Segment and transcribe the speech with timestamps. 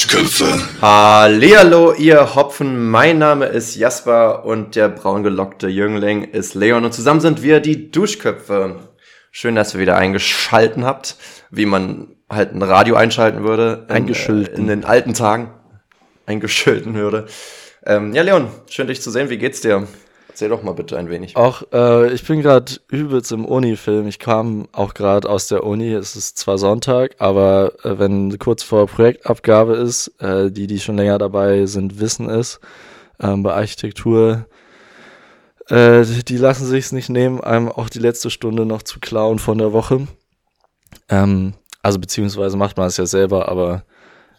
[0.00, 0.58] Duschköpfe.
[0.80, 2.88] Hallihallo, ihr Hopfen.
[2.88, 7.90] Mein Name ist Jasper und der braungelockte Jüngling ist Leon und zusammen sind wir die
[7.90, 8.76] Duschköpfe.
[9.30, 11.16] Schön, dass ihr wieder eingeschalten habt,
[11.50, 13.84] wie man halt ein Radio einschalten würde.
[13.90, 14.54] In, Eingeschilten.
[14.54, 15.50] äh, In den alten Tagen.
[16.24, 17.26] Eingeschilten würde.
[17.84, 19.28] Ähm, ja, Leon, schön dich zu sehen.
[19.28, 19.86] Wie geht's dir?
[20.30, 21.36] Erzähl doch mal bitte ein wenig.
[21.36, 24.06] Auch äh, ich bin gerade übelst im Uni-Film.
[24.06, 25.92] Ich kam auch gerade aus der Uni.
[25.92, 30.96] Es ist zwar Sonntag, aber äh, wenn kurz vor Projektabgabe ist, äh, die, die schon
[30.96, 32.60] länger dabei sind, wissen es.
[33.20, 34.46] Ähm, bei Architektur,
[35.68, 39.58] äh, die lassen sich nicht nehmen, einem auch die letzte Stunde noch zu klauen von
[39.58, 40.06] der Woche.
[41.08, 43.82] Ähm, also beziehungsweise macht man es ja selber, aber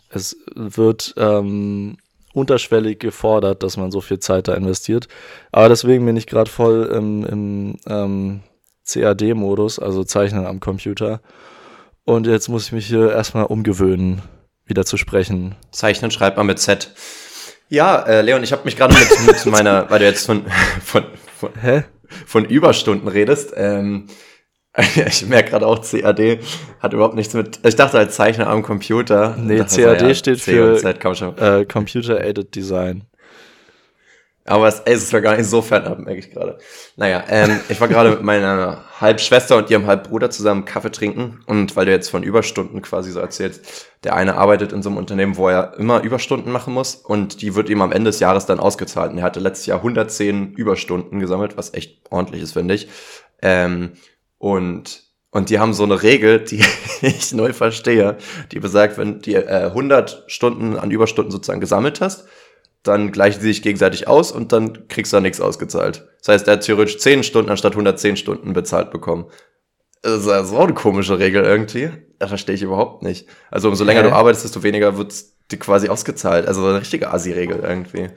[0.10, 1.98] es wird ähm,
[2.34, 5.08] unterschwellig gefordert, dass man so viel Zeit da investiert.
[5.52, 8.40] Aber deswegen bin ich gerade voll im, im ähm,
[8.88, 11.22] CAD-Modus, also Zeichnen am Computer.
[12.04, 14.22] Und jetzt muss ich mich hier erstmal umgewöhnen,
[14.66, 15.56] wieder zu sprechen.
[15.72, 16.94] Zeichnen schreibt man mit Z.
[17.70, 20.46] Ja, äh, Leon, ich habe mich gerade mit, mit meiner, weil du jetzt von,
[20.84, 21.06] von,
[21.38, 21.84] von, Hä?
[22.26, 23.54] von Überstunden redest.
[23.56, 24.08] Ähm,
[25.08, 26.40] ich merke gerade auch, CAD
[26.80, 27.60] hat überhaupt nichts mit.
[27.64, 29.36] Ich dachte als Zeichner am Computer.
[29.38, 30.78] Nee, CAD ja, steht für
[31.14, 31.38] schon.
[31.38, 33.04] äh, Computer Aided Design.
[34.46, 36.58] Aber es, ey, es ist ja gar nicht so fernab, merke ich gerade.
[36.96, 41.42] Naja, ähm, ich war gerade mit meiner Halbschwester und ihrem Halbbruder zusammen Kaffee trinken.
[41.46, 44.98] Und weil du jetzt von Überstunden quasi so erzählst, der eine arbeitet in so einem
[44.98, 48.48] Unternehmen, wo er immer Überstunden machen muss und die wird ihm am Ende des Jahres
[48.48, 49.12] dann ausgezahlt.
[49.12, 52.90] Und er hatte letztes Jahr 110 Überstunden gesammelt, was echt ordentlich ist, finde ich.
[53.44, 53.92] Ähm,
[54.42, 56.64] und, und die haben so eine Regel, die
[57.02, 58.18] ich null verstehe,
[58.52, 62.26] die besagt, wenn du äh, 100 Stunden an Überstunden sozusagen gesammelt hast,
[62.82, 66.08] dann gleichen sie sich gegenseitig aus und dann kriegst du da nichts ausgezahlt.
[66.18, 69.26] Das heißt, er hat theoretisch 10 Stunden anstatt 110 Stunden bezahlt bekommen.
[70.02, 71.92] Das ist also auch eine komische Regel irgendwie.
[72.18, 73.28] Das verstehe ich überhaupt nicht.
[73.52, 74.10] Also umso länger Hä?
[74.10, 75.14] du arbeitest, desto weniger wird
[75.52, 76.48] dir quasi ausgezahlt.
[76.48, 78.08] Also eine richtige Assi-Regel irgendwie.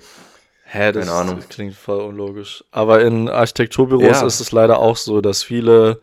[0.74, 1.38] Hä, das, Keine Ahnung.
[1.48, 2.64] klingt voll unlogisch.
[2.72, 4.26] Aber in Architekturbüros Ja.
[4.26, 6.00] ist es leider auch so, dass viele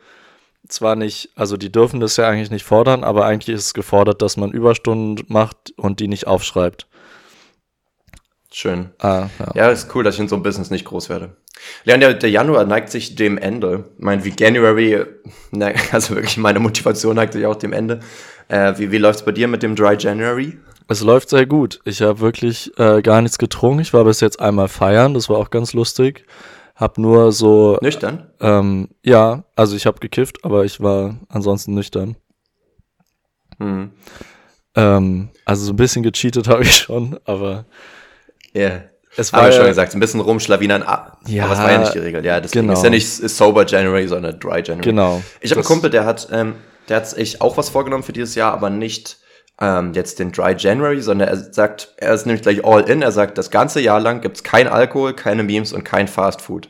[0.70, 4.22] zwar nicht, also die dürfen das ja eigentlich nicht fordern, aber eigentlich ist es gefordert,
[4.22, 6.88] dass man Überstunden macht und die nicht aufschreibt.
[8.54, 8.92] Schön.
[9.00, 9.52] Ah, ja.
[9.56, 11.36] Ja, ist cool, dass ich in so einem Business nicht groß werde.
[11.84, 13.90] Leon, der, der Januar neigt sich dem Ende.
[13.98, 15.06] Mein, wie January,
[15.92, 18.00] also wirklich meine Motivation neigt sich auch dem Ende.
[18.48, 20.58] Äh, wie wie läuft's bei dir mit dem Dry January?
[20.92, 21.80] Es läuft sehr gut.
[21.86, 23.80] Ich habe wirklich äh, gar nichts getrunken.
[23.80, 26.26] Ich war bis jetzt einmal feiern, das war auch ganz lustig.
[26.76, 28.30] Hab nur so, Nüchtern?
[28.42, 32.18] ähm, ja, also ich habe gekifft, aber ich war ansonsten nüchtern.
[33.58, 33.92] Hm.
[34.76, 37.64] Ähm, also so ein bisschen gecheatet habe ich schon, aber
[38.52, 38.62] Ja.
[38.62, 38.84] Yeah.
[39.16, 40.84] es war wir schon ja- gesagt, ein bisschen rumschlawinern.
[40.84, 42.26] Ah, Ja, aber es war ja nicht die Regel.
[42.26, 42.78] Ja, deswegen genau.
[42.78, 44.82] ist ja nicht Sober January, sondern Dry January.
[44.82, 45.22] Genau.
[45.40, 46.56] Ich habe einen Das- Kumpel, der hat, ähm,
[46.90, 49.20] der hat sich auch was vorgenommen für dieses Jahr, aber nicht
[49.62, 53.04] ähm, jetzt den Dry January, sondern er sagt, er ist nämlich gleich all in.
[53.04, 56.70] Er sagt, das ganze Jahr lang gibt's kein Alkohol, keine Memes und kein Fast Food.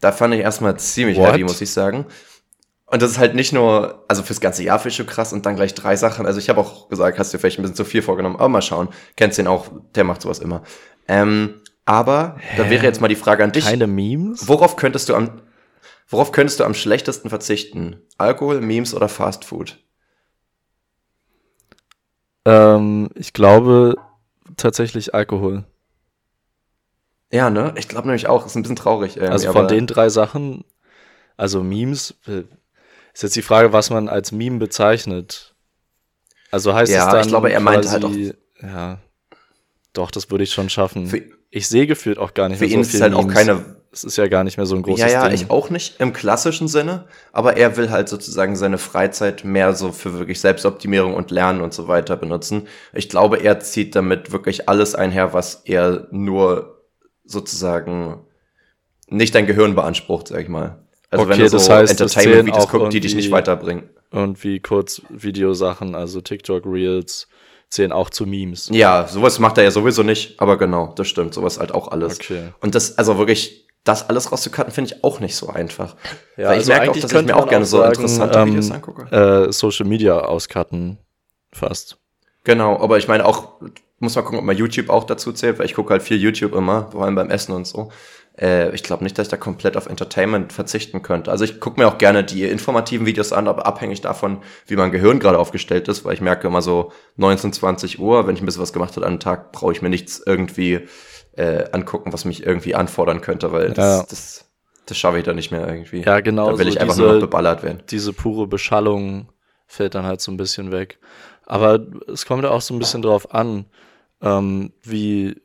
[0.00, 1.32] Da fand ich erstmal ziemlich What?
[1.32, 2.04] heavy, muss ich sagen.
[2.84, 5.46] Und das ist halt nicht nur, also fürs ganze Jahr finde ich schon krass und
[5.46, 6.26] dann gleich drei Sachen.
[6.26, 8.62] Also ich habe auch gesagt, hast du vielleicht ein bisschen zu viel vorgenommen, aber mal
[8.62, 8.88] schauen.
[9.16, 10.62] Kennst den auch, der macht sowas immer.
[11.08, 13.64] Ähm, aber da wäre jetzt mal die Frage an dich.
[13.64, 14.46] keine Memes?
[14.46, 15.40] Worauf könntest du am,
[16.08, 18.02] worauf könntest du am schlechtesten verzichten?
[18.18, 19.78] Alkohol, Memes oder Fast Food?
[22.46, 23.96] Ähm, ich glaube
[24.56, 25.64] tatsächlich Alkohol.
[27.32, 27.74] Ja, ne?
[27.76, 29.16] Ich glaube nämlich auch, ist ein bisschen traurig.
[29.16, 30.64] Irgendwie, Also von den drei Sachen,
[31.36, 32.44] also Memes, äh,
[33.12, 35.54] ist jetzt die Frage, was man als Meme bezeichnet.
[36.50, 38.98] Also heißt Ja, es dann ich glaube, er meinte halt quasi- ja,
[39.92, 41.08] doch, das würde ich schon schaffen.
[41.08, 43.14] Für- ich sehe gefühlt auch gar nicht Für mehr ihn so ist viel es halt
[43.14, 43.34] auch Memes.
[43.34, 45.34] keine- Es ist ja gar nicht mehr so ein großes Ja, ja, Ding.
[45.34, 49.90] ich auch nicht im klassischen Sinne, aber er will halt sozusagen seine Freizeit mehr so
[49.90, 52.68] für wirklich Selbstoptimierung und Lernen und so weiter benutzen.
[52.92, 56.82] Ich glaube, er zieht damit wirklich alles einher, was er nur
[57.24, 58.20] sozusagen
[59.08, 60.84] nicht dein Gehirn beansprucht, sag ich mal.
[61.10, 63.88] Also wenn Okay, du so das heißt, Entertainment-Videos guckst, die dich nicht weiterbringen.
[64.10, 67.28] Und wie kurz Videosachen, also TikTok Reels,
[67.70, 68.68] zählen auch zu Memes.
[68.72, 72.20] Ja, sowas macht er ja sowieso nicht, aber genau, das stimmt, sowas halt auch alles.
[72.20, 72.48] Okay.
[72.60, 75.96] Und das, also wirklich, das alles rauszucutten, finde ich auch nicht so einfach.
[76.36, 78.38] Ja, Weil ich also merke auch, dass ich mir auch man gerne so sagen, interessante
[78.38, 79.46] ähm, Videos angucke.
[79.48, 80.98] Äh, Social Media auscutten,
[81.52, 81.96] fast.
[82.44, 83.60] Genau, aber ich meine auch,
[83.98, 86.54] muss mal gucken, ob man YouTube auch dazu zählt, weil ich gucke halt viel YouTube
[86.54, 87.90] immer, vor allem beim Essen und so.
[88.38, 91.30] Äh, ich glaube nicht, dass ich da komplett auf Entertainment verzichten könnte.
[91.30, 94.90] Also ich gucke mir auch gerne die informativen Videos an, aber abhängig davon, wie mein
[94.90, 98.46] Gehirn gerade aufgestellt ist, weil ich merke immer so 19, 20 Uhr, wenn ich ein
[98.46, 100.86] bisschen was gemacht habe an einem Tag, brauche ich mir nichts irgendwie
[101.36, 104.06] äh, angucken, was mich irgendwie anfordern könnte, weil das, Ja.
[104.08, 104.44] das,
[104.86, 106.02] das schaffe ich dann nicht mehr irgendwie.
[106.02, 106.50] Ja, genau.
[106.50, 107.82] Da will so ich einfach diese, nur beballert werden.
[107.90, 109.28] diese pure Beschallung
[109.66, 110.98] fällt dann halt so ein bisschen weg.
[111.44, 113.66] Aber es kommt ja auch so ein bisschen drauf an,
[114.22, 115.40] ähm, wie,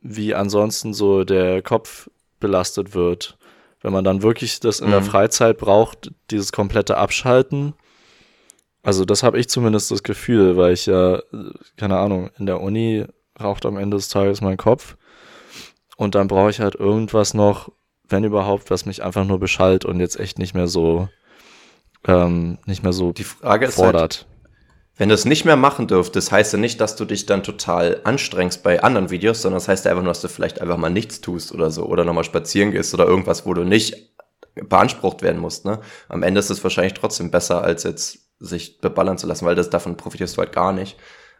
[0.00, 2.08] wie ansonsten so der Kopf
[2.40, 3.36] belastet wird.
[3.80, 4.92] Wenn man dann wirklich das in mhm.
[4.92, 7.74] der Freizeit braucht, dieses komplette Abschalten.
[8.82, 11.20] Also das habe ich zumindest das Gefühl, weil ich ja,
[11.76, 13.04] keine Ahnung, in der Uni
[13.40, 14.96] raucht am Ende des Tages mein Kopf.
[15.96, 17.72] Und dann brauche ich halt irgendwas noch,
[18.08, 21.08] wenn überhaupt, was mich einfach nur beschallt und jetzt echt nicht mehr so,
[22.06, 24.14] ähm, nicht mehr so Die Frage fordert.
[24.14, 24.36] Ist halt,
[24.98, 28.00] wenn du es nicht mehr machen dürftest, heißt ja nicht, dass du dich dann total
[28.04, 30.90] anstrengst bei anderen Videos, sondern das heißt ja einfach nur, dass du vielleicht einfach mal
[30.90, 34.14] nichts tust oder so oder nochmal spazieren gehst oder irgendwas, wo du nicht
[34.54, 35.66] beansprucht werden musst.
[35.66, 35.80] Ne?
[36.08, 39.68] Am Ende ist es wahrscheinlich trotzdem besser, als jetzt sich beballern zu lassen, weil das
[39.68, 40.96] davon profitierst du halt gar nicht.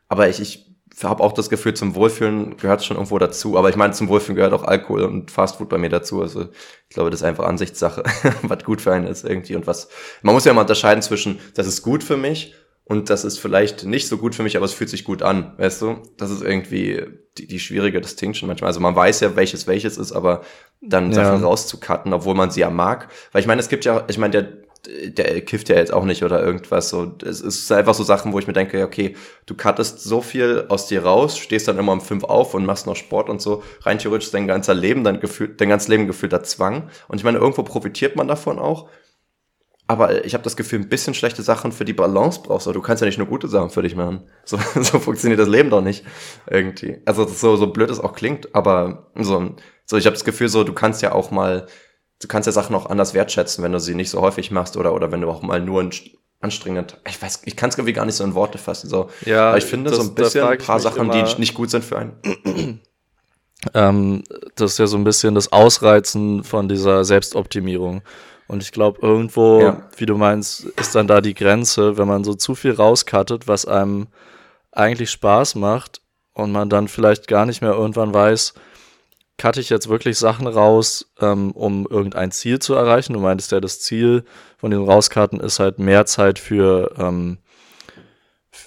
[0.09, 3.59] Aber ich, ich habe auch das Gefühl, zum Wohlfühlen gehört schon irgendwo dazu.
[3.59, 6.23] Aber ich meine, zum Wohlfühlen gehört auch Alkohol und Fastfood bei mir dazu.
[6.23, 6.49] Also
[6.89, 8.05] ich glaube, das ist einfach Ansichtssache,
[8.43, 9.89] was gut für einen ist irgendwie und was.
[10.23, 12.55] Man muss ja mal unterscheiden zwischen, das ist gut für mich
[12.85, 15.55] und das ist vielleicht nicht so gut für mich, aber es fühlt sich gut an,
[15.59, 16.03] weißt du?
[16.17, 17.03] Das ist irgendwie
[17.37, 18.69] die, die schwierige Distinction manchmal.
[18.69, 20.43] Also man weiß ja, welches welches ist, aber
[20.81, 21.25] dann ja.
[21.25, 23.09] Sachen rauszucutten, obwohl man sie ja mag.
[23.33, 24.53] Weil ich meine, es gibt ja, ich meine, der,
[25.07, 26.89] der kifft ja jetzt auch nicht oder irgendwas.
[26.89, 29.17] So, es ist einfach so Sachen, wo ich mir denke, okay,
[29.47, 32.87] du cuttest so viel aus dir raus, stehst dann immer um fünf auf und machst
[32.87, 33.63] noch Sport und so.
[33.83, 36.91] Rein theoretisch dein ganzer Leben dann gefühlt, dein ganzes Leben gefühlter Zwang.
[37.09, 38.89] Und ich meine, irgendwo profitiert man davon auch.
[39.89, 42.73] Aber ich habe das Gefühl, ein bisschen schlechte Sachen für die Balance brauchst du.
[42.73, 44.29] Du kannst ja nicht nur gute Sachen für dich machen.
[44.45, 46.05] So, so funktioniert das Leben doch nicht
[46.49, 46.99] irgendwie.
[47.05, 49.55] Also so, so blöd es auch klingt, aber so,
[49.85, 51.67] so ich habe das Gefühl, so du kannst ja auch mal,
[52.21, 54.95] du kannst ja Sachen auch anders wertschätzen, wenn du sie nicht so häufig machst oder
[54.95, 55.93] oder wenn du auch mal nur ein
[56.41, 58.89] anstrengend, ich weiß, ich kann es irgendwie gar nicht so in Worte fassen.
[58.89, 61.71] So, ja, aber ich finde das, so ein bisschen ein paar Sachen, die nicht gut
[61.71, 62.81] sind für einen.
[63.75, 64.23] Ähm,
[64.55, 68.03] das ist ja so ein bisschen das Ausreizen von dieser Selbstoptimierung.
[68.49, 69.89] Und ich glaube, irgendwo, ja.
[69.97, 73.65] wie du meinst, ist dann da die Grenze, wenn man so zu viel rauskattet, was
[73.65, 74.09] einem
[74.73, 76.01] eigentlich Spaß macht
[76.33, 78.55] und man dann vielleicht gar nicht mehr irgendwann weiß,
[79.39, 83.13] cutte ich jetzt wirklich Sachen raus, ähm, um irgendein Ziel zu erreichen.
[83.13, 84.25] Du meintest ja, das Ziel
[84.57, 87.39] von den Rauskarten ist halt mehr Zeit für ähm,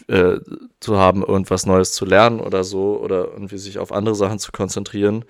[0.08, 0.40] äh,
[0.80, 4.52] zu haben, irgendwas Neues zu lernen oder so oder irgendwie sich auf andere Sachen zu
[4.52, 5.26] konzentrieren.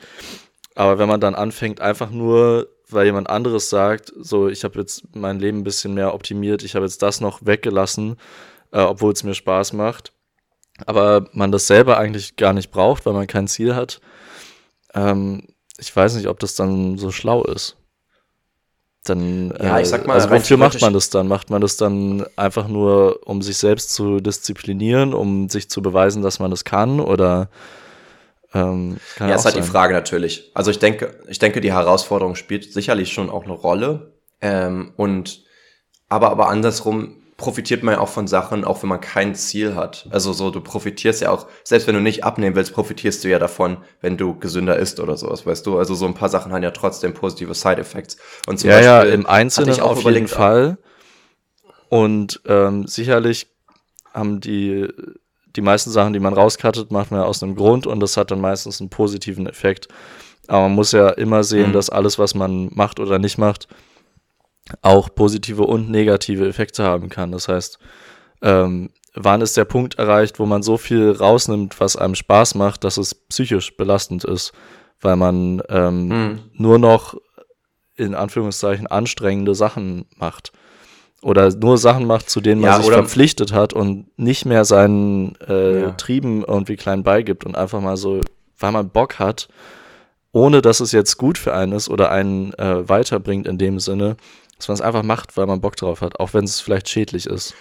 [0.75, 5.03] Aber wenn man dann anfängt, einfach nur weil jemand anderes sagt, so, ich habe jetzt
[5.15, 8.17] mein Leben ein bisschen mehr optimiert, ich habe jetzt das noch weggelassen,
[8.71, 10.11] äh, obwohl es mir Spaß macht,
[10.85, 14.01] aber man das selber eigentlich gar nicht braucht, weil man kein Ziel hat.
[14.93, 15.47] Ähm,
[15.77, 17.77] ich weiß nicht, ob das dann so schlau ist.
[19.05, 21.27] Dann, ja, ich sag mal, also wofür macht man das dann?
[21.27, 26.21] Macht man das dann einfach nur, um sich selbst zu disziplinieren, um sich zu beweisen,
[26.21, 26.99] dass man das kann?
[26.99, 27.49] Oder
[28.53, 29.63] ähm, ja, ist halt sein.
[29.63, 30.51] die Frage natürlich.
[30.53, 34.13] Also ich denke, ich denke, die Herausforderung spielt sicherlich schon auch eine Rolle.
[34.41, 35.43] Ähm, und
[36.09, 40.07] aber, aber andersrum profitiert man ja auch von Sachen, auch wenn man kein Ziel hat.
[40.11, 43.39] Also so, du profitierst ja auch, selbst wenn du nicht abnehmen willst, profitierst du ja
[43.39, 45.79] davon, wenn du gesünder isst oder sowas, weißt du?
[45.79, 48.17] Also so ein paar Sachen haben ja trotzdem positive Side-Effects.
[48.45, 50.77] Und zum ja, Beispiel ja, im Einzelnen auf jeden Fall.
[51.89, 53.47] Und ähm, sicherlich
[54.13, 54.87] haben die
[55.55, 58.31] die meisten Sachen, die man rauskattet, macht man ja aus einem Grund und das hat
[58.31, 59.87] dann meistens einen positiven Effekt.
[60.47, 61.73] Aber man muss ja immer sehen, mhm.
[61.73, 63.67] dass alles, was man macht oder nicht macht,
[64.81, 67.31] auch positive und negative Effekte haben kann.
[67.31, 67.79] Das heißt,
[68.41, 72.83] ähm, wann ist der Punkt erreicht, wo man so viel rausnimmt, was einem Spaß macht,
[72.83, 74.53] dass es psychisch belastend ist,
[75.01, 76.39] weil man ähm, mhm.
[76.53, 77.15] nur noch
[77.95, 80.53] in Anführungszeichen anstrengende Sachen macht
[81.21, 85.35] oder nur Sachen macht, zu denen man ja, sich verpflichtet hat und nicht mehr seinen
[85.47, 85.91] äh, ja.
[85.91, 88.21] Trieben irgendwie klein beigibt und einfach mal so,
[88.57, 89.49] weil man Bock hat,
[90.31, 94.15] ohne dass es jetzt gut für einen ist oder einen äh, weiterbringt in dem Sinne,
[94.59, 97.25] dass man es einfach macht, weil man Bock drauf hat, auch wenn es vielleicht schädlich
[97.25, 97.55] ist.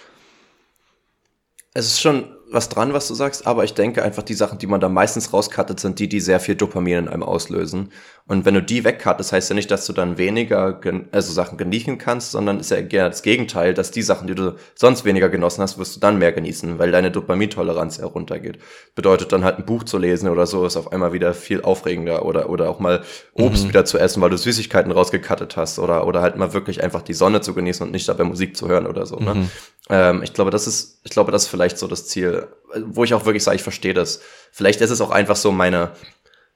[1.73, 4.67] Es ist schon was dran, was du sagst, aber ich denke einfach, die Sachen, die
[4.67, 7.91] man da meistens rauskattet, sind die, die sehr viel Dopamin in einem auslösen.
[8.25, 10.79] Und wenn du die wegkattest, heißt ja nicht, dass du dann weniger
[11.11, 14.55] also Sachen genießen kannst, sondern ist ja eher das Gegenteil, dass die Sachen, die du
[14.75, 18.59] sonst weniger genossen hast, wirst du dann mehr genießen, weil deine Dopamintoleranz heruntergeht.
[18.93, 22.23] Bedeutet dann halt ein Buch zu lesen oder so, ist auf einmal wieder viel aufregender
[22.23, 23.01] oder, oder auch mal
[23.33, 23.69] Obst mhm.
[23.69, 27.13] wieder zu essen, weil du Süßigkeiten rausgekattet hast oder, oder halt mal wirklich einfach die
[27.13, 29.17] Sonne zu genießen und nicht dabei Musik zu hören oder so.
[29.17, 29.33] Ne?
[29.33, 29.49] Mhm.
[29.89, 32.38] Ähm, ich glaube, das ist, ich glaube, das ist vielleicht so das Ziel,
[32.85, 34.21] wo ich auch wirklich sage, ich verstehe das.
[34.51, 35.91] Vielleicht ist es auch einfach so meine,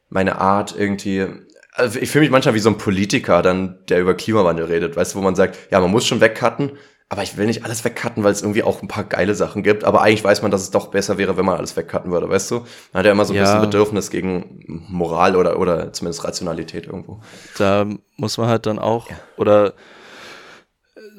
[0.09, 1.27] meine Art irgendwie.
[1.73, 5.13] Also ich fühle mich manchmal wie so ein Politiker, dann, der über Klimawandel redet, weißt
[5.13, 6.73] du, wo man sagt, ja, man muss schon wegcutten,
[7.09, 9.83] aber ich will nicht alles wegcutten, weil es irgendwie auch ein paar geile Sachen gibt.
[9.83, 12.51] Aber eigentlich weiß man, dass es doch besser wäre, wenn man alles wegcutten würde, weißt
[12.51, 12.55] du?
[12.91, 13.43] Man hat ja immer so ein ja.
[13.43, 17.21] bisschen Bedürfnis gegen Moral oder, oder zumindest Rationalität irgendwo.
[17.57, 17.87] Da
[18.17, 19.15] muss man halt dann auch, ja.
[19.37, 19.73] oder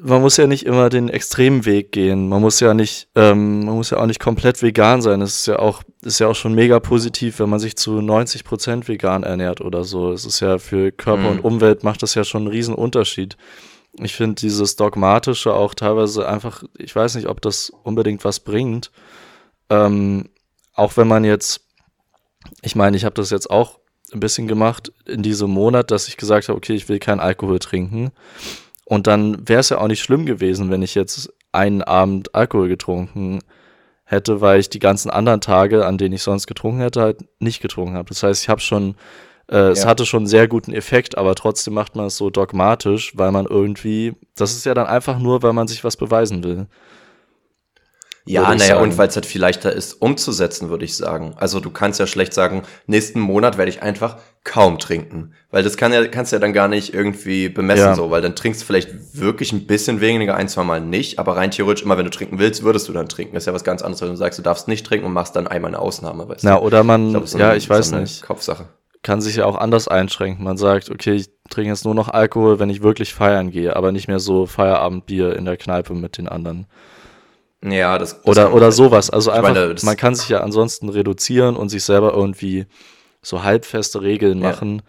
[0.01, 2.27] man muss ja nicht immer den extremen Weg gehen.
[2.27, 5.21] Man muss ja nicht, ähm, man muss ja auch nicht komplett vegan sein.
[5.21, 8.43] Es ist ja auch, ist ja auch schon mega positiv, wenn man sich zu 90
[8.43, 10.11] Prozent vegan ernährt oder so.
[10.11, 11.27] Es ist ja für Körper mhm.
[11.27, 13.37] und Umwelt macht das ja schon einen riesen Unterschied.
[13.97, 18.91] Ich finde dieses Dogmatische auch teilweise einfach, ich weiß nicht, ob das unbedingt was bringt.
[19.69, 20.29] Ähm,
[20.73, 21.61] auch wenn man jetzt,
[22.61, 23.79] ich meine, ich habe das jetzt auch
[24.11, 27.59] ein bisschen gemacht in diesem Monat, dass ich gesagt habe, okay, ich will keinen Alkohol
[27.59, 28.11] trinken.
[28.85, 32.69] Und dann wäre es ja auch nicht schlimm gewesen, wenn ich jetzt einen Abend Alkohol
[32.69, 33.39] getrunken
[34.03, 37.61] hätte, weil ich die ganzen anderen Tage, an denen ich sonst getrunken hätte, halt nicht
[37.61, 38.09] getrunken habe.
[38.09, 38.95] Das heißt, ich habe schon,
[39.49, 39.69] äh, ja.
[39.69, 43.31] es hatte schon einen sehr guten Effekt, aber trotzdem macht man es so dogmatisch, weil
[43.31, 46.67] man irgendwie, das ist ja dann einfach nur, weil man sich was beweisen will.
[48.27, 51.35] Ja, naja, und weil es halt viel leichter ist umzusetzen, würde ich sagen.
[51.37, 55.33] Also du kannst ja schlecht sagen, nächsten Monat werde ich einfach kaum trinken.
[55.51, 57.95] Weil das kann ja, kannst ja dann gar nicht irgendwie bemessen, ja.
[57.95, 61.37] so, weil dann trinkst du vielleicht wirklich ein bisschen weniger, ein, zwei Mal nicht, aber
[61.37, 63.35] rein theoretisch, immer wenn du trinken willst, würdest du dann trinken.
[63.35, 65.35] Das ist ja was ganz anderes, wenn du sagst, du darfst nicht trinken und machst
[65.35, 67.89] dann einmal eine Ausnahme, weißt Na, oder man, ich glaub, so ja, eine, ich weiß
[67.89, 68.23] so nicht.
[68.23, 68.69] Kopfsache.
[69.03, 70.43] Kann sich ja auch anders einschränken.
[70.43, 73.91] Man sagt, okay, ich trinke jetzt nur noch Alkohol, wenn ich wirklich feiern gehe, aber
[73.91, 76.65] nicht mehr so Feierabendbier in der Kneipe mit den anderen.
[77.63, 79.09] Ja, das, das oder oder sowas.
[79.09, 82.65] Also einfach, meine, man kann sich ja ansonsten reduzieren und sich selber irgendwie
[83.21, 84.49] so halbfeste Regeln ja.
[84.49, 84.81] machen.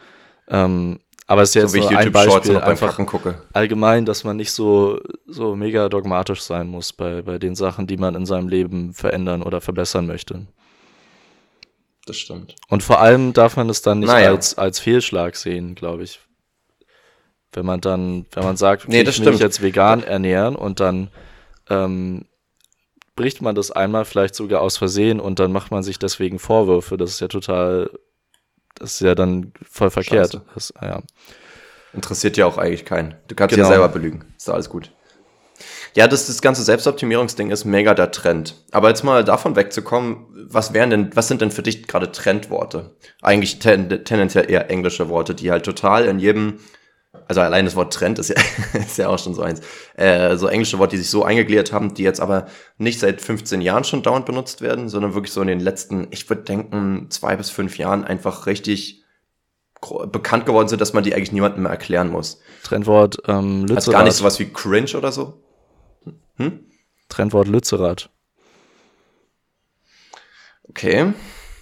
[0.49, 2.99] Ähm, aber es ist jetzt so nur ein Beispiel einfach
[3.53, 7.97] allgemein, dass man nicht so so mega dogmatisch sein muss bei bei den Sachen, die
[7.97, 10.47] man in seinem Leben verändern oder verbessern möchte.
[12.07, 12.55] Das stimmt.
[12.69, 14.31] Und vor allem darf man es dann nicht naja.
[14.31, 16.21] als als Fehlschlag sehen, glaube ich.
[17.53, 20.79] Wenn man dann, wenn man sagt, okay, nee, ich will mich jetzt vegan ernähren und
[20.79, 21.09] dann
[21.71, 22.27] ähm,
[23.17, 26.97] bricht man das einmal vielleicht sogar aus Versehen und dann macht man sich deswegen Vorwürfe.
[26.97, 27.91] Das ist ja total,
[28.75, 30.41] das ist ja dann voll verkehrt.
[30.55, 31.03] Das, ja.
[31.93, 33.17] Interessiert ja auch eigentlich keinen.
[33.27, 33.69] Du kannst genau.
[33.69, 34.25] ja selber belügen.
[34.37, 34.93] Ist alles gut.
[35.95, 38.55] Ja, das, das ganze Selbstoptimierungsding ist mega der Trend.
[38.71, 42.95] Aber jetzt mal davon wegzukommen, was wären denn, was sind denn für dich gerade Trendworte?
[43.23, 46.59] Eigentlich ten, tendenziell eher englische Worte, die halt total in jedem
[47.29, 48.37] also allein das Wort Trend ist ja,
[48.75, 49.61] ist ja auch schon so eins,
[49.95, 52.47] äh, so englische Worte, die sich so eingegliedert haben, die jetzt aber
[52.79, 56.29] nicht seit 15 Jahren schon dauernd benutzt werden, sondern wirklich so in den letzten, ich
[56.29, 59.03] würde denken, zwei bis fünf Jahren einfach richtig
[60.11, 62.41] bekannt geworden sind, dass man die eigentlich niemandem mehr erklären muss.
[62.63, 63.77] Trendwort ähm, Lützerath.
[63.77, 65.43] Also gar nicht sowas wie Cringe oder so?
[66.37, 66.61] Hm?
[67.09, 68.11] Trendwort Lützerath.
[70.69, 71.13] Okay.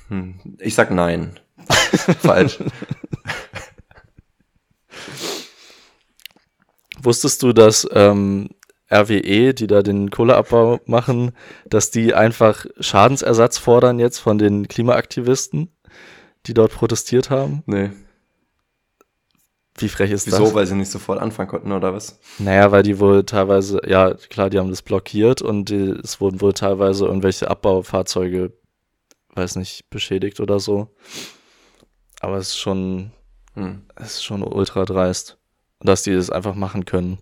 [0.08, 0.56] Hm.
[0.58, 1.38] Ich sag nein.
[2.20, 2.58] Falsch.
[7.04, 8.48] Wusstest du, dass ähm,
[8.90, 11.32] RWE, die da den Kohleabbau machen,
[11.66, 15.68] dass die einfach Schadensersatz fordern jetzt von den Klimaaktivisten,
[16.46, 17.62] die dort protestiert haben?
[17.66, 17.90] Nee.
[19.76, 20.36] Wie frech ist Wieso?
[20.36, 20.46] das?
[20.46, 20.54] Wieso?
[20.54, 22.20] Weil sie nicht sofort anfangen konnten, oder was?
[22.38, 26.40] Naja, weil die wohl teilweise, ja, klar, die haben das blockiert und die, es wurden
[26.40, 28.52] wohl teilweise irgendwelche Abbaufahrzeuge,
[29.34, 30.94] weiß nicht, beschädigt oder so.
[32.20, 33.10] Aber es ist schon,
[33.54, 33.82] hm.
[33.96, 35.38] es ist schon ultra dreist
[35.88, 37.18] dass die das einfach machen können.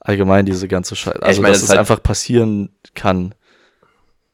[0.00, 1.22] Allgemein diese ganze Scheiße.
[1.22, 3.34] Also, ja, meine, dass es halt einfach passieren kann.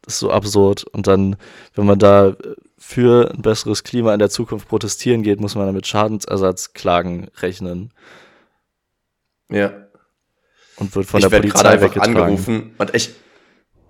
[0.03, 0.85] Das ist so absurd.
[0.85, 1.37] Und dann,
[1.75, 2.37] wenn man da
[2.79, 7.93] für ein besseres Klima in der Zukunft protestieren geht, muss man dann mit Schadensersatzklagen rechnen.
[9.51, 9.73] Ja.
[10.77, 12.75] Und wird von ich der Polizei einfach angerufen.
[12.77, 13.15] Und ich,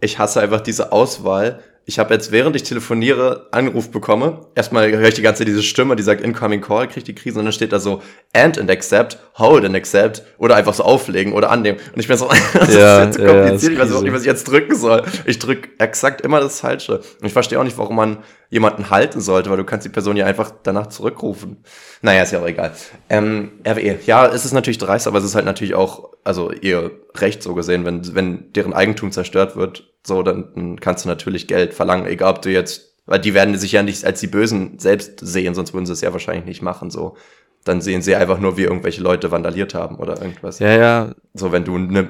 [0.00, 4.47] ich hasse einfach diese Auswahl ich habe jetzt, während ich telefoniere, Anruf bekomme.
[4.55, 7.45] Erstmal höre ich die ganze diese Stimme, die sagt Incoming Call, kriegt die Krise und
[7.45, 8.00] dann steht da so
[8.33, 11.79] End and Accept, Hold and Accept oder einfach so auflegen oder annehmen.
[11.95, 14.21] Und ich bin so, das ja, ist jetzt so kompliziert, ja, ich weiß nicht, was
[14.23, 15.03] ich jetzt drücken soll.
[15.26, 16.99] Ich drücke exakt immer das Falsche.
[16.99, 20.17] Und ich verstehe auch nicht, warum man jemanden halten sollte, weil du kannst die Person
[20.17, 21.59] ja einfach danach zurückrufen.
[22.00, 22.73] Naja, ist ja auch egal.
[23.11, 26.90] Ähm, RWE, ja, es ist natürlich dreist, aber es ist halt natürlich auch, also ihr
[27.14, 31.47] Recht so gesehen, wenn, wenn deren Eigentum zerstört wird, so, dann, dann kannst du natürlich
[31.47, 34.78] Geld verlangen, egal ob du jetzt, weil die werden sich ja nicht als die Bösen
[34.78, 37.16] selbst sehen, sonst würden sie es ja wahrscheinlich nicht machen, so.
[37.64, 40.59] Dann sehen sie einfach nur, wie irgendwelche Leute vandaliert haben oder irgendwas.
[40.59, 41.14] Ja, ja.
[41.33, 42.09] So, wenn du ne,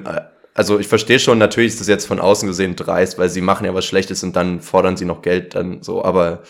[0.55, 3.65] also ich verstehe schon, natürlich ist das jetzt von außen gesehen dreist, weil sie machen
[3.65, 6.43] ja was Schlechtes und dann fordern sie noch Geld dann so, aber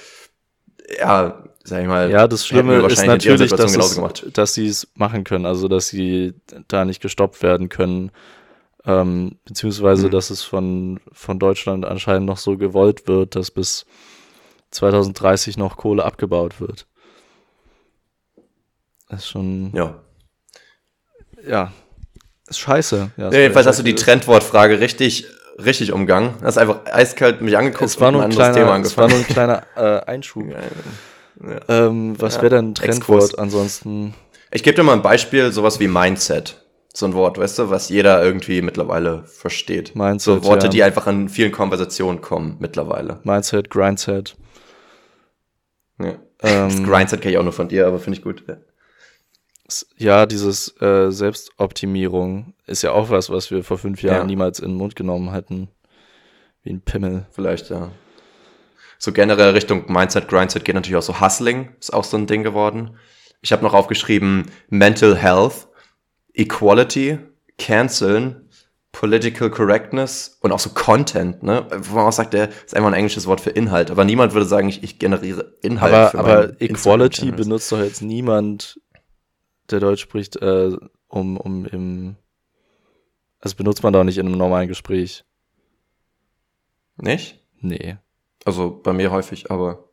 [1.00, 2.10] ja, sag ich mal.
[2.10, 4.00] Ja, das Schlimme ist natürlich, dass, es,
[4.32, 6.36] dass sie es machen können, also dass sie
[6.68, 8.12] da nicht gestoppt werden können,
[8.86, 10.12] ähm, beziehungsweise mhm.
[10.12, 13.86] dass es von, von Deutschland anscheinend noch so gewollt wird, dass bis
[14.72, 16.86] 2030 noch Kohle abgebaut wird.
[19.10, 19.72] Das ist schon.
[19.74, 20.02] Ja.
[21.48, 21.72] Ja,
[22.48, 23.12] ist scheiße.
[23.18, 25.26] Ja, ja jedenfalls hast du die Trendwortfrage richtig,
[25.64, 26.34] richtig umgangen.
[26.42, 29.26] Hast einfach eiskalt mich angeguckt es war nur ein, ein kleiner, Es war nur ein
[29.26, 30.44] kleiner äh, Einschub.
[31.42, 33.36] Ja, ähm, was wäre denn ein Trendwort Exkurs.
[33.36, 34.14] ansonsten?
[34.52, 36.62] Ich gebe dir mal ein Beispiel, sowas wie Mindset.
[36.94, 39.96] So ein Wort, weißt du, was jeder irgendwie mittlerweile versteht.
[39.96, 40.72] Mindset, so Worte, ja.
[40.72, 43.20] die einfach in vielen Konversationen kommen mittlerweile.
[43.24, 44.38] Mindset, Grindset.
[46.00, 46.14] Ja.
[46.42, 48.46] Ähm, Grindset kenne ich auch nur von dir, aber finde ich gut.
[48.48, 48.58] Ja.
[49.98, 54.24] ja, dieses äh, Selbstoptimierung ist ja auch was, was wir vor fünf Jahren Ja.
[54.24, 55.68] niemals in den Mund genommen hätten.
[56.64, 57.26] Wie ein Pimmel.
[57.32, 57.92] Vielleicht, ja.
[58.98, 62.44] So generell Richtung Mindset, Grindset geht natürlich auch so Hustling, ist auch so ein Ding
[62.44, 62.98] geworden.
[63.42, 65.68] Ich habe noch aufgeschrieben Mental Health,
[66.34, 67.20] Equality,
[67.58, 68.50] Canceln,
[68.92, 71.68] Political Correctness und auch so Content, ne?
[71.80, 74.46] Wo man auch sagt, der ist einfach ein englisches Wort für Inhalt, aber niemand würde
[74.46, 75.94] sagen, ich, ich generiere Inhalt.
[75.94, 78.80] aber für aber Equality benutzt doch jetzt niemand,
[79.70, 80.72] der Deutsch spricht, äh,
[81.10, 82.16] um, um im.
[83.42, 85.26] Das benutzt man doch nicht in einem normalen Gespräch.
[86.98, 87.44] Nicht?
[87.60, 87.98] Nee.
[88.46, 89.86] Also bei mir häufig, aber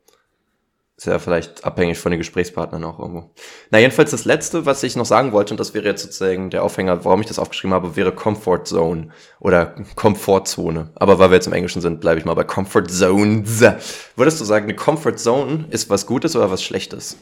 [0.95, 3.31] ist ja vielleicht abhängig von den Gesprächspartnern auch irgendwo.
[3.71, 6.63] Na, jedenfalls das Letzte, was ich noch sagen wollte, und das wäre jetzt sozusagen der
[6.63, 10.91] Aufhänger, warum ich das aufgeschrieben habe, wäre Comfort Zone oder Komfortzone.
[10.95, 13.61] Aber weil wir jetzt im Englischen sind, bleibe ich mal bei Comfort Zones.
[14.15, 17.17] Würdest du sagen, eine Comfort Zone ist was Gutes oder was Schlechtes?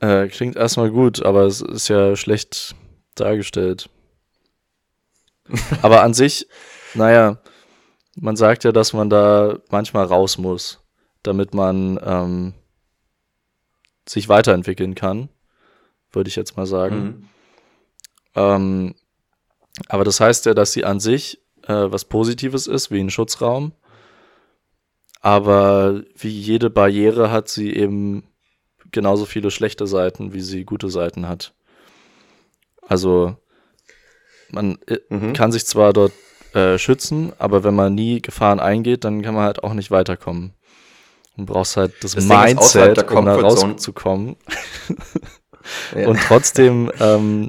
[0.00, 2.76] Äh, klingt erstmal gut, aber es ist ja schlecht
[3.16, 3.90] dargestellt.
[5.82, 6.46] aber an sich,
[6.94, 7.38] naja,
[8.16, 10.80] man sagt ja, dass man da manchmal raus muss,
[11.22, 12.54] damit man ähm,
[14.08, 15.28] sich weiterentwickeln kann,
[16.12, 16.96] würde ich jetzt mal sagen.
[16.96, 17.28] Mhm.
[18.36, 18.94] Ähm,
[19.88, 23.72] aber das heißt ja, dass sie an sich äh, was Positives ist, wie ein Schutzraum.
[25.20, 28.24] Aber wie jede Barriere hat sie eben
[28.92, 31.54] genauso viele schlechte Seiten, wie sie gute Seiten hat.
[32.82, 33.36] Also
[34.50, 35.32] man äh, Mhm.
[35.32, 36.12] kann sich zwar dort
[36.54, 40.54] äh, schützen, aber wenn man nie Gefahren eingeht, dann kann man halt auch nicht weiterkommen.
[41.36, 44.36] Du brauchst halt das, Das Mindset, der um da rauszukommen
[45.96, 46.08] Ja.
[46.08, 47.48] und trotzdem ähm,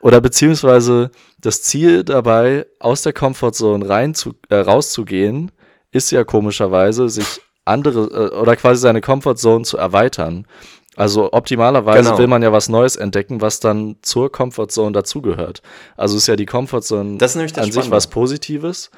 [0.00, 5.50] oder beziehungsweise das Ziel dabei, aus der Comfortzone rein zu, äh, rauszugehen,
[5.90, 10.46] ist ja komischerweise, sich andere äh, oder quasi seine Comfortzone zu erweitern.
[11.00, 12.18] Also optimalerweise Genau.
[12.18, 15.62] will man ja was Neues entdecken, was dann zur Comfortzone dazugehört.
[15.96, 17.96] Also ist ja die Comfortzone Das ist das an sich Spannende.
[17.96, 18.90] was Positives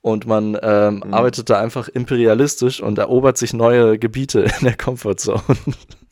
[0.00, 1.12] und man ähm, Mhm.
[1.14, 5.42] arbeitet da einfach imperialistisch und erobert sich neue Gebiete in der Comfortzone.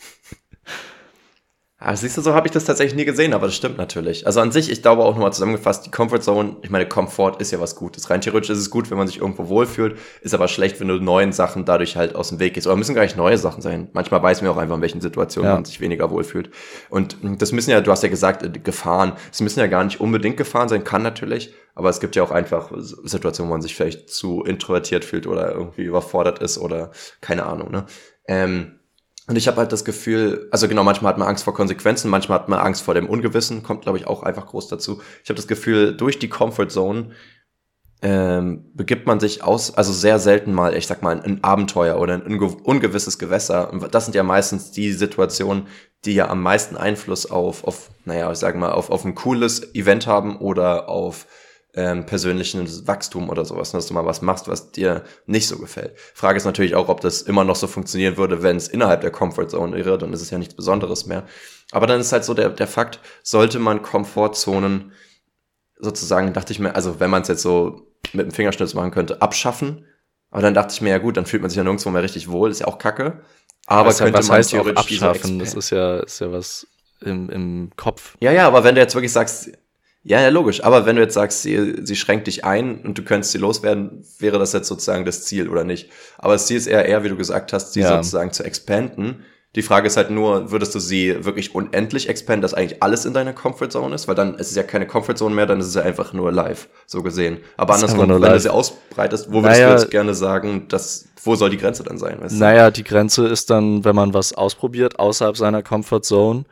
[1.88, 4.26] Ah, siehst du, so habe ich das tatsächlich nie gesehen, aber das stimmt natürlich.
[4.26, 7.52] Also an sich, ich glaube auch nochmal zusammengefasst, die Comfort Zone, ich meine, Komfort ist
[7.52, 8.10] ja was Gutes.
[8.10, 10.96] Rein theoretisch ist es gut, wenn man sich irgendwo wohlfühlt, ist aber schlecht, wenn du
[10.96, 12.66] neuen Sachen dadurch halt aus dem Weg gehst.
[12.66, 13.88] Oder müssen gar nicht neue Sachen sein.
[13.92, 15.54] Manchmal weiß man auch einfach, in welchen Situationen Ja.
[15.54, 16.50] man sich weniger wohlfühlt.
[16.90, 19.12] Und das müssen ja, du hast ja gesagt, äh, Gefahren.
[19.30, 22.32] Es müssen ja gar nicht unbedingt Gefahren sein, kann natürlich, aber es gibt ja auch
[22.32, 27.46] einfach Situationen, wo man sich vielleicht zu introvertiert fühlt oder irgendwie überfordert ist oder keine
[27.46, 27.86] Ahnung, ne?
[28.26, 28.75] Ähm,
[29.28, 32.38] und ich habe halt das Gefühl, also genau, manchmal hat man Angst vor Konsequenzen, manchmal
[32.38, 35.00] hat man Angst vor dem Ungewissen, kommt, glaube ich, auch einfach groß dazu.
[35.24, 37.10] Ich habe das Gefühl, durch die Comfort Zone
[38.02, 41.98] ähm, begibt man sich aus, also sehr selten mal, ich sag mal, in ein Abenteuer
[41.98, 43.72] oder in ein unge ungewisses Gewässer.
[43.72, 45.66] Und das sind ja meistens die Situationen,
[46.04, 49.74] die ja am meisten Einfluss auf, auf naja, ich sag mal, auf, auf ein cooles
[49.74, 51.26] Event haben oder auf
[51.76, 55.98] ähm, persönliches Wachstum oder sowas, dass du mal was machst, was dir nicht so gefällt.
[56.14, 59.10] Frage ist natürlich auch, ob das immer noch so funktionieren würde, wenn es innerhalb der
[59.10, 61.24] Comfort Zone wäre, dann ist es ja nichts Besonderes mehr.
[61.72, 64.92] Aber dann ist halt so der, der Fakt, sollte man Komfortzonen
[65.78, 69.20] sozusagen, dachte ich mir, also wenn man es jetzt so mit dem Fingerschnips machen könnte,
[69.20, 69.84] abschaffen.
[70.30, 72.30] Aber dann dachte ich mir, ja gut, dann fühlt man sich ja nirgendwo mehr richtig
[72.30, 73.20] wohl, ist ja auch kacke.
[73.66, 75.38] Aber was, könnte was man heißt theoretisch abschaffen?
[75.40, 76.66] Das ist ja, ist ja was
[77.02, 78.16] im, im Kopf.
[78.20, 79.50] Ja, ja, aber wenn du jetzt wirklich sagst,
[80.08, 83.02] ja, ja, logisch, aber wenn du jetzt sagst, sie, sie schränkt dich ein und du
[83.02, 85.90] könntest sie loswerden, wäre das jetzt sozusagen das Ziel oder nicht.
[86.18, 87.96] Aber das Ziel ist eher, eher wie du gesagt hast, sie Ja.
[87.96, 89.24] sozusagen zu expanden.
[89.56, 93.14] Die Frage ist halt nur, würdest du sie wirklich unendlich expanden, dass eigentlich alles in
[93.14, 94.06] deiner Comfortzone ist?
[94.06, 96.68] Weil dann ist es ja keine Comfortzone mehr, dann ist es ja einfach nur live,
[96.86, 97.38] so gesehen.
[97.56, 98.42] Aber andersrum, wenn du live.
[98.42, 99.74] sie ausbreitest, wo würdest Naja.
[99.74, 102.20] du jetzt gerne sagen, dass, wo soll die Grenze dann sein?
[102.20, 102.38] Weißt du?
[102.38, 106.44] Naja, die Grenze ist dann, wenn man was ausprobiert außerhalb seiner Comfort Zone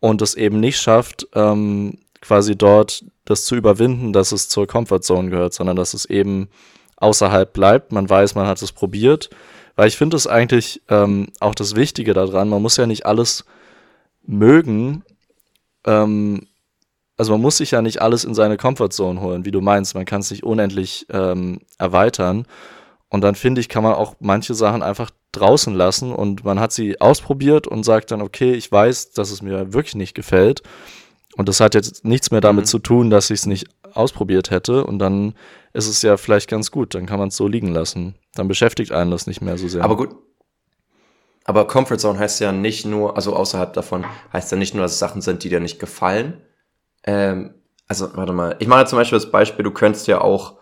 [0.00, 5.00] und es eben nicht schafft, ähm, quasi dort das zu überwinden, dass es zur Comfort
[5.00, 6.48] Zone gehört, sondern dass es eben
[6.96, 7.92] außerhalb bleibt.
[7.92, 9.30] Man weiß, man hat es probiert.
[9.76, 13.44] Weil ich finde es eigentlich ähm, auch das Wichtige daran, man muss ja nicht alles
[14.22, 15.04] mögen.
[15.84, 16.46] Ähm,
[17.18, 19.94] also man muss sich ja nicht alles in seine Comfort Zone holen, wie du meinst.
[19.94, 22.46] Man kann es nicht unendlich ähm, erweitern.
[23.08, 26.72] Und dann finde ich, kann man auch manche Sachen einfach draußen lassen und man hat
[26.72, 30.62] sie ausprobiert und sagt dann, okay, ich weiß, dass es mir wirklich nicht gefällt.
[31.36, 32.68] Und das hat jetzt nichts mehr damit Mhm.
[32.68, 34.84] zu tun, dass ich es nicht ausprobiert hätte.
[34.84, 35.34] Und dann
[35.72, 36.94] ist es ja vielleicht ganz gut.
[36.94, 38.14] Dann kann man es so liegen lassen.
[38.34, 39.84] Dann beschäftigt einen das nicht mehr so sehr.
[39.84, 40.16] Aber gut.
[41.44, 44.92] Aber Comfort Zone heißt ja nicht nur, also außerhalb davon heißt ja nicht nur, dass
[44.94, 46.40] es Sachen sind, die dir nicht gefallen.
[47.04, 47.54] Ähm,
[47.88, 48.56] Also, warte mal.
[48.58, 50.58] Ich mache zum Beispiel das Beispiel, du könntest ja auch,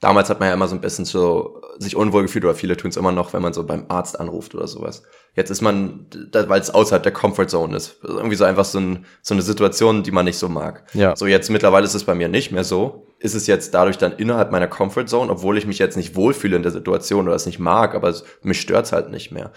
[0.00, 2.90] damals hat man ja immer so ein bisschen so sich unwohl gefühlt, oder viele tun
[2.90, 5.02] es immer noch, wenn man so beim Arzt anruft oder sowas.
[5.34, 7.98] Jetzt ist man, weil es außerhalb der Comfort Zone ist.
[8.02, 10.84] Irgendwie so einfach so, ein, so eine Situation, die man nicht so mag.
[10.94, 11.14] Ja.
[11.14, 13.06] So jetzt mittlerweile ist es bei mir nicht mehr so.
[13.18, 16.56] Ist es jetzt dadurch dann innerhalb meiner Comfort Zone, obwohl ich mich jetzt nicht wohlfühle
[16.56, 19.52] in der Situation oder es nicht mag, aber es, mich stört's halt nicht mehr.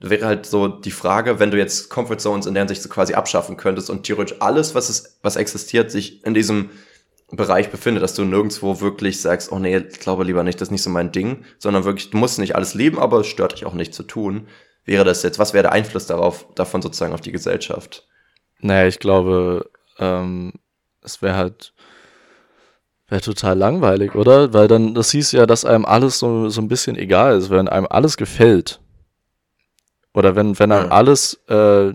[0.00, 3.14] Wäre halt so die Frage, wenn du jetzt Comfort Zones in der Hinsicht so quasi
[3.14, 6.70] abschaffen könntest und theoretisch alles, was es, was existiert, sich in diesem
[7.36, 10.72] Bereich befindet, dass du nirgendwo wirklich sagst, oh nee, ich glaube lieber nicht, das ist
[10.72, 13.66] nicht so mein Ding, sondern wirklich, du musst nicht alles leben, aber es stört dich
[13.66, 14.48] auch nicht zu tun.
[14.84, 18.06] Wäre das jetzt, was wäre der Einfluss darauf, davon sozusagen auf die Gesellschaft?
[18.60, 20.54] Naja, ich glaube, ähm,
[21.02, 21.74] es wäre halt,
[23.08, 24.54] wäre total langweilig, oder?
[24.54, 27.68] Weil dann, das hieß ja, dass einem alles so, so ein bisschen egal ist, wenn
[27.68, 28.80] einem alles gefällt.
[30.14, 30.92] Oder wenn, wenn einem Ja.
[30.92, 31.92] alles äh,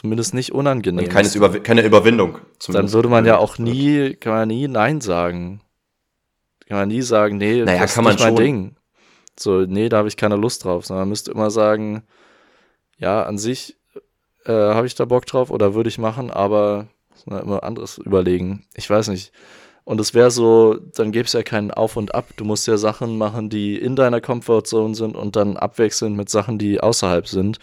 [0.00, 1.34] zumindest nicht unangenehm Und keines ist.
[1.36, 2.38] Überwi keine Überwindung.
[2.68, 5.60] dann würde man ja auch nie, kann man nie Nein sagen.
[6.66, 8.44] Kann man nie sagen, nee, Naja, das kann ist man nicht mein schon.
[8.44, 8.76] Ding.
[9.38, 10.86] So, nee, da habe ich keine Lust drauf.
[10.86, 12.02] Sondern man müsste immer sagen,
[12.96, 13.76] ja, an sich
[14.46, 16.88] äh, habe ich da Bock drauf oder würde ich machen, aber
[17.26, 18.64] immer anderes überlegen.
[18.74, 19.32] Ich weiß nicht.
[19.84, 22.28] Und es wäre so, dann gäbe es ja keinen Auf und Ab.
[22.36, 26.58] Du musst ja Sachen machen, die in deiner Comfortzone sind und dann abwechseln mit Sachen,
[26.58, 27.58] die außerhalb sind,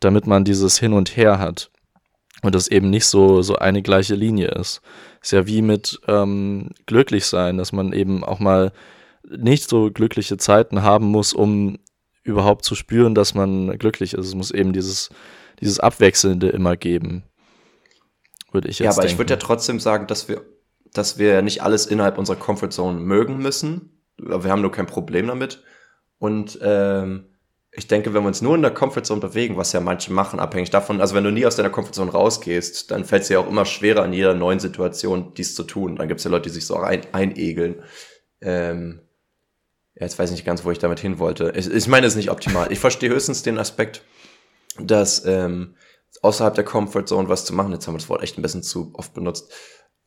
[0.00, 1.70] damit man dieses Hin und Her hat.
[2.42, 4.80] Und das eben nicht so, so eine gleiche Linie ist.
[5.22, 8.72] Ist ja wie mit ähm, glücklich sein, dass man eben auch mal
[9.28, 11.78] nicht so glückliche Zeiten haben muss, um
[12.22, 14.26] überhaupt zu spüren, dass man glücklich ist.
[14.26, 15.10] Es muss eben dieses,
[15.60, 17.24] dieses Abwechselnde immer geben.
[18.52, 19.12] Würde ich jetzt Ja, aber denken.
[19.12, 20.42] ich würde ja trotzdem sagen, dass wir,
[20.92, 24.02] dass wir nicht alles innerhalb unserer Comfortzone mögen müssen.
[24.16, 25.62] Wir haben nur kein Problem damit.
[26.18, 27.26] Und ähm,
[27.72, 30.70] ich denke, wenn wir uns nur in der Comfortzone bewegen, was ja manche machen, abhängig
[30.70, 33.64] davon, also wenn du nie aus deiner Comfortzone rausgehst, dann fällt es dir auch immer
[33.64, 35.96] schwerer, in jeder neuen Situation dies zu tun.
[35.96, 37.82] Dann gibt es ja Leute, die sich so ein, einegeln.
[38.40, 39.02] Ähm,
[39.94, 41.52] ja, jetzt weiß ich nicht ganz, wo ich damit hin wollte.
[41.54, 42.72] Ich, ich meine, es ist nicht optimal.
[42.72, 44.02] Ich verstehe höchstens den Aspekt,
[44.78, 45.76] dass ähm,
[46.22, 48.92] außerhalb der Comfortzone was zu machen, jetzt haben wir das Wort echt ein bisschen zu
[48.94, 49.52] oft benutzt,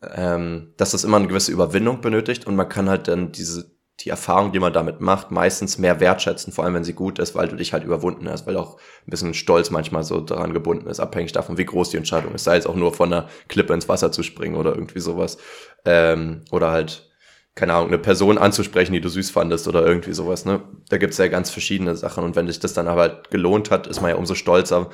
[0.02, 4.10] ähm, dass das immer eine gewisse Überwindung benötigt und man kann halt dann diese die
[4.10, 7.48] Erfahrung, die man damit macht, meistens mehr wertschätzen, vor allem wenn sie gut ist, weil
[7.48, 11.00] du dich halt überwunden hast, weil auch ein bisschen Stolz manchmal so daran gebunden ist,
[11.00, 13.88] abhängig davon, wie groß die Entscheidung ist, sei es auch nur von einer Klippe ins
[13.88, 15.38] Wasser zu springen oder irgendwie sowas.
[15.86, 17.12] Ähm, oder halt,
[17.56, 20.62] keine Ahnung, eine Person anzusprechen, die du süß fandest oder irgendwie sowas, ne?
[20.90, 23.86] Da gibt's ja ganz verschiedene Sachen und wenn dich das dann aber halt gelohnt hat,
[23.86, 24.90] ist man ja umso stolzer,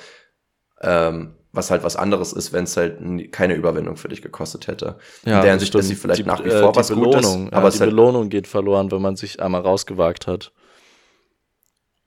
[0.81, 4.99] ähm, was halt was anderes ist, wenn es halt keine Überwindung für dich gekostet hätte.
[5.23, 7.67] In der Hinsicht ist sie vielleicht nach wie vor die was Gutes, Belohnung, aber ja,
[7.67, 10.51] es die halt, Belohnung geht verloren, wenn man sich einmal rausgewagt hat,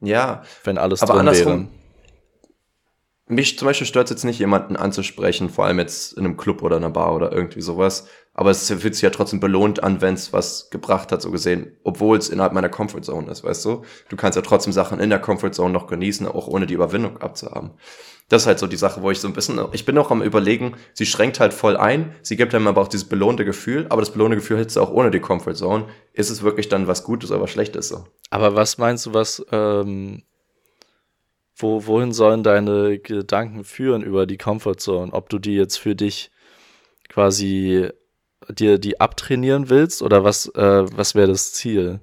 [0.00, 1.83] ja, wenn alles Aber drin andersrum, wäre.
[3.28, 6.62] Mich zum Beispiel stört es jetzt nicht, jemanden anzusprechen, vor allem jetzt in einem Club
[6.62, 8.09] oder einer Bar oder irgendwie sowas.
[8.35, 11.78] Aber es fühlt sich ja trotzdem belohnt an, wenn es was gebracht hat, so gesehen,
[11.85, 13.83] obwohl es innerhalb meiner Comfortzone ist, weißt du?
[14.09, 17.70] Du kannst ja trotzdem Sachen in der Comfortzone noch genießen, auch ohne die Überwindung abzuhaben.
[18.28, 20.22] Das ist halt so die Sache, wo ich so ein bisschen, ich bin auch am
[20.22, 24.00] überlegen, sie schränkt halt voll ein, sie gibt einem aber auch dieses belohnte Gefühl, aber
[24.00, 25.87] das belohnte Gefühl hättest du auch ohne die Comfortzone.
[26.12, 28.04] Ist es wirklich dann was Gutes oder was Schlechtes so?
[28.30, 30.22] Aber was meinst du, was, ähm,
[31.56, 35.12] wo, wohin sollen deine Gedanken führen über die Comfortzone?
[35.12, 36.30] Ob du die jetzt für dich
[37.08, 37.90] quasi
[38.48, 42.00] dir die abtrainieren willst oder was, äh, was wäre das Ziel?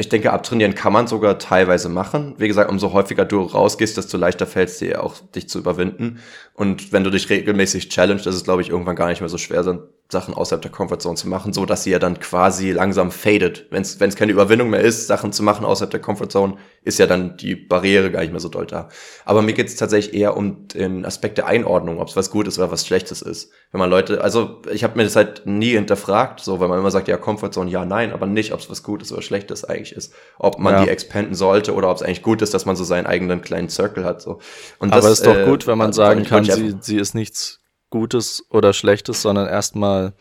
[0.00, 2.34] Ich denke, abtrainieren kann man sogar teilweise machen.
[2.38, 6.20] Wie gesagt, umso häufiger du rausgehst, desto leichter fällt es dir auch, dich zu überwinden.
[6.54, 9.38] Und wenn du dich regelmäßig challenged, ist es, glaube ich, irgendwann gar nicht mehr so
[9.38, 9.64] schwer,
[10.10, 13.66] Sachen außerhalb der Comfortzone zu machen, so dass sie ja dann quasi langsam fadet.
[13.70, 17.36] Wenn es keine Überwindung mehr ist, Sachen zu machen außerhalb der Comfortzone, ist ja dann
[17.36, 18.88] die Barriere gar nicht mehr so doll da.
[19.26, 22.58] Aber mir geht es tatsächlich eher um den Aspekt der Einordnung, ob es was Gutes
[22.58, 23.50] oder was Schlechtes ist.
[23.70, 26.90] Wenn man Leute, also ich habe mir das halt nie hinterfragt, so, weil man immer
[26.90, 30.14] sagt, ja, Comfortzone, ja, nein, aber nicht, ob es was Gutes oder Schlechtes eigentlich ist.
[30.38, 30.84] Ob man Ja.
[30.84, 33.68] die expanden sollte oder ob es eigentlich gut ist, dass man so seinen eigenen kleinen
[33.68, 34.22] Circle hat.
[34.22, 34.38] So.
[34.78, 36.96] Und Aber das, es ist doch äh, gut, wenn man also sagen kann, sie, sie
[36.96, 40.14] ist nichts Gutes oder Schlechtes, sondern erstmal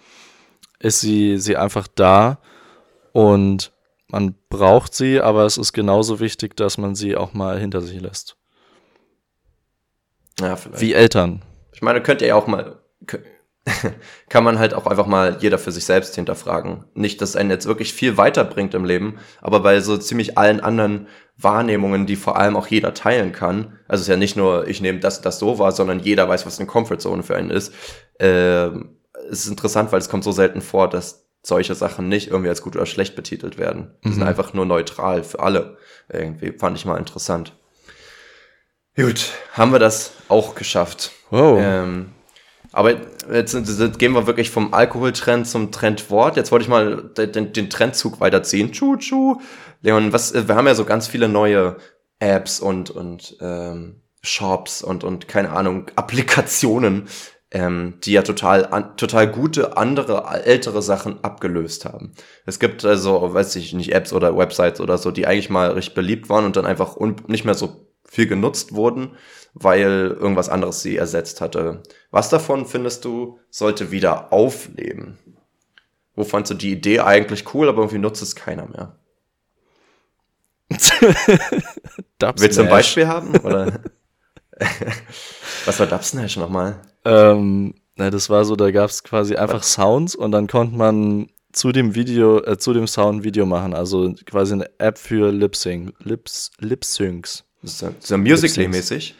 [0.79, 2.39] ist sie, sie einfach da
[3.13, 3.71] und
[4.09, 7.99] man braucht sie, aber es ist genauso wichtig, dass man sie auch mal hinter sich
[7.99, 8.37] lässt.
[10.39, 10.81] ja, vielleicht.
[10.81, 11.41] Wie Eltern.
[11.73, 12.79] Ich meine, könnt ihr ja auch mal,
[14.29, 16.85] kann man halt auch einfach mal jeder für sich selbst hinterfragen.
[16.93, 21.07] Nicht, dass einen jetzt wirklich viel weiterbringt im Leben, aber bei so ziemlich allen anderen
[21.37, 24.81] Wahrnehmungen, die vor allem auch jeder teilen kann, also es ist ja nicht nur, ich
[24.81, 27.73] nehme das, das so wahr, sondern jeder weiß, was eine Comfortzone für einen ist.
[28.19, 28.97] Ähm,
[29.29, 32.61] es ist interessant, weil es kommt so selten vor, dass solche Sachen nicht irgendwie als
[32.61, 33.91] gut oder schlecht betitelt werden.
[34.03, 34.27] Die sind Mhm.
[34.27, 35.77] einfach nur neutral für alle.
[36.09, 37.53] Irgendwie fand ich mal interessant.
[38.95, 41.11] Gut, haben wir das auch geschafft.
[41.29, 41.59] Wow.
[41.61, 42.09] Ähm,
[42.77, 42.95] Aber
[43.33, 46.37] jetzt, jetzt gehen wir wirklich vom Alkoholtrend zum Trendwort.
[46.37, 48.71] Jetzt wollte ich mal den, den Trendzug weiterziehen.
[48.71, 49.41] Tschu, tschu.
[49.81, 51.77] Leon, was, wir haben ja so ganz viele neue
[52.19, 57.07] Apps und, und ähm, Shops und, und keine Ahnung, Applikationen,
[57.49, 62.13] ähm, die ja total, an, total gute andere ältere Sachen abgelöst haben.
[62.45, 65.95] Es gibt also, weiß ich nicht, Apps oder Websites oder so, die eigentlich mal recht
[65.95, 69.17] beliebt waren und dann einfach nicht mehr so viel genutzt wurden,
[69.53, 71.83] weil irgendwas anderes sie ersetzt hatte.
[72.11, 75.17] Was davon findest du, sollte wieder aufleben?
[76.15, 78.97] Wo fandst du die Idee eigentlich cool, aber irgendwie nutzt es keiner mehr?
[82.37, 83.35] Willst du ein Beispiel haben?
[83.37, 83.79] Oder?
[85.65, 86.81] Was war Dubsnash nochmal?
[87.05, 89.73] Ähm, na, das war so, da gab es quasi einfach Was?
[89.73, 93.73] Sounds und dann konnte man zu dem Video, äh, zu dem Sound Video machen.
[93.73, 97.43] Also quasi eine App für Lip-Sync, Lips, Lip-Syncs.
[97.61, 99.15] Das ist ja Musical.ly-mäßig.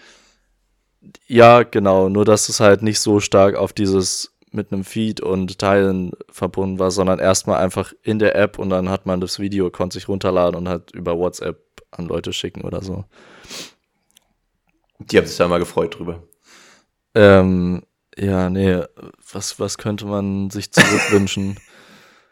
[1.28, 2.10] Ja, genau.
[2.10, 6.80] Nur, dass es halt nicht so stark auf dieses mit einem Feed und Teilen verbunden
[6.80, 10.08] war, sondern erstmal einfach in der App und dann hat man das Video, konnte sich
[10.08, 13.06] runterladen und halt über WhatsApp an Leute schicken oder so.
[15.00, 16.24] Die haben sich da mal gefreut drüber.
[17.13, 17.84] Ähm,
[18.17, 18.82] ja, nee,
[19.32, 21.60] was, was könnte man sich zurückwünschen?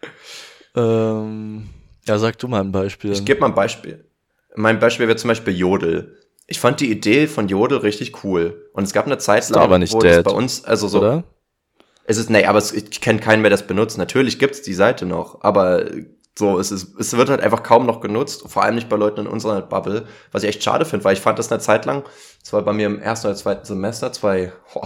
[0.76, 1.70] ähm,
[2.08, 3.12] ja, sag du mal ein Beispiel.
[3.12, 4.10] Ich gebe mal ein Beispiel.
[4.56, 6.18] Mein Beispiel wäre zum Beispiel Jodel.
[6.48, 8.70] Ich fand die Idee von Jodel richtig cool.
[8.74, 11.00] Und es gab eine Zeit lang, aber nicht wo dead, bei uns, also so.
[11.00, 11.24] Oder?
[12.06, 13.98] Es ist, nee, aber es, ich kenne keinen mehr, der das benutzt.
[13.98, 15.86] Natürlich gibt's die Seite noch, aber
[16.38, 19.22] so, es ist, es wird halt einfach kaum noch genutzt, vor allem nicht bei Leuten
[19.22, 22.04] in unserer Bubble, was ich echt schade finde, weil ich fand das eine Zeit lang,
[22.42, 24.86] das war bei mir im ersten oder zweiten Semester, zwei, oh,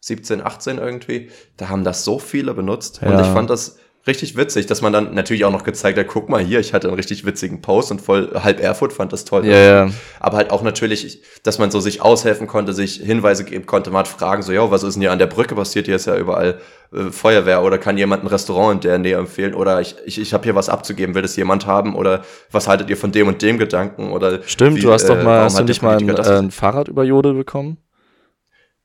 [0.00, 3.08] 17, 18 irgendwie, da haben das so viele benutzt ja.
[3.08, 3.78] und ich fand das,
[4.10, 6.88] richtig witzig, dass man dann natürlich auch noch gezeigt hat, guck mal hier, ich hatte
[6.88, 9.46] einen richtig witzigen Post und voll halb Erfurt fand das toll.
[9.46, 9.90] Ja, ja.
[10.18, 14.00] Aber halt auch natürlich, dass man so sich aushelfen konnte, sich Hinweise geben konnte, man
[14.00, 15.86] hat Fragen so, ja, was ist denn hier an der Brücke passiert?
[15.86, 16.60] Hier ist ja überall
[16.92, 20.34] äh, Feuerwehr oder kann jemand ein Restaurant in der Nähe empfehlen oder ich, ich, ich
[20.34, 23.40] habe hier was abzugeben, will das jemand haben oder was haltet ihr von dem und
[23.40, 26.08] dem Gedanken oder Stimmt, wie, du hast doch mal, äh, hast du nicht mal ein,
[26.08, 27.78] äh, ein Fahrrad über Jodel bekommen?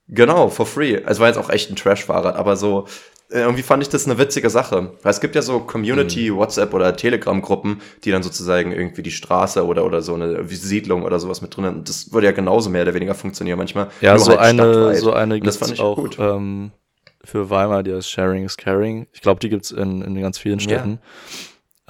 [0.07, 0.95] Genau, for free.
[1.05, 2.85] Es war jetzt auch echt ein Trash-Fahrrad, aber so,
[3.31, 4.91] äh, irgendwie fand ich das eine witzige Sache.
[5.01, 6.37] Weil es gibt ja so Community, mhm.
[6.37, 11.19] WhatsApp oder Telegram-Gruppen, die dann sozusagen irgendwie die Straße oder, oder so eine Siedlung oder
[11.19, 11.83] sowas mit drin haben.
[11.83, 13.87] Das würde ja genauso mehr oder weniger funktionieren manchmal.
[14.01, 16.17] Ja, so, halt eine, so eine gibt es auch gut.
[16.19, 16.71] Ähm,
[17.23, 19.07] für Weimar, die heißt Sharing is Caring.
[19.11, 20.99] Ich glaube, die gibt's in, in ganz vielen Städten.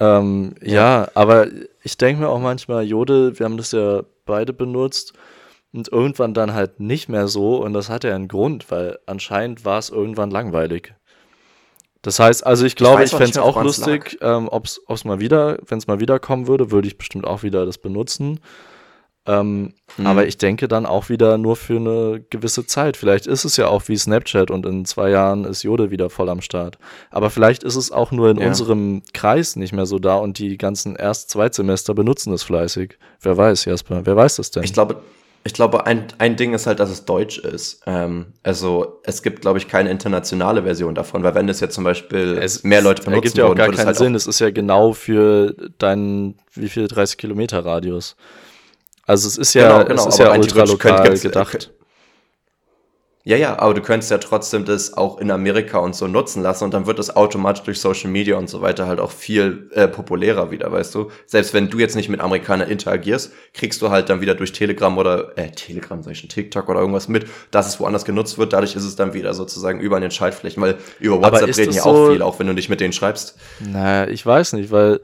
[0.00, 0.74] Ja, ähm, ja.
[0.74, 1.48] ja aber
[1.82, 5.12] ich denke mir auch manchmal, Jodel, wir haben das ja beide benutzt
[5.76, 9.64] und irgendwann dann halt nicht mehr so und das hat ja einen Grund, weil anscheinend
[9.64, 10.94] war es irgendwann langweilig.
[12.02, 15.20] Das heißt, also ich glaube, ich, ich fände es auch lustig, ähm, ob es mal
[15.20, 18.40] wieder, wenn es mal wieder kommen würde, würde ich bestimmt auch wieder das benutzen.
[19.26, 20.06] Ähm, mhm.
[20.06, 22.96] Aber ich denke dann auch wieder nur für eine gewisse Zeit.
[22.96, 26.28] Vielleicht ist es ja auch wie Snapchat und in zwei Jahren ist Jode wieder voll
[26.28, 26.78] am Start.
[27.10, 28.46] Aber vielleicht ist es auch nur in ja.
[28.46, 32.98] unserem Kreis nicht mehr so da und die ganzen Erst-Zweitsemester benutzen es fleißig.
[33.20, 34.02] Wer weiß, Jasper?
[34.04, 34.62] Wer weiß das denn?
[34.62, 35.02] Ich glaube,
[35.46, 37.80] ich glaube, ein, ein Ding ist halt, dass es deutsch ist.
[37.86, 41.84] Ähm, also es gibt, glaube ich, keine internationale Version davon, weil wenn das jetzt zum
[41.84, 44.16] Beispiel es, mehr Leute benutzen ergibt ja auch gar keinen halt Sinn.
[44.16, 48.16] Es ist ja genau für deinen, wie viel, 30 Kilometer Radius.
[49.06, 51.70] Also es ist ja, genau, genau, es ist ja ultralokal gedacht.
[53.28, 56.62] Ja, ja, aber du könntest ja trotzdem das auch in Amerika und so nutzen lassen
[56.62, 59.88] und dann wird das automatisch durch Social Media und so weiter halt auch viel äh,
[59.88, 61.10] populärer wieder, weißt du?
[61.26, 64.96] Selbst wenn du jetzt nicht mit Amerikanern interagierst, kriegst du halt dann wieder durch Telegram
[64.96, 68.52] oder, äh, Telegram, sag ich schon, TikTok oder irgendwas mit, dass es woanders genutzt wird.
[68.52, 71.82] Dadurch ist es dann wieder sozusagen über an den Schaltflächen, weil über WhatsApp reden ja
[71.82, 73.36] so auch viel, auch wenn du nicht mit denen schreibst.
[73.58, 75.00] Naja, ich weiß nicht, weil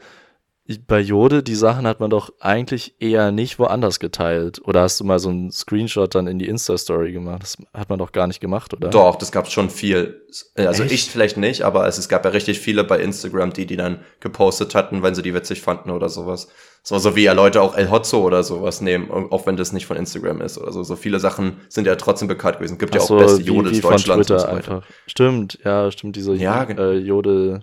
[0.78, 4.60] bei Jode, die Sachen hat man doch eigentlich eher nicht woanders geteilt.
[4.64, 7.42] Oder hast du mal so einen Screenshot dann in die Insta-Story gemacht?
[7.42, 8.88] Das hat man doch gar nicht gemacht, oder?
[8.88, 10.22] Doch, das gab schon viel.
[10.56, 10.92] Also Echt?
[10.92, 14.00] ich vielleicht nicht, aber es, es gab ja richtig viele bei Instagram, die die dann
[14.20, 16.48] gepostet hatten, wenn sie die witzig fanden oder sowas.
[16.82, 19.86] So, so wie ja Leute auch El Hotzo oder sowas nehmen, auch wenn das nicht
[19.86, 20.82] von Instagram ist oder so.
[20.82, 22.78] So viele Sachen sind ja trotzdem bekannt gewesen.
[22.78, 24.56] Gibt Ach ja auch so, beste Jodels Deutschlands und so weiter.
[24.56, 24.86] Einfach.
[25.06, 27.62] Stimmt, ja, stimmt, diese ja, äh, Jodel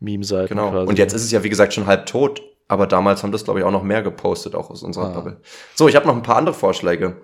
[0.00, 0.48] Meme-Seiten.
[0.48, 0.70] Genau.
[0.70, 0.88] Quasi.
[0.88, 2.42] Und jetzt ist es ja, wie gesagt, schon halb tot.
[2.68, 5.14] Aber damals haben das, glaube ich, auch noch mehr gepostet, auch aus unserer ah.
[5.14, 5.40] Bubble.
[5.74, 7.16] So, ich habe noch ein paar andere Vorschläge.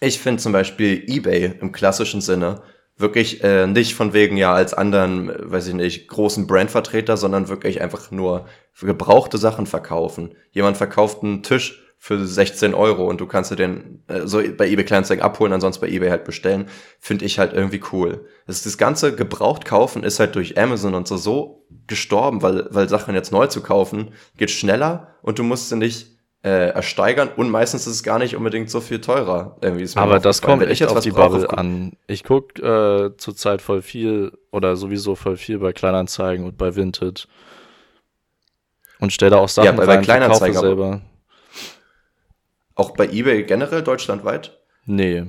[0.00, 2.62] Ich finde zum Beispiel eBay im klassischen Sinne
[2.98, 7.82] wirklich äh, nicht von wegen ja als anderen, weiß ich nicht, großen Brandvertreter, sondern wirklich
[7.82, 8.46] einfach nur
[8.80, 10.34] gebrauchte Sachen verkaufen.
[10.50, 14.68] Jemand verkauft einen Tisch für 16 Euro und du kannst dir den äh, so bei
[14.68, 16.68] eBay Kleinanzeigen abholen, ansonsten bei eBay halt bestellen,
[17.00, 18.26] finde ich halt irgendwie cool.
[18.46, 22.88] Das, das ganze gebraucht kaufen ist halt durch Amazon und so so gestorben, weil weil
[22.88, 27.50] Sachen jetzt neu zu kaufen geht schneller und du musst sie nicht äh, ersteigern und
[27.50, 29.56] meistens ist es gar nicht unbedingt so viel teurer.
[29.96, 31.94] Aber das kommt echt auf die Bubble an.
[32.06, 37.26] Ich guck äh, zurzeit voll viel oder sowieso voll viel bei Kleinanzeigen und bei Vinted
[39.00, 41.02] und stelle auch Sachen ja, bei, rein, bei Kleinanzeigen selber.
[42.76, 44.56] Auch bei eBay generell deutschlandweit?
[44.84, 45.24] Nee.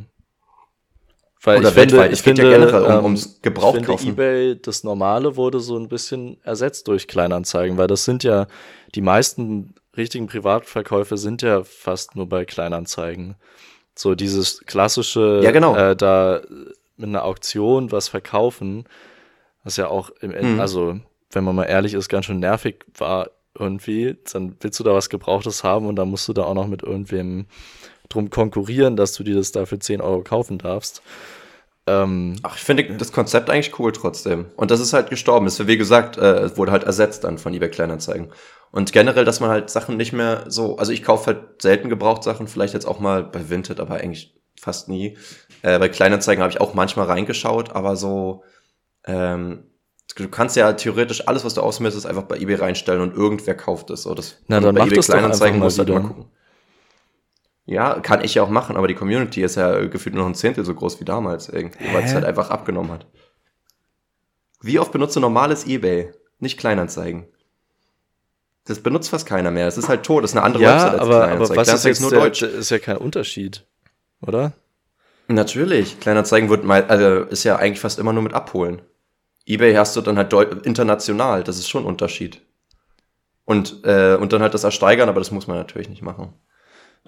[1.41, 1.99] Weil Oder ich weltweit.
[1.99, 4.09] Finde, ich finde, ja generell um, ähm, ums Gebrauch ich finde kaufen.
[4.09, 8.47] eBay, das Normale wurde so ein bisschen ersetzt durch Kleinanzeigen, weil das sind ja
[8.95, 13.35] die meisten richtigen Privatverkäufe sind ja fast nur bei Kleinanzeigen.
[13.95, 15.75] So dieses klassische, ja, genau.
[15.75, 16.41] äh, da
[16.97, 18.85] mit einer Auktion was verkaufen,
[19.63, 20.59] was ja auch im Ende, mhm.
[20.59, 20.99] also
[21.31, 25.09] wenn man mal ehrlich ist, ganz schön nervig war irgendwie, dann willst du da was
[25.09, 27.45] Gebrauchtes haben und dann musst du da auch noch mit irgendwem
[28.09, 31.01] drum konkurrieren, dass du dir das da für 10 Euro kaufen darfst.
[31.87, 34.45] Ähm, Ach, ich finde das Konzept eigentlich cool trotzdem.
[34.55, 35.47] Und das ist halt gestorben.
[35.47, 38.29] Es wie gesagt, äh, wurde halt ersetzt dann von eBay Kleinanzeigen.
[38.71, 42.47] Und generell, dass man halt Sachen nicht mehr so, also ich kaufe halt selten Gebrauchtsachen,
[42.47, 45.17] vielleicht jetzt auch mal bei Vinted, aber eigentlich fast nie.
[45.61, 48.43] Äh, bei Kleinanzeigen habe ich auch manchmal reingeschaut, aber so,
[49.05, 49.63] ähm,
[50.15, 53.89] du kannst ja theoretisch alles, was du ausmessest, einfach bei eBay reinstellen und irgendwer kauft
[53.89, 54.03] es.
[54.03, 56.25] So, das, Na, dann bei eBay Kleinanzeigen musst du halt mal gucken.
[57.65, 60.35] Ja, kann ich ja auch machen, aber die Community ist ja gefühlt nur noch ein
[60.35, 63.05] Zehntel so groß wie damals irgendwie, weil es halt einfach abgenommen hat.
[64.61, 67.27] Wie oft benutzt du normales eBay, nicht Kleinanzeigen?
[68.63, 69.67] Das benutzt fast keiner mehr.
[69.67, 70.23] Es ist halt tot.
[70.23, 72.41] Das ist eine andere ja, Website als aber, aber was ist jetzt nur der, Deutsch.
[72.41, 73.65] ist ja kein Unterschied,
[74.21, 74.53] oder?
[75.27, 75.99] Natürlich.
[75.99, 78.81] Kleinanzeigen wird mal, also ist ja eigentlich fast immer nur mit abholen.
[79.47, 80.33] eBay hast du dann halt
[80.65, 81.43] international.
[81.43, 82.41] Das ist schon ein Unterschied.
[83.45, 86.33] Und, äh, und dann halt das ersteigern, aber das muss man natürlich nicht machen.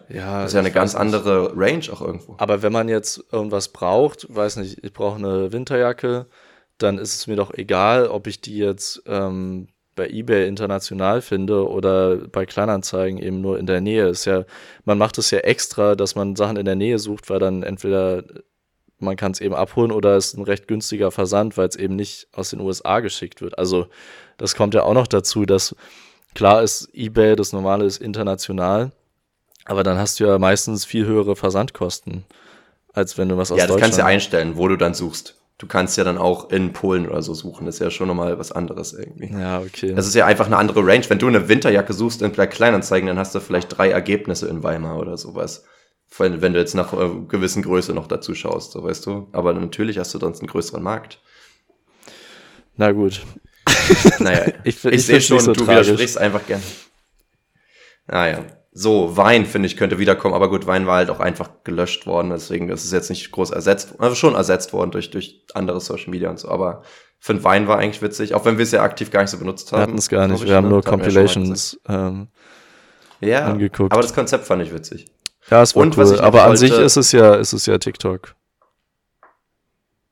[0.07, 2.35] Ja, das ist ja eine ganz andere Range auch irgendwo.
[2.37, 6.27] Aber wenn man jetzt irgendwas braucht, weiß nicht, ich brauche eine Winterjacke,
[6.77, 11.67] dann ist es mir doch egal, ob ich die jetzt ähm, bei eBay international finde
[11.67, 14.07] oder bei Kleinanzeigen eben nur in der Nähe.
[14.07, 14.45] Ist ja,
[14.85, 18.23] man macht es ja extra, dass man Sachen in der Nähe sucht, weil dann entweder
[18.99, 21.95] man kann es eben abholen oder es ist ein recht günstiger Versand, weil es eben
[21.95, 23.57] nicht aus den USA geschickt wird.
[23.57, 23.87] Also
[24.37, 25.75] das kommt ja auch noch dazu, dass
[26.35, 28.91] klar ist, eBay, das normale ist international,
[29.65, 32.25] aber dann hast du ja meistens viel höhere Versandkosten,
[32.93, 35.35] als wenn du was aus Ja, das kannst du ja einstellen, wo du dann suchst
[35.59, 37.67] du kannst ja dann auch in Polen oder so suchen.
[37.67, 39.31] Das ist ja schon nochmal was anderes irgendwie.
[39.31, 39.93] Ja, okay.
[39.93, 41.03] Das ist ja einfach eine andere Range.
[41.07, 44.97] Wenn du eine Winterjacke suchst in Kleinanzeigen, dann hast du vielleicht drei Ergebnisse in Weimar
[44.97, 45.65] oder sowas.
[46.17, 49.27] Wenn, wenn du jetzt nach äh, gewissen Größe noch dazu schaust, so weißt du.
[49.31, 51.19] Aber natürlich hast du sonst einen größeren Markt.
[52.75, 53.21] Na gut.
[54.19, 55.87] naja, ich, ich, ich sehe schon, so du tragisch.
[55.87, 56.63] widersprichst einfach gern.
[58.07, 58.39] Naja.
[58.39, 62.05] Ah, so, Wein, finde ich, könnte wiederkommen, aber gut, Wein war halt auch einfach gelöscht
[62.05, 65.81] worden, deswegen ist es jetzt nicht groß ersetzt, also schon ersetzt worden durch, durch andere
[65.81, 66.83] Social Media und so, aber
[67.19, 69.37] für den Wein war eigentlich witzig, auch wenn wir es ja aktiv gar nicht so
[69.37, 69.79] benutzt haben.
[69.79, 70.69] Wir hatten es gar nicht, wir haben ne?
[70.69, 72.27] nur Compilations ähm,
[73.21, 73.91] ja, angeguckt.
[73.91, 75.07] aber das Konzept fand ich witzig.
[75.49, 78.35] Ja, es war und, cool, aber an sich ist es ja, ist es ja TikTok.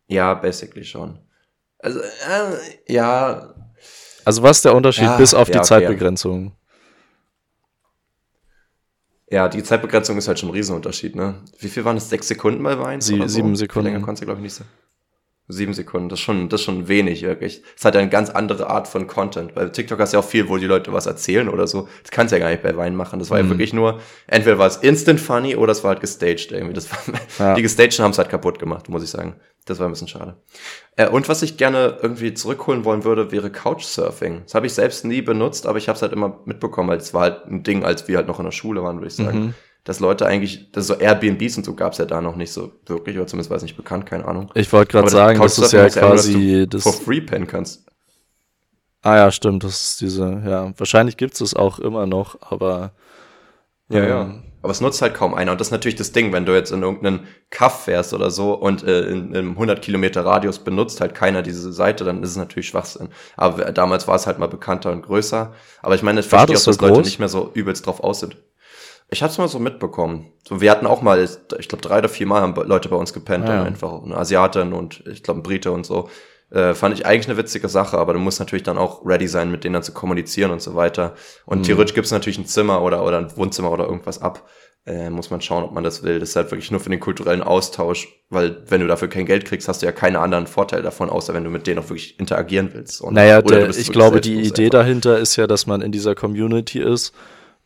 [0.07, 1.19] Ja, basically schon.
[1.79, 3.53] Also, äh, ja.
[4.25, 6.45] Also was ist der Unterschied ja, bis auf ja, die okay, Zeitbegrenzung?
[6.45, 6.51] Ja.
[9.29, 11.43] Ja, die Zeitbegrenzung ist halt schon ein Riesenunterschied, ne?
[11.59, 12.09] Wie viel waren es?
[12.09, 13.01] Sechs Sekunden bei Wein?
[13.01, 13.27] Sie, so?
[13.27, 13.91] Sieben Sekunden.
[13.91, 14.63] Länger konntest du, glaube ich, nicht so.
[15.49, 17.63] Sieben Sekunden, das ist schon, das ist schon wenig, wirklich.
[17.77, 19.55] Es hat ja eine ganz andere Art von Content.
[19.55, 21.87] Bei TikTok hast du ja auch viel, wo die Leute was erzählen oder so.
[22.03, 23.19] Das kannst du ja gar nicht bei Wein machen.
[23.19, 23.45] Das war mhm.
[23.45, 26.73] ja wirklich nur, entweder war es instant funny oder es war halt gestaged irgendwie.
[26.73, 26.99] Das war,
[27.39, 27.55] ja.
[27.55, 29.37] Die gestaged haben es halt kaputt gemacht, muss ich sagen.
[29.63, 30.35] Das war ein bisschen schade.
[30.97, 34.41] Äh, und was ich gerne irgendwie zurückholen wollen würde, wäre Couchsurfing.
[34.43, 37.13] Das habe ich selbst nie benutzt, aber ich habe es halt immer mitbekommen, weil es
[37.13, 39.39] war halt ein Ding, als wir halt noch in der Schule waren, würde ich sagen.
[39.39, 39.53] Mhm
[39.87, 42.73] dass Leute eigentlich, dass so Airbnbs und so gab es ja da noch nicht so
[42.85, 44.51] wirklich, oder zumindest war es nicht bekannt, keine Ahnung.
[44.53, 47.85] Ich wollte gerade sagen, das ist ja quasi das for free pennen kannst.
[49.01, 52.91] Ah ja, stimmt, das ist diese, ja, wahrscheinlich gibt es auch immer noch, aber
[53.87, 54.33] ja, ähm, ja.
[54.61, 55.53] Aber es nutzt halt kaum einer.
[55.53, 58.53] Und das ist natürlich das Ding, wenn du jetzt in irgendeinen Kaff fährst oder so
[58.53, 62.35] und äh, in, in 100 Kilometer Radius benutzt halt keiner diese Seite, dann ist es
[62.35, 63.07] natürlich Schwachsinn.
[63.37, 65.53] Aber damals war es halt mal bekannter und größer.
[65.81, 66.89] Aber ich meine, ich verstehe auch, dass groß?
[66.89, 68.35] Leute nicht mehr so übelst drauf aus sind.
[69.09, 70.33] Ich hab's mal so mitbekommen.
[70.47, 73.13] So, wir hatten auch mal, ich glaube, drei oder vier Mal haben Leute bei uns
[73.13, 73.63] gepennt, ah, ja.
[73.63, 76.09] einfach eine Asiatin und ich glaube, ein Brite und so.
[76.49, 79.51] Äh, fand ich eigentlich eine witzige Sache, aber du musst natürlich dann auch ready sein,
[79.51, 81.13] mit denen dann zu kommunizieren und so weiter.
[81.45, 81.63] Und mhm.
[81.63, 84.47] theoretisch gibt's natürlich ein Zimmer oder, oder ein Wohnzimmer oder irgendwas ab.
[84.85, 86.19] Äh, muss man schauen, ob man das will.
[86.19, 89.43] Das ist halt wirklich nur für den kulturellen Austausch, weil wenn du dafür kein Geld
[89.43, 92.17] kriegst, hast du ja keine anderen Vorteile davon, außer wenn du mit denen auch wirklich
[92.17, 93.01] interagieren willst.
[93.01, 94.79] Und, naja, der, ich glaube, die Idee einfach.
[94.79, 97.13] dahinter ist ja, dass man in dieser Community ist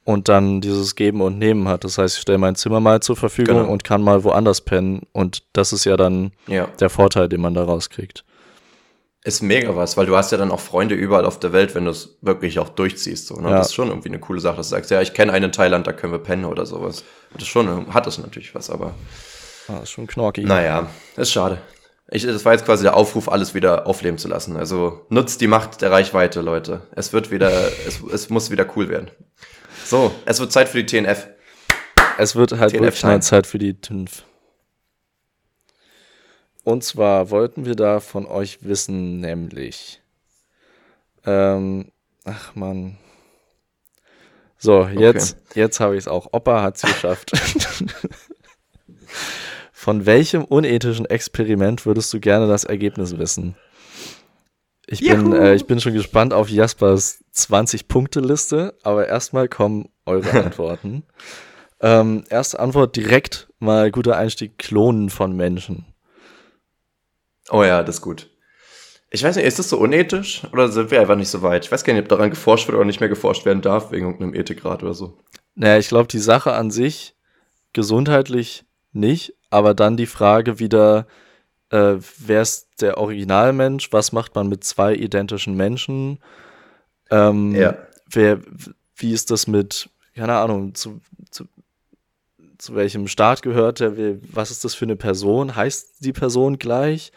[0.03, 1.83] und dann dieses Geben und Nehmen hat.
[1.83, 3.71] Das heißt, ich stelle mein Zimmer mal zur Verfügung genau.
[3.71, 5.03] und kann mal woanders pennen.
[5.11, 6.67] Und das ist ja dann ja.
[6.79, 8.23] der Vorteil, den man daraus kriegt.
[9.23, 11.85] ist mega was, weil du hast ja dann auch Freunde überall auf der Welt, wenn
[11.85, 13.27] du es wirklich auch durchziehst.
[13.27, 13.49] So, ne?
[13.49, 13.57] Ja.
[13.57, 15.51] Das ist schon irgendwie eine coole Sache, dass du sagst, ja, ich kenne einen in
[15.51, 17.03] Thailand, da können wir pennen oder sowas.
[17.37, 18.95] Das schon, hat es natürlich was, aber
[19.67, 20.45] Ah, ist schon knorkig.
[20.45, 21.59] naja, ist schade.
[22.13, 24.57] Ich, das war jetzt quasi der Aufruf, alles wieder aufleben zu lassen.
[24.57, 26.81] Also nutzt die Macht der Reichweite, Leute.
[26.91, 27.51] Es wird wieder,
[27.87, 29.11] es, es muss wieder cool werden.
[29.91, 31.27] So, es wird Zeit für die TNF.
[32.17, 33.21] Es wird halt TNF wirklich mal.
[33.21, 34.23] Zeit für die TÜNF.
[36.63, 40.01] Und zwar wollten wir da von euch wissen, nämlich.
[41.25, 41.91] Ähm,
[42.23, 42.99] ach man.
[44.57, 46.29] So, jetzt, jetzt habe ich es auch.
[46.31, 47.33] Opa hat es geschafft.
[49.73, 53.57] von welchem unethischen Experiment würdest du gerne das Ergebnis wissen?
[54.91, 61.03] Ich bin, äh, ich bin schon gespannt auf Jaspers 20-Punkte-Liste, aber erstmal kommen eure Antworten.
[61.79, 65.85] Ähm, erste Antwort direkt mal guter Einstieg: Klonen von Menschen.
[67.49, 68.29] Oh ja, das ist gut.
[69.09, 71.65] Ich weiß nicht, ist das so unethisch oder sind wir einfach nicht so weit?
[71.65, 74.05] Ich weiß gar nicht, ob daran geforscht wird oder nicht mehr geforscht werden darf, wegen
[74.05, 75.17] irgendeinem Ethikrat oder so.
[75.55, 77.15] Naja, ich glaube, die Sache an sich
[77.73, 81.07] gesundheitlich nicht, aber dann die Frage wieder,
[81.71, 83.91] äh, wer ist der Originalmensch?
[83.91, 86.19] Was macht man mit zwei identischen Menschen?
[87.09, 87.75] Ähm, Ja.
[88.11, 88.39] wer,
[88.95, 91.45] wie ist das mit, keine Ahnung, zu, zu,
[92.57, 93.93] zu welchem Staat gehört der?
[94.31, 95.55] Was ist das für eine Person?
[95.55, 97.11] Heißt die Person gleich?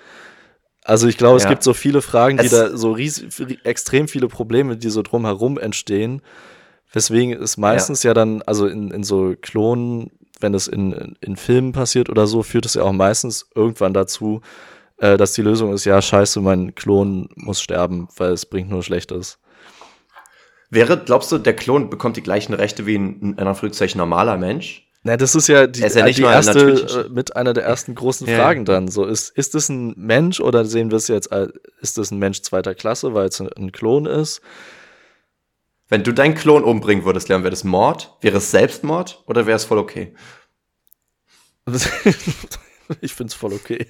[0.85, 1.49] Also ich glaube, es Ja.
[1.51, 3.25] gibt so viele Fragen, die Es- da so ries
[3.65, 6.21] extrem viele Probleme, die so drumherum entstehen.
[6.93, 10.11] Weswegen es meistens ja, dann, also in, in so Klonen,
[10.41, 14.41] wenn es in, in, Filmen passiert oder so, führt es ja auch meistens irgendwann dazu,
[14.99, 18.83] äh, dass die Lösung ist, ja, scheiße, mein Klon muss sterben, weil es bringt nur
[18.83, 19.39] Schlechtes.
[20.71, 24.89] Wäre, glaubst du, der Klon bekommt die gleichen Rechte wie ein, in Anführungszeichen, normaler Mensch?
[25.07, 27.65] Na, das ist ja die, ist ja nicht die erste, natürlich- äh, mit einer der
[27.65, 28.39] ersten großen Ja.
[28.39, 28.89] Fragen dann.
[28.89, 32.19] So, ist, ist es ein Mensch oder sehen wir es jetzt als, ist es ein
[32.19, 34.41] Mensch zweiter Klasse, weil es ein Klon ist?
[35.89, 38.17] Wenn du deinen Klon umbringen würdest, Leon, wäre das Mord?
[38.21, 40.15] Wäre es Selbstmord oder wäre es voll okay?
[43.01, 43.87] ich find's voll okay.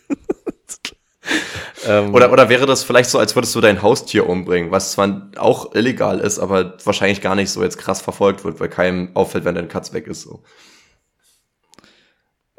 [1.87, 5.31] ähm, Oder, oder wäre das vielleicht so, als würdest du dein Haustier umbringen, was zwar
[5.37, 9.45] auch illegal ist, aber wahrscheinlich gar nicht so jetzt krass verfolgt wird, weil keinem auffällt,
[9.45, 10.23] wenn deine Katz weg ist.
[10.23, 10.43] So.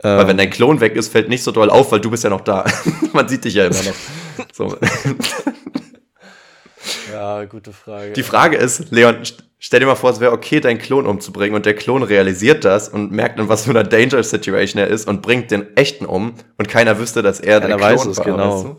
[0.04, 2.24] ähm, Weil wenn dein Klon weg ist, fällt nicht so doll auf, weil du bist
[2.24, 2.66] ja noch da.
[3.14, 3.96] Man sieht dich ja immer noch.
[4.54, 4.78] So.
[7.12, 8.14] ja, gute Frage.
[8.14, 11.56] Die Frage ist, Leon, st- stell dir mal vor, es wäre okay, deinen Klon umzubringen
[11.56, 15.08] und der Klon realisiert das und merkt, in was für einer Danger Situation er ist
[15.08, 18.18] und bringt den echten um und keiner wüsste, dass er der Keiner Klon weiß es,
[18.18, 18.26] war.
[18.26, 18.56] genau.
[18.56, 18.78] weißt du?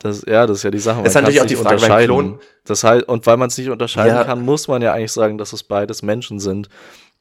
[0.00, 0.96] Das, ja, das ist ja die Sache.
[0.98, 2.10] Man Ist natürlich auch die Frage beim.
[2.10, 4.24] Klon- Das heißt, und weil man es nicht unterscheiden Ja.
[4.24, 6.68] kann, muss man ja eigentlich sagen, dass es beides Menschen sind,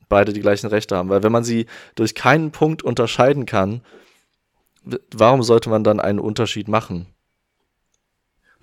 [0.10, 1.08] beide die gleichen Rechte haben.
[1.10, 3.82] Weil wenn man sie durch keinen Punkt unterscheiden kann,
[5.16, 7.06] warum sollte man dann einen Unterschied machen?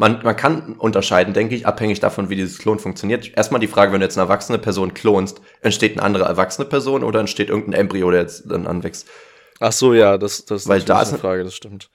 [0.01, 3.37] Man, man kann unterscheiden, denke ich, abhängig davon, wie dieses Klon funktioniert.
[3.37, 7.05] Erstmal die Frage, wenn du jetzt eine erwachsene Person klonst, entsteht eine andere erwachsene Person
[7.05, 9.07] oder entsteht irgendein Embryo, der jetzt dann anwächst?
[9.59, 11.91] Ach so, ja, das, das Weil da eine ist- Frage, das stimmt.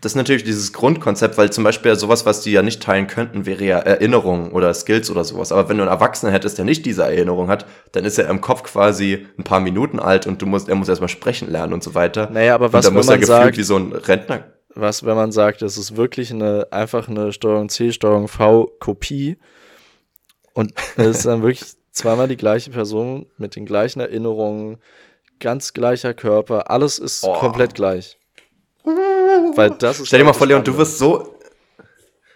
[0.00, 3.46] Das ist natürlich dieses Grundkonzept, weil zum Beispiel sowas, was die ja nicht teilen könnten,
[3.46, 5.52] wäre ja Erinnerung oder Skills oder sowas.
[5.52, 8.40] Aber wenn du einen Erwachsenen hättest, der nicht diese Erinnerung hat, dann ist er im
[8.40, 11.84] Kopf quasi ein paar Minuten alt und du musst, er muss erstmal sprechen lernen und
[11.84, 12.28] so weiter.
[12.30, 14.44] Naja, aber was, und dann muss er man gefühlt sagt, wie so ein Rentner.
[14.80, 19.36] Was, wenn man sagt, es ist wirklich eine, einfach eine Steuerung C, Steuerung V Kopie
[20.54, 24.78] und es ist dann wirklich zweimal die gleiche Person mit den gleichen Erinnerungen,
[25.40, 27.32] ganz gleicher Körper, alles ist Oh.
[27.34, 28.18] komplett gleich.
[28.84, 31.34] Weil das ist Stell dir mal halt vor, Leon, du wirst so,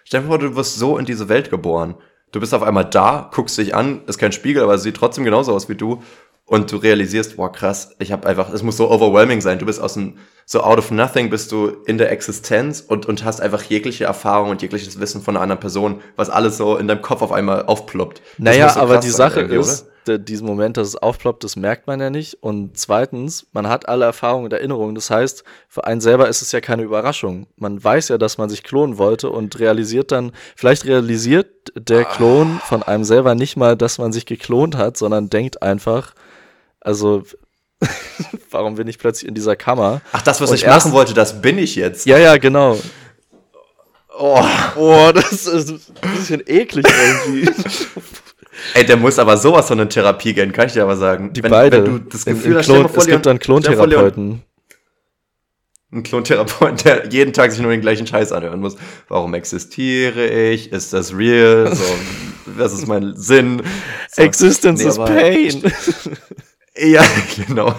[0.03, 1.95] stell dir vor, du wirst so in diese Welt geboren.
[2.31, 5.23] Du bist auf einmal da, guckst dich an, ist kein Spiegel, aber es sieht trotzdem
[5.23, 6.01] genauso aus wie du.
[6.45, 9.59] Und du realisierst, boah, krass, ich habe einfach, es muss so overwhelming sein.
[9.59, 13.23] Du bist aus dem, so out of nothing bist du in der Existenz und, und
[13.23, 16.87] hast einfach jegliche Erfahrung und jegliches Wissen von einer anderen Person, was alles so in
[16.87, 18.21] deinem Kopf auf einmal aufploppt.
[18.37, 21.99] Naja, so aber die Sache ist, der, diesen Moment, dass es aufploppt, das merkt man
[21.99, 22.43] ja nicht.
[22.43, 24.95] Und zweitens, man hat alle Erfahrungen und Erinnerungen.
[24.95, 27.47] Das heißt, für einen selber ist es ja keine Überraschung.
[27.55, 32.59] Man weiß ja, dass man sich klonen wollte und realisiert dann, vielleicht realisiert der Klon
[32.65, 36.13] von einem selber nicht mal, dass man sich geklont hat, sondern denkt einfach,
[36.83, 37.23] also,
[38.51, 40.01] warum bin ich plötzlich in dieser Kammer?
[40.11, 42.05] Ach, das, was Und ich machen wollte, das bin ich jetzt.
[42.05, 42.79] Ja, ja, genau.
[44.17, 44.43] Oh.
[44.75, 45.69] Oh, das ist
[46.01, 47.49] ein bisschen eklig irgendwie.
[48.75, 51.33] Ey, der muss aber sowas von in Therapie gehen, kann ich dir aber sagen.
[51.33, 51.83] Die wenn, beide.
[51.83, 54.43] Wenn du das Gefühl hast, Klon, es gibt Leon- Klontherapeuten.
[55.91, 58.75] Ein Klontherapeuten, der jeden Tag sich nur den gleichen Scheiß anhören muss.
[59.09, 60.71] Warum existiere ich?
[60.71, 61.75] Ist das real?
[61.75, 61.83] So,
[62.45, 63.61] was ist mein Sinn?
[64.11, 64.21] So.
[64.21, 65.63] Existence Nee, is pain.
[66.77, 67.03] Ja,
[67.47, 67.75] genau.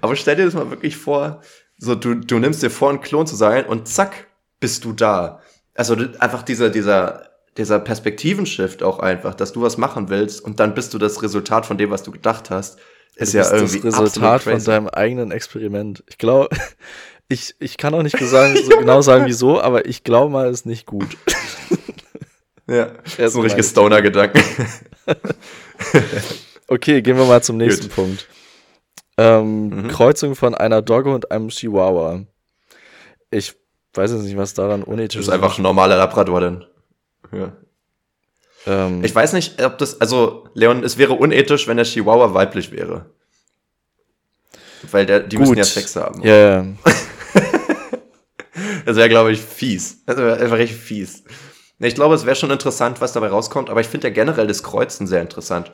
[0.00, 1.40] Aber stell dir das mal wirklich vor,
[1.78, 4.26] so du, du nimmst dir vor, ein Klon zu sein und zack,
[4.60, 5.40] bist du da.
[5.74, 10.74] Also einfach dieser, dieser, dieser Perspektivenshift auch einfach, dass du was machen willst und dann
[10.74, 12.78] bist du das Resultat von dem, was du gedacht hast,
[13.16, 16.02] ist ja irgendwie das Resultat von deinem eigenen Experiment.
[16.08, 16.56] Ich glaube,
[17.28, 20.60] ich, ich kann auch nicht sagen, so genau sagen, wieso, aber ich glaube mal, es
[20.60, 21.16] ist nicht gut.
[22.68, 24.42] Ja, das ist ein richtiges Stoner-Gedanke.
[26.72, 27.94] Okay, gehen wir mal zum nächsten Gut.
[27.94, 28.28] Punkt.
[29.18, 29.88] Ähm, mhm.
[29.88, 32.24] Kreuzung von einer Dogge und einem Chihuahua.
[33.30, 33.54] Ich
[33.94, 35.28] weiß jetzt nicht, was daran unethisch ist.
[35.28, 36.64] Das ist einfach ein normaler Labrador denn.
[37.30, 37.52] Ja.
[38.66, 42.72] Ähm, ich weiß nicht, ob das, also Leon, es wäre unethisch, wenn der Chihuahua weiblich
[42.72, 43.06] wäre.
[44.90, 45.46] Weil der, die gut.
[45.46, 46.22] müssen ja Sex haben.
[46.22, 46.66] Ja, ja.
[48.86, 50.04] das wäre, glaube ich, fies.
[50.06, 51.24] Das wäre einfach richtig fies.
[51.78, 54.62] Ich glaube, es wäre schon interessant, was dabei rauskommt, aber ich finde ja generell das
[54.62, 55.72] Kreuzen sehr interessant.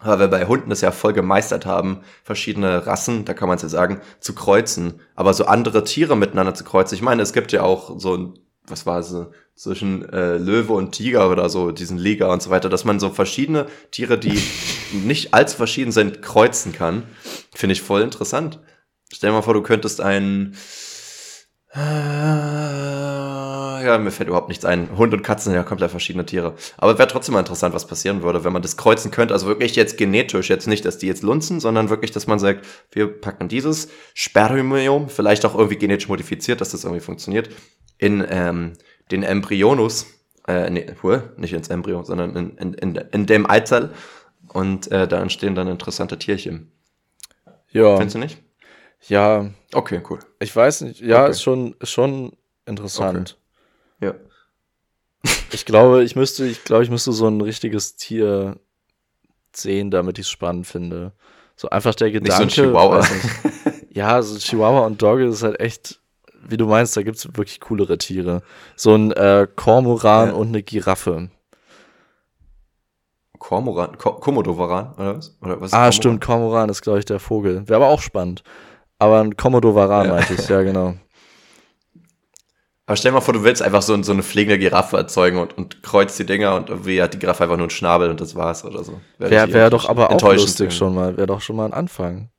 [0.00, 3.62] Weil wir bei Hunden das ja voll gemeistert haben, verschiedene Rassen, da kann man es
[3.62, 5.00] ja sagen, zu kreuzen.
[5.14, 6.94] Aber so andere Tiere miteinander zu kreuzen.
[6.94, 9.14] Ich meine, es gibt ja auch so ein, was war es,
[9.54, 13.08] zwischen äh, Löwe und Tiger oder so, diesen Liga und so weiter, dass man so
[13.08, 14.38] verschiedene Tiere, die
[14.92, 17.04] nicht allzu verschieden sind, kreuzen kann.
[17.54, 18.60] Finde ich voll interessant.
[19.10, 20.56] Stell dir mal vor, du könntest einen
[23.84, 24.96] ja, mir fällt überhaupt nichts ein.
[24.96, 26.54] Hund und Katzen sind ja komplett verschiedene Tiere.
[26.78, 29.34] Aber es wäre trotzdem mal interessant, was passieren würde, wenn man das kreuzen könnte.
[29.34, 32.66] Also wirklich jetzt genetisch, jetzt nicht, dass die jetzt lunzen, sondern wirklich, dass man sagt,
[32.92, 37.50] wir packen dieses Spermium, vielleicht auch irgendwie genetisch modifiziert, dass das irgendwie funktioniert,
[37.98, 38.72] in ähm,
[39.10, 40.06] den Embryonus,
[40.48, 40.86] äh, nee,
[41.36, 43.90] nicht ins Embryo, sondern in, in, in, in dem Eizell.
[44.48, 46.72] Und äh, da entstehen dann interessante Tierchen.
[47.70, 47.96] Ja.
[47.96, 48.45] Findest du nicht?
[49.08, 49.50] Ja.
[49.72, 50.18] Okay, cool.
[50.40, 51.30] Ich weiß nicht, ja, okay.
[51.30, 52.32] ist schon, ist schon
[52.64, 53.38] interessant.
[54.00, 54.14] Ja.
[55.52, 58.60] Ich glaube, ich müsste, ich glaube, ich müsste so ein richtiges Tier
[59.52, 61.12] sehen, damit ich es spannend finde.
[61.56, 62.44] So einfach der Gedanke.
[62.44, 63.06] Nicht so ein Chihuahua.
[63.90, 66.00] ja, so Chihuahua und Dogge ist halt echt,
[66.46, 68.42] wie du meinst, da gibt es wirklich coolere Tiere.
[68.76, 70.34] So ein äh, Kormoran ja.
[70.34, 71.30] und eine Giraffe.
[73.38, 75.36] Kormoran, Komodowaran, oder was?
[75.40, 75.92] Oder was ah, Kormoran?
[75.92, 77.68] stimmt, Kormoran ist, glaube ich, der Vogel.
[77.68, 78.42] Wäre aber auch spannend.
[78.98, 80.14] Aber ein Komodowaran ja.
[80.14, 80.94] meinte ich, ja, genau.
[82.86, 85.58] Aber stell dir mal vor, du willst einfach so, so eine fliegende Giraffe erzeugen und,
[85.58, 88.36] und kreuzt die Dinger und irgendwie hat die Giraffe einfach nur einen Schnabel und das
[88.36, 89.00] war's oder so.
[89.18, 91.16] Wäre wär doch aber auch lustig schon mal.
[91.16, 92.30] Wäre doch schon mal ein Anfang.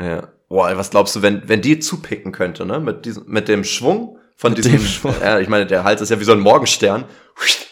[0.00, 0.28] Ja.
[0.48, 2.78] Boah, was glaubst du, wenn, wenn die zupicken könnte, ne?
[2.78, 4.80] Mit diesem, mit dem Schwung von mit diesem,
[5.20, 7.04] ja, ich meine, der Hals ist ja wie so ein Morgenstern.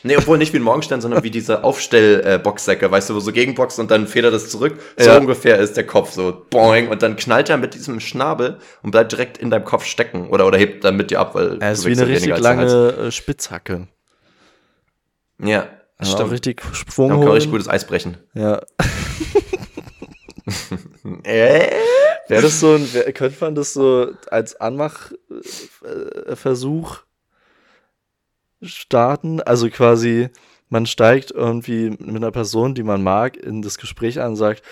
[0.03, 3.33] Nee, obwohl nicht wie ein Morgenstern, sondern wie diese Aufstellboxsäcke, äh, weißt du, wo so
[3.33, 4.79] gegenboxt und dann federt es zurück.
[4.97, 5.19] So ja.
[5.19, 9.13] ungefähr ist der Kopf so boing und dann knallt er mit diesem Schnabel und bleibt
[9.13, 11.87] direkt in deinem Kopf stecken oder, oder hebt dann mit dir ab, weil er ist
[11.87, 13.87] wie eine richtig lange äh, Spitzhacke.
[15.41, 16.33] Ja, also stimmt.
[16.33, 17.11] richtig Schwung.
[17.11, 18.17] Da kann richtig gutes Eis brechen.
[18.35, 18.61] Ja.
[21.25, 21.71] äh?
[22.29, 26.99] Wäre das so ein, könnte man das so als Anmachversuch
[28.63, 29.41] starten?
[29.41, 30.29] Also quasi,
[30.69, 34.63] man steigt irgendwie mit einer Person, die man mag, in das Gespräch an und sagt,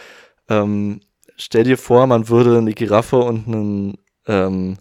[0.48, 1.00] ähm,
[1.36, 4.78] stell dir vor, man würde eine Giraffe und einen ähm,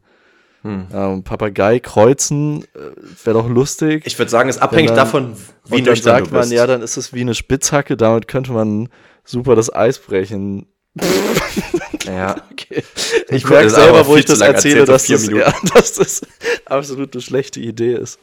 [0.64, 0.88] hm.
[0.93, 2.91] ähm, Papagei kreuzen, äh,
[3.24, 4.04] wäre doch lustig.
[4.06, 5.36] Ich würde sagen, es ist abhängig dann, davon,
[5.66, 8.89] wie und dann sagt man, ja, dann ist es wie eine Spitzhacke, damit könnte man
[9.24, 10.68] super das Eis brechen.
[12.05, 12.35] Ja.
[12.51, 12.83] Okay.
[13.29, 16.21] Ich merke selber, wo ich das erzähle, dass das, ja, dass das
[16.65, 18.19] absolut eine schlechte Idee ist.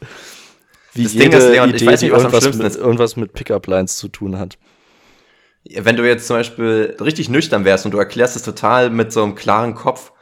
[0.92, 3.16] Wie das jede Ding ist, Leon, Idee, ich weiß nicht, was irgendwas, am mit, irgendwas
[3.16, 4.58] mit Pickup-Lines zu tun hat.
[5.64, 9.22] Wenn du jetzt zum Beispiel richtig nüchtern wärst und du erklärst es total mit so
[9.22, 10.12] einem klaren Kopf,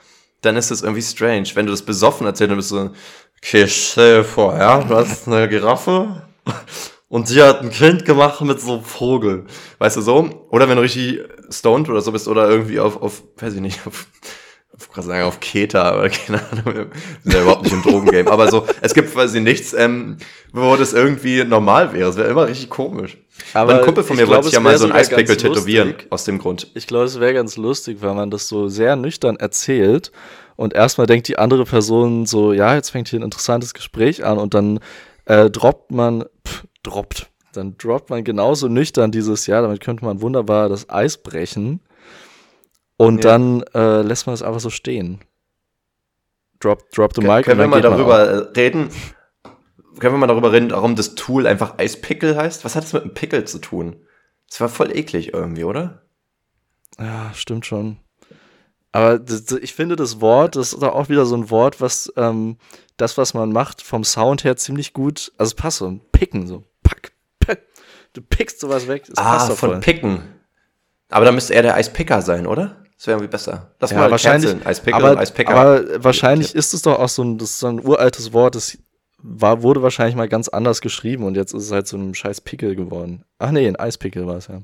[0.41, 1.49] dann ist das irgendwie strange.
[1.55, 2.91] Wenn du das besoffen erzählst, dann bist du so,
[3.43, 6.23] okay, stell dir vor, ja, du hast eine Giraffe
[7.09, 9.47] und sie hat ein Kind gemacht mit so einem Vogel.
[9.79, 10.47] Weißt du so?
[10.51, 11.21] Oder wenn du richtig
[11.51, 14.07] stoned oder so bist oder irgendwie auf, auf weiß ich nicht, auf,
[14.93, 16.91] gerade sagen, auf Keta oder keine Ahnung,
[17.23, 18.31] sind ja überhaupt nicht im Drogengame.
[18.31, 20.19] Aber so, es gibt quasi nichts, ähm,
[20.53, 22.09] wo das irgendwie normal wäre.
[22.11, 23.17] Es wäre immer richtig komisch.
[23.55, 26.39] Aber ein Kumpel von mir wollte sich ja mal so ein Eispickel tätowieren, aus dem
[26.39, 26.71] Grund.
[26.75, 30.13] Ich glaube, es wäre ganz lustig, wenn man das so sehr nüchtern erzählt
[30.57, 34.39] und erstmal denkt die andere Person so, ja, jetzt fängt hier ein interessantes Gespräch an
[34.39, 34.81] und dann
[35.27, 37.29] äh, droppt man, pff, droppt,
[37.59, 41.81] dann droppt man genauso nüchtern dieses, ja, damit könnte man wunderbar das Eis brechen.
[42.97, 43.31] Und ja.
[43.31, 45.21] dann äh, lässt man es einfach so stehen.
[46.61, 47.45] Drop, drop the mic.
[47.45, 48.91] Können wir mal darüber reden?
[49.99, 52.65] Können wir mal darüber reden, warum das Tool einfach Eispickel heißt?
[52.65, 53.97] Was hat das mit einem Pickel zu tun?
[54.49, 56.03] Das war voll eklig irgendwie, oder?
[56.99, 57.99] Ja, stimmt schon.
[58.93, 59.21] Aber
[59.61, 62.57] ich finde, das Wort, das ist auch wieder so ein Wort, was ähm,
[62.97, 66.65] das, was man macht, vom Sound her ziemlich gut, also es passt so, picken, so.
[68.19, 69.05] Du pickst sowas weg.
[69.15, 70.23] ah, von picken.
[71.09, 72.83] Aber da müsste er der Eispicker sein, oder?
[72.97, 73.71] Das wäre irgendwie besser.
[73.79, 74.83] Lass Ja, mal wahrscheinlich- canceln.
[74.85, 75.55] Pickle aber, und Ice Picker.
[75.55, 78.77] aber wahrscheinlich ist es doch auch so ein, das ist so ein uraltes Wort, das
[79.19, 82.41] war, wurde wahrscheinlich mal ganz anders geschrieben und jetzt ist es halt so ein scheiß
[82.41, 83.25] Pickel geworden.
[83.39, 84.63] Ach nee, ein Eispickel war es ja.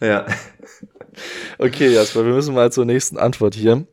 [0.00, 0.26] ja.
[1.58, 3.86] Okay, Jasper, wir müssen mal zur nächsten Antwort hier.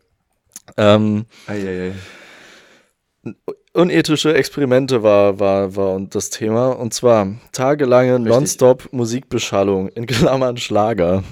[0.75, 1.93] Ähm, Eieiei.
[3.73, 6.69] Unethische Experimente war, war, war und das Thema.
[6.71, 11.23] Und zwar tagelange Nonstop Musikbeschallung, in Klammern Schlager.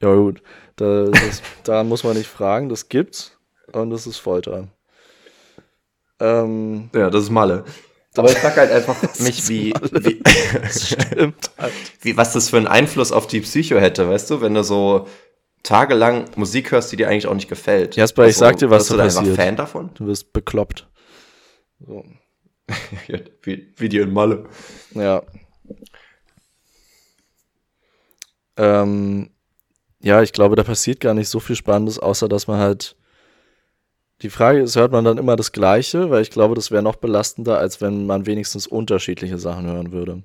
[0.00, 0.42] Ja gut,
[0.76, 3.36] da, das, da muss man nicht fragen, das gibt's
[3.72, 4.68] und das ist Folter.
[6.20, 7.64] Ähm, Ja, das ist Malle.
[8.16, 10.20] Aber ich frag halt einfach mich, wie, wie,
[10.70, 11.72] stimmt halt.
[12.00, 15.06] wie, was das für einen Einfluss auf die Psycho hätte, weißt du, wenn du so
[15.62, 17.96] tagelang Musik hörst, die dir eigentlich auch nicht gefällt.
[17.96, 19.36] Jasper, ich sag dir, was du da einfach passiert.
[19.36, 19.90] Fan davon?
[19.94, 20.88] Du wirst bekloppt.
[21.86, 22.04] So.
[23.42, 24.48] wie, wie die in Malle.
[24.94, 25.22] Ja.
[28.56, 29.30] Ähm,
[30.00, 32.96] ja, ich glaube, da passiert gar nicht so viel Spannendes, außer dass man halt.
[34.20, 36.10] Die Frage ist, hört man dann immer das Gleiche?
[36.10, 40.22] Weil ich glaube, das wäre noch belastender, als wenn man wenigstens unterschiedliche Sachen hören würde.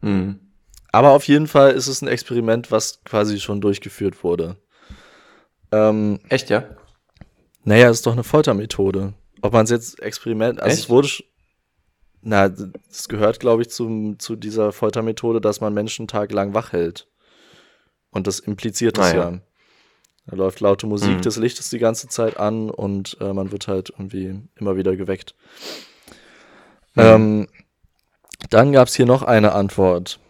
[0.00, 0.38] Hm.
[0.90, 4.56] Aber auf jeden Fall ist es ein Experiment, was quasi schon durchgeführt wurde.
[5.70, 6.64] Ähm, Echt, ja?
[7.64, 9.14] naja, ist doch eine Foltermethode.
[9.42, 10.84] Ob man es jetzt Experiment, also Echt?
[10.84, 11.08] es wurde,
[12.22, 12.46] na,
[12.90, 17.08] es gehört, glaube ich, zum, zu dieser Foltermethode, dass man Menschen tagelang wach hält.
[18.10, 19.30] Und das impliziert es ja.
[19.30, 19.40] ja.
[20.26, 21.22] Da läuft laute Musik Mhm.
[21.22, 25.34] des Lichtes die ganze Zeit an und äh, man wird halt irgendwie immer wieder geweckt.
[26.94, 27.02] Mhm.
[27.02, 27.48] Ähm,
[28.50, 30.20] dann gab es hier noch eine Antwort.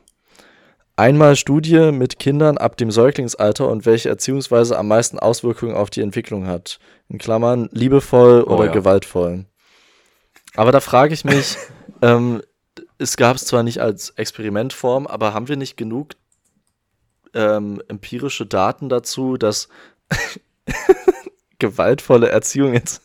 [0.97, 6.03] Einmal Studie mit Kindern ab dem Säuglingsalter und welche Erziehungsweise am meisten Auswirkungen auf die
[6.03, 6.79] Entwicklung hat.
[7.09, 8.73] In Klammern liebevoll Oh oder ja.
[8.73, 9.47] gewaltvoll.
[10.55, 11.57] Aber da frage ich mich,
[12.03, 12.43] ähm,
[12.99, 16.15] es gab es zwar nicht als Experimentform, aber haben wir nicht genug
[17.35, 19.69] ähm, empirische Daten dazu, dass
[21.59, 23.03] gewaltvolle Erziehung jetzt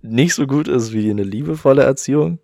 [0.00, 2.38] nicht so gut ist wie eine liebevolle Erziehung?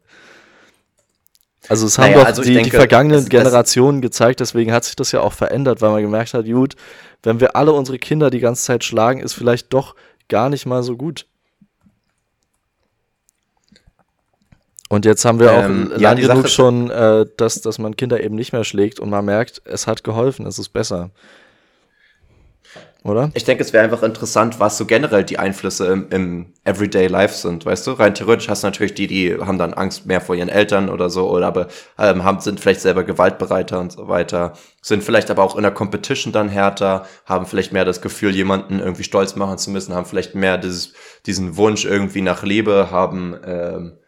[1.68, 4.72] Also es haben Naja, doch also die, die denke, vergangenen das- das- Generationen gezeigt, deswegen
[4.72, 6.74] hat sich das ja auch verändert, weil man gemerkt hat, gut,
[7.22, 9.94] wenn wir alle unsere Kinder die ganze Zeit schlagen, ist vielleicht doch
[10.28, 11.26] gar nicht mal so gut.
[14.90, 17.78] Und jetzt haben wir auch Ähm, ja, lang die genug Sache- schon, äh, dass, dass
[17.78, 21.10] man Kinder eben nicht mehr schlägt und man merkt, es hat geholfen, es ist besser.
[23.04, 23.30] Oder?
[23.34, 27.34] Ich denke, es wäre einfach interessant, was so generell die Einflüsse im, im Everyday Life
[27.36, 27.92] sind, weißt du?
[27.92, 31.10] Rein theoretisch hast du natürlich die, die haben dann Angst mehr vor ihren Eltern oder
[31.10, 35.42] so, oder aber ähm, haben, sind vielleicht selber gewaltbereiter und so weiter, sind vielleicht aber
[35.42, 39.58] auch in der Competition dann härter, haben vielleicht mehr das Gefühl, jemanden irgendwie stolz machen
[39.58, 40.94] zu müssen, haben vielleicht mehr dieses,
[41.26, 43.98] diesen Wunsch irgendwie nach Liebe, haben ähm,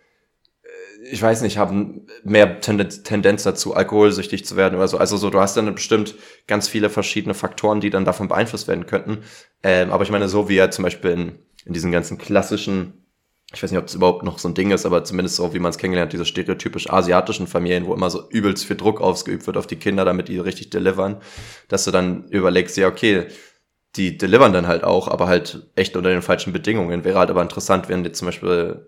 [1.11, 4.98] ich weiß nicht, haben mehr Tendenz, dazu, alkoholsüchtig zu werden oder so.
[4.98, 6.14] Also so, du hast dann bestimmt
[6.46, 9.18] ganz viele verschiedene Faktoren, die dann davon beeinflusst werden könnten.
[9.62, 13.04] Ähm, aber ich meine, so wie er zum Beispiel in, in diesen ganzen klassischen,
[13.52, 15.59] ich weiß nicht, ob es überhaupt noch so ein Ding ist, aber zumindest so, wie
[15.59, 19.57] man es kennengelernt, diese stereotypisch asiatischen Familien, wo immer so übelst viel Druck ausgeübt wird
[19.57, 21.20] auf die Kinder, damit die richtig delivern,
[21.68, 23.26] dass du dann überlegst, ja, okay,
[23.94, 27.04] die delivern dann halt auch, aber halt echt unter den falschen Bedingungen.
[27.04, 28.86] Wäre halt aber interessant, wenn jetzt zum Beispiel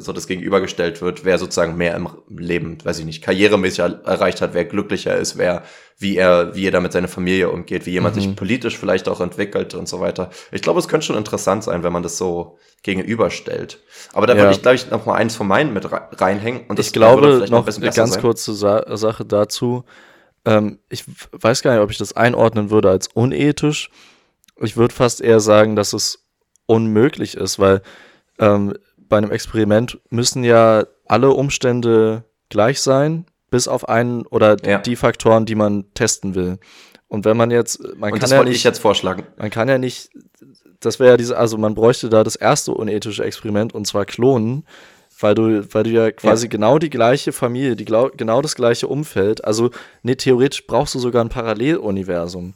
[0.00, 4.40] so das gegenübergestellt wird, wer sozusagen mehr im Leben, weiß ich nicht, karrieremäßig er- erreicht
[4.40, 5.62] hat, wer glücklicher ist, wer,
[5.98, 8.20] wie er, wie er da mit seiner Familie umgeht, wie jemand Mhm.
[8.20, 10.30] sich politisch vielleicht auch entwickelt und so weiter.
[10.52, 13.80] Ich glaube, es könnte schon interessant sein, wenn man das so gegenüberstellt.
[14.12, 14.40] Aber da Ja.
[14.40, 16.66] würde ich, glaube ich, noch mal eins von meinen mit rei- reinhängen.
[16.68, 18.20] Und das ich glaube, noch eine ganz sein.
[18.22, 19.84] kurze Sa Sache dazu.
[20.44, 23.90] Ähm, ich weiß gar nicht, ob ich das einordnen würde als unethisch.
[24.60, 26.24] Ich würde fast eher sagen, dass es
[26.66, 27.82] unmöglich ist, weil
[28.38, 28.74] ähm,
[29.08, 34.78] bei einem Experiment müssen ja alle Umstände gleich sein, bis auf einen oder Ja.
[34.78, 36.58] die Faktoren, die man testen will.
[37.08, 39.24] Und wenn man jetzt, man Und kann das ja wollte nicht, ich jetzt vorschlagen.
[39.38, 40.10] man kann ja nicht,
[40.80, 44.64] das wäre ja diese, also man bräuchte da das erste unethische Experiment und zwar klonen,
[45.20, 49.44] weil du, weil du ja quasi genau die gleiche Familie, die genau das gleiche Umfeld,
[49.44, 49.70] also
[50.02, 52.54] nee, theoretisch brauchst du sogar ein Paralleluniversum,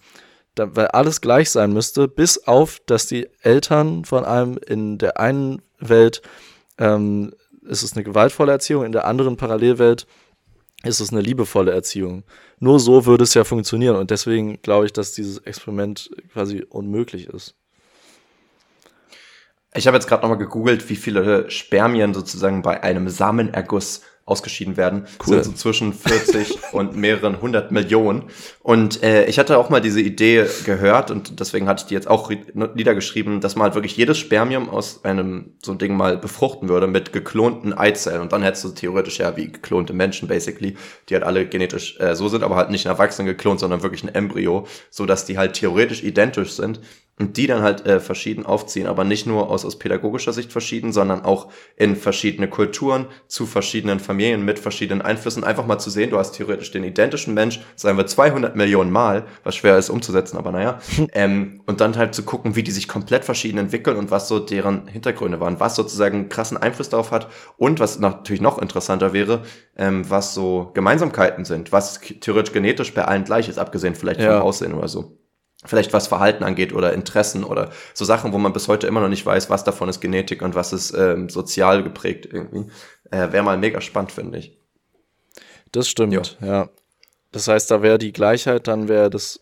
[0.55, 5.19] da, weil alles gleich sein müsste, bis auf, dass die Eltern von einem in der
[5.19, 6.23] einen Welt
[6.79, 7.33] ähm,
[7.63, 10.07] ist es eine gewaltvolle Erziehung, in der anderen Parallelwelt
[10.85, 12.25] ist es eine liebevolle Erziehung.
[12.59, 17.29] Nur so würde es ja funktionieren und deswegen glaube ich, dass dieses Experiment quasi unmöglich
[17.29, 17.55] ist.
[19.75, 25.07] Ich habe jetzt gerade nochmal gegoogelt, wie viele Spermien sozusagen bei einem Samenerguss ausgeschieden werden,
[25.27, 25.43] cool.
[25.43, 28.25] sind so zwischen 40 und mehreren hundert Millionen.
[28.61, 32.09] Und äh, ich hatte auch mal diese Idee gehört und deswegen hatte ich die jetzt
[32.09, 36.69] auch niedergeschrieben, dass man halt wirklich jedes Spermium aus einem so ein Ding mal befruchten
[36.69, 38.23] würde mit geklonten Eizellen.
[38.23, 40.77] Und dann hättest du theoretisch ja wie geklonte Menschen basically,
[41.09, 44.05] die halt alle genetisch äh, so sind, aber halt nicht ein Erwachsenen geklont, sondern wirklich
[44.05, 46.81] ein Embryo, so dass die halt theoretisch identisch sind
[47.19, 50.93] und die dann halt äh, verschieden aufziehen, aber nicht nur aus, aus pädagogischer Sicht verschieden,
[50.93, 55.45] sondern auch in verschiedene Kulturen, zu verschiedenen Familien mit verschiedenen Einflüssen.
[55.45, 59.27] Einfach mal zu sehen, du hast theoretisch den identischen Mensch, sagen wir 200 Millionen Mal,
[59.45, 60.81] was schwer ist umzusetzen, aber naja.
[61.13, 64.39] ähm, und dann halt zu gucken, wie die sich komplett verschieden entwickeln und was so
[64.39, 69.13] deren Hintergründe waren, was sozusagen einen krassen Einfluss darauf hat und was natürlich noch interessanter
[69.13, 69.43] wäre,
[69.77, 74.39] ähm, was so Gemeinsamkeiten sind, was theoretisch genetisch bei allen gleich ist, abgesehen vielleicht ja.
[74.39, 75.22] vom Aussehen oder so
[75.65, 79.09] vielleicht was Verhalten angeht oder Interessen oder so Sachen, wo man bis heute immer noch
[79.09, 82.71] nicht weiß, was davon ist Genetik und was ist ähm, sozial geprägt irgendwie.
[83.11, 84.59] Äh, wäre mal mega spannend, finde ich.
[85.71, 86.23] Das stimmt, jo.
[86.47, 86.69] ja.
[87.31, 89.41] Das heißt, da wäre die Gleichheit, dann wäre das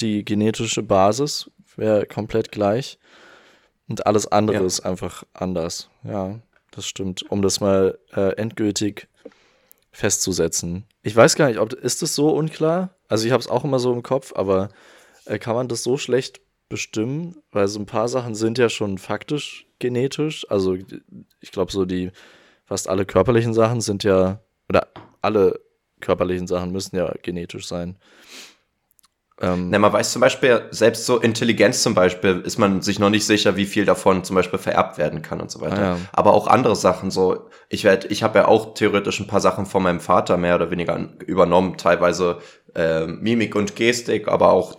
[0.00, 2.98] die genetische Basis, wäre komplett gleich.
[3.88, 4.64] Und alles andere ja.
[4.64, 5.88] ist einfach anders.
[6.04, 6.38] Ja,
[6.70, 7.28] das stimmt.
[7.30, 9.08] Um das mal äh, endgültig
[9.90, 10.84] festzusetzen.
[11.02, 12.94] Ich weiß gar nicht, ob ist das so unklar?
[13.08, 14.68] Also ich habe es auch immer so im Kopf, aber
[15.38, 19.66] kann man das so schlecht bestimmen, weil so ein paar Sachen sind ja schon faktisch
[19.78, 20.46] genetisch.
[20.50, 20.76] Also
[21.40, 22.10] ich glaube, so die
[22.64, 24.88] fast alle körperlichen Sachen sind ja, oder
[25.20, 25.60] alle
[26.00, 27.98] körperlichen Sachen müssen ja genetisch sein.
[29.42, 33.08] Ähm, Na, man weiß zum Beispiel, selbst so Intelligenz zum Beispiel, ist man sich noch
[33.08, 35.78] nicht sicher, wie viel davon zum Beispiel vererbt werden kann und so weiter.
[35.78, 35.96] Ah, ja.
[36.12, 39.64] Aber auch andere Sachen, so, ich werde, ich habe ja auch theoretisch ein paar Sachen
[39.64, 42.38] von meinem Vater mehr oder weniger übernommen, teilweise
[42.74, 44.74] äh, Mimik und Gestik, aber auch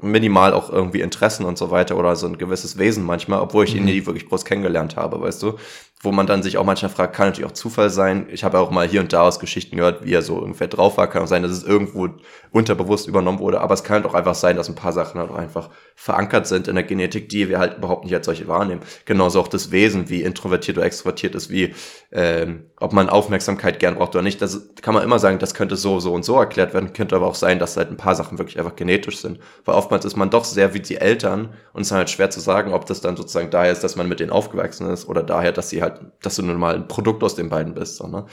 [0.00, 3.72] minimal auch irgendwie Interessen und so weiter oder so ein gewisses Wesen manchmal, obwohl ich
[3.72, 3.80] mhm.
[3.80, 5.54] ihn nie wirklich groß kennengelernt habe, weißt du
[6.00, 8.26] wo man dann sich auch manchmal fragt, kann natürlich auch Zufall sein.
[8.30, 10.98] Ich habe auch mal hier und da aus Geschichten gehört, wie er so ungefähr drauf
[10.98, 11.08] war.
[11.08, 12.08] Kann auch sein, dass es irgendwo
[12.52, 13.62] unterbewusst übernommen wurde.
[13.62, 16.46] Aber es kann halt auch einfach sein, dass ein paar Sachen halt auch einfach verankert
[16.46, 18.82] sind in der Genetik, die wir halt überhaupt nicht als solche wahrnehmen.
[19.06, 21.74] Genauso auch das Wesen, wie introvertiert oder extrovertiert ist, wie
[22.12, 24.42] ähm, ob man Aufmerksamkeit gern braucht oder nicht.
[24.42, 26.92] Das kann man immer sagen, das könnte so, so und so erklärt werden.
[26.92, 29.38] Könnte aber auch sein, dass halt ein paar Sachen wirklich einfach genetisch sind.
[29.64, 32.40] Weil oftmals ist man doch sehr wie die Eltern und es ist halt schwer zu
[32.40, 35.52] sagen, ob das dann sozusagen daher ist, dass man mit denen aufgewachsen ist oder daher,
[35.52, 35.85] dass sie halt
[36.22, 37.96] dass du nun mal ein Produkt aus den beiden bist.
[37.96, 38.26] So, ne?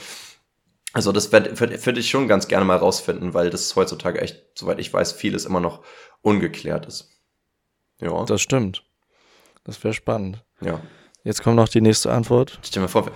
[0.93, 4.79] Also das würde würd ich schon ganz gerne mal rausfinden, weil das heutzutage echt, soweit
[4.79, 5.83] ich weiß, vieles immer noch
[6.21, 7.09] ungeklärt ist.
[7.99, 8.23] Ja.
[8.25, 8.83] Das stimmt.
[9.63, 10.43] Das wäre spannend.
[10.61, 10.81] Ja.
[11.23, 12.59] Jetzt kommt noch die nächste Antwort.
[12.61, 13.11] Stell dir mal vor,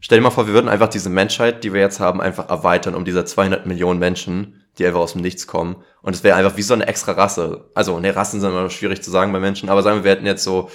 [0.00, 2.94] stell dir mal vor, wir würden einfach diese Menschheit, die wir jetzt haben, einfach erweitern
[2.94, 5.82] um diese 200 Millionen Menschen, die einfach aus dem Nichts kommen.
[6.02, 7.70] Und es wäre einfach wie so eine extra Rasse.
[7.74, 10.26] Also, ne, Rassen sind immer schwierig zu sagen bei Menschen, aber sagen wir, wir hätten
[10.26, 10.70] jetzt so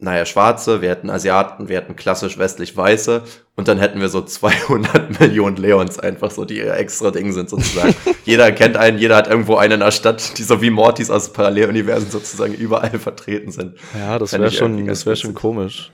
[0.00, 3.22] naja, Schwarze, wir hätten Asiaten, wir hätten klassisch westlich Weiße
[3.56, 7.94] und dann hätten wir so 200 Millionen Leons einfach so, die extra Ding sind sozusagen.
[8.24, 11.32] jeder kennt einen, jeder hat irgendwo einen in der Stadt, die so wie Mortys aus
[11.32, 13.76] Paralleluniversen sozusagen überall vertreten sind.
[13.98, 15.90] Ja, das wäre schon, das wäre schon komisch.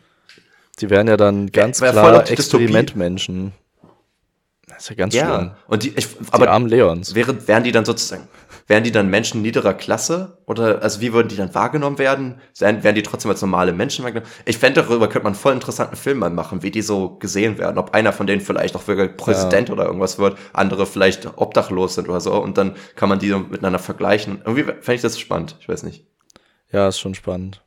[0.81, 3.53] Die wären ja dann ganz wär klar Experimentmenschen.
[4.67, 5.27] Das ist ja ganz ja.
[5.27, 5.51] schlimm.
[5.69, 7.15] Und die, ich, aber die armen Leons.
[7.15, 8.27] Wären, wären die dann sozusagen,
[8.67, 10.39] Wären die dann Menschen niederer Klasse?
[10.47, 12.41] Oder, also wie würden die dann wahrgenommen werden?
[12.59, 14.31] Wären die trotzdem als normale Menschen wahrgenommen?
[14.47, 17.59] Ich fände, darüber könnte man einen voll interessanten Film mal machen, wie die so gesehen
[17.59, 17.77] werden.
[17.77, 19.75] Ob einer von denen vielleicht auch wirklich Präsident ja.
[19.75, 22.33] oder irgendwas wird, andere vielleicht obdachlos sind oder so.
[22.43, 24.41] Und dann kann man die so miteinander vergleichen.
[24.47, 25.57] Irgendwie fände ich das spannend.
[25.61, 26.07] Ich weiß nicht.
[26.73, 27.63] Ja, ist schon spannend.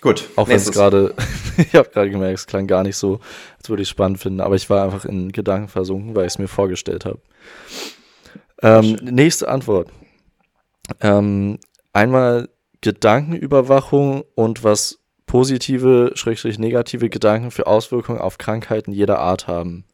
[0.00, 0.30] Gut.
[0.34, 1.14] Auch wenn es gerade,
[1.58, 3.20] ich habe gerade gemerkt, es klang gar nicht so,
[3.58, 6.32] als würde ich es spannend finden, aber ich war einfach in Gedanken versunken, weil ich
[6.32, 7.20] es mir vorgestellt habe.
[8.62, 9.88] Ähm, nächste Antwort.
[11.00, 11.58] Ähm,
[11.92, 12.48] einmal
[12.80, 19.84] Gedankenüberwachung und was positive, schrägstrich negative Gedanken für Auswirkungen auf Krankheiten jeder Art haben.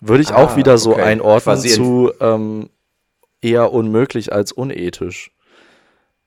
[0.00, 1.02] Würde ich ah, auch wieder so okay.
[1.02, 2.70] einordnen zu ähm,
[3.40, 5.32] eher unmöglich als unethisch.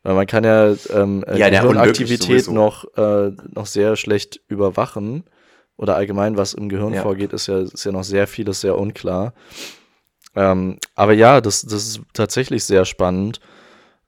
[0.04, 5.24] Weil man kann ja, ähm, äh, ja Gehirnaktivität noch, äh, noch sehr schlecht überwachen.
[5.78, 7.02] Oder allgemein, was im Gehirn ja.
[7.02, 9.34] vorgeht, ist ja, ist ja noch sehr vieles sehr unklar.
[10.36, 13.40] Ähm, aber ja, das, das ist tatsächlich sehr spannend.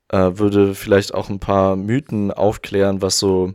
[0.10, 3.54] Äh, würde vielleicht auch ein paar Mythen aufklären, was so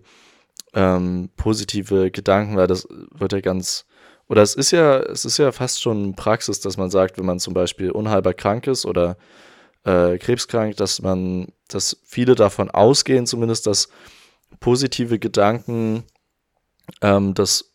[0.74, 3.86] ähm, positive Gedanken, weil das wird ja ganz,
[4.28, 7.38] oder es ist ja, es ist ja fast schon Praxis, dass man sagt, wenn man
[7.38, 9.16] zum Beispiel unheilbar krank ist oder
[9.84, 13.88] äh, krebskrank, dass man, dass viele davon ausgehen, zumindest, dass
[14.60, 16.04] positive Gedanken
[17.00, 17.72] ähm, das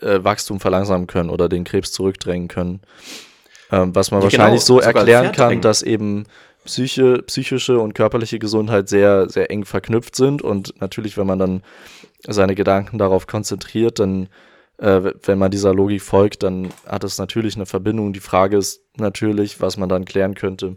[0.00, 2.80] äh, Wachstum verlangsamen können oder den Krebs zurückdrängen können.
[3.72, 6.24] Ähm, was man ja, wahrscheinlich genau, so erklären kann, dass eben
[6.64, 10.42] Psyche, psychische und körperliche Gesundheit sehr, sehr eng verknüpft sind.
[10.42, 11.62] Und natürlich, wenn man dann
[12.26, 14.28] seine Gedanken darauf konzentriert, dann
[14.78, 18.12] äh, wenn man dieser Logik folgt, dann hat es natürlich eine Verbindung.
[18.12, 20.76] Die Frage ist natürlich, was man dann klären könnte,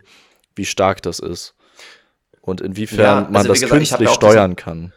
[0.55, 1.55] wie stark das ist
[2.41, 4.93] und inwiefern ja, also man das gesagt, künstlich steuern kann.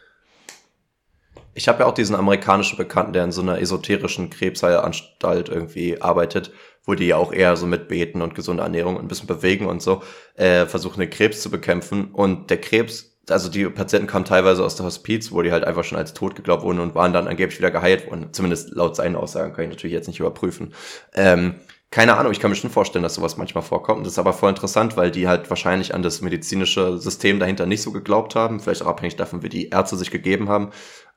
[1.56, 6.52] Ich habe ja auch diesen amerikanischen Bekannten, der in so einer esoterischen Krebsheilanstalt irgendwie arbeitet,
[6.84, 9.64] wo die ja auch eher so mit Beten und gesunde Ernährung und ein bisschen bewegen
[9.64, 10.02] und so
[10.34, 12.12] äh, versuchen, den Krebs zu bekämpfen.
[12.12, 15.82] Und der Krebs, also die Patienten kamen teilweise aus der Hospiz, wo die halt einfach
[15.82, 18.28] schon als tot geglaubt wurden und waren dann angeblich wieder geheilt worden.
[18.32, 20.74] Zumindest laut seinen Aussagen kann ich natürlich jetzt nicht überprüfen.
[21.14, 21.54] Ähm,
[21.90, 24.04] keine Ahnung, ich kann mir schon vorstellen, dass sowas manchmal vorkommt.
[24.04, 27.82] Das ist aber voll interessant, weil die halt wahrscheinlich an das medizinische System dahinter nicht
[27.82, 30.70] so geglaubt haben, vielleicht auch abhängig davon, wie die Ärzte sich gegeben haben.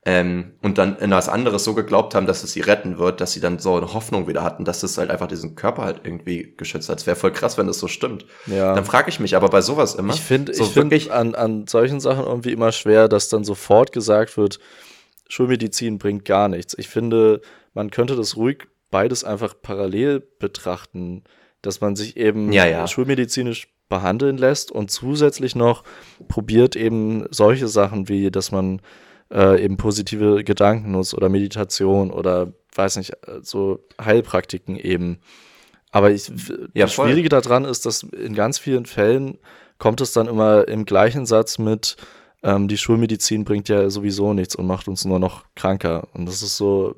[0.05, 3.33] Ähm, und dann in was anderes so geglaubt haben, dass es sie retten wird, dass
[3.33, 6.53] sie dann so eine Hoffnung wieder hatten, dass es halt einfach diesen Körper halt irgendwie
[6.55, 6.99] geschützt hat.
[6.99, 8.25] Es wäre voll krass, wenn das so stimmt.
[8.45, 8.73] Ja.
[8.75, 10.13] Dann frage ich mich aber bei sowas immer.
[10.13, 13.91] Ich finde so ich find an, an solchen Sachen irgendwie immer schwer, dass dann sofort
[13.91, 14.59] gesagt wird,
[15.27, 16.75] Schulmedizin bringt gar nichts.
[16.77, 17.41] Ich finde,
[17.73, 21.23] man könnte das ruhig beides einfach parallel betrachten,
[21.61, 22.87] dass man sich eben ja, ja.
[22.87, 25.83] schulmedizinisch behandeln lässt und zusätzlich noch
[26.27, 28.81] probiert eben solche Sachen wie, dass man
[29.31, 35.19] äh, eben positive Gedanken nutzt oder Meditation oder weiß nicht, äh, so Heilpraktiken eben.
[35.91, 36.29] Aber ich,
[36.73, 39.39] ja, das Schwierige daran ist, dass in ganz vielen Fällen
[39.79, 41.95] kommt es dann immer im gleichen Satz mit,
[42.43, 46.07] ähm, die Schulmedizin bringt ja sowieso nichts und macht uns nur noch kranker.
[46.13, 46.95] Und das ist so,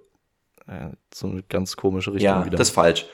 [1.13, 2.57] so eine ganz komische Richtung ja, wieder.
[2.57, 3.05] das ist falsch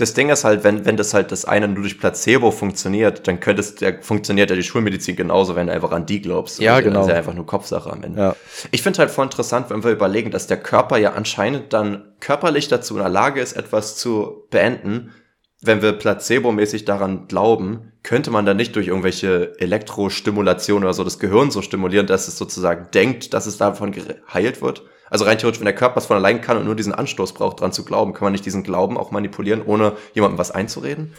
[0.00, 3.40] das Ding ist halt, wenn, wenn das halt das eine nur durch Placebo funktioniert, dann
[3.40, 6.60] könnte es, der funktioniert ja die Schulmedizin genauso, wenn du einfach an die glaubst.
[6.60, 7.00] Ja, also, genau.
[7.00, 8.20] Das ist ja einfach nur Kopfsache am Ende.
[8.20, 8.36] Ja.
[8.70, 12.68] Ich finde halt voll interessant, wenn wir überlegen, dass der Körper ja anscheinend dann körperlich
[12.68, 15.12] dazu in der Lage ist, etwas zu beenden.
[15.62, 21.18] Wenn wir placebo-mäßig daran glauben, könnte man dann nicht durch irgendwelche Elektrostimulation oder so das
[21.18, 24.84] Gehirn so stimulieren, dass es sozusagen denkt, dass es davon geheilt wird?
[25.10, 27.60] Also rein theoretisch, wenn der Körper es von allein kann und nur diesen Anstoß braucht,
[27.60, 31.12] dran zu glauben, kann man nicht diesen Glauben auch manipulieren, ohne jemandem was einzureden?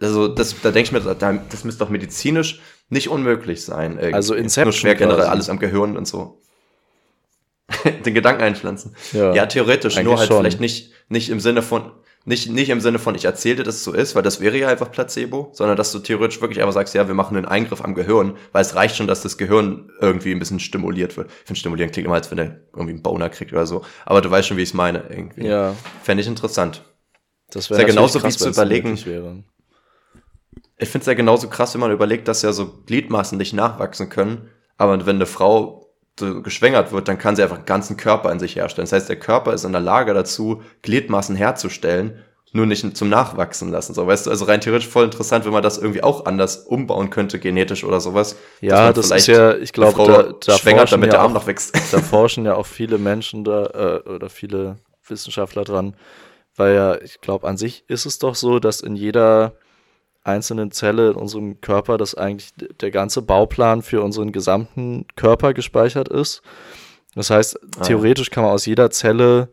[0.00, 3.96] Also das, da denke ich mir, das müsste doch medizinisch nicht unmöglich sein.
[3.96, 4.14] Irgendwie.
[4.14, 5.30] Also Inception Nur schwer generell quasi.
[5.30, 6.40] alles am Gehirn und so.
[8.04, 8.94] Den Gedanken einpflanzen.
[9.12, 10.40] Ja, ja theoretisch, nur halt schon.
[10.40, 11.92] vielleicht nicht, nicht im Sinne von,
[12.26, 14.56] nicht, nicht im Sinne von, ich erzähle dir, dass es so ist, weil das wäre
[14.56, 17.84] ja einfach Placebo, sondern dass du theoretisch wirklich einfach sagst, ja, wir machen einen Eingriff
[17.84, 21.30] am Gehirn, weil es reicht schon, dass das Gehirn irgendwie ein bisschen stimuliert wird.
[21.30, 23.84] Ich finde, stimulieren klingt immer, als wenn der irgendwie einen Boner kriegt oder so.
[24.06, 25.46] Aber du weißt schon, wie ich es meine, irgendwie.
[25.46, 25.74] Ja.
[26.02, 26.82] Fände ich interessant.
[27.50, 28.94] Das wäre ja genauso krass, wie zu überlegen.
[30.78, 34.08] Ich finde es ja genauso krass, wenn man überlegt, dass ja so Gliedmaßen nicht nachwachsen
[34.08, 34.48] können.
[34.76, 35.83] Aber wenn eine Frau
[36.16, 38.84] geschwängert wird, dann kann sie einfach einen ganzen Körper in sich herstellen.
[38.84, 43.72] Das heißt, der Körper ist in der Lage dazu, Gliedmaßen herzustellen, nur nicht zum Nachwachsen
[43.72, 43.94] lassen.
[43.94, 47.10] So, weißt du, also rein theoretisch voll interessant, wenn man das irgendwie auch anders umbauen
[47.10, 48.36] könnte, genetisch oder sowas.
[48.60, 51.76] Ja, das ist ja, ich glaube, da, da schwängert, damit ja der Arm noch wächst.
[51.90, 54.76] Da forschen ja auch viele Menschen da, äh, oder viele
[55.08, 55.96] Wissenschaftler dran,
[56.54, 59.54] weil ja, ich glaube, an sich ist es doch so, dass in jeder
[60.24, 66.08] einzelnen Zelle in unserem Körper, dass eigentlich der ganze Bauplan für unseren gesamten Körper gespeichert
[66.08, 66.42] ist.
[67.14, 67.82] Das heißt, ah.
[67.82, 69.50] theoretisch kann man aus jeder Zelle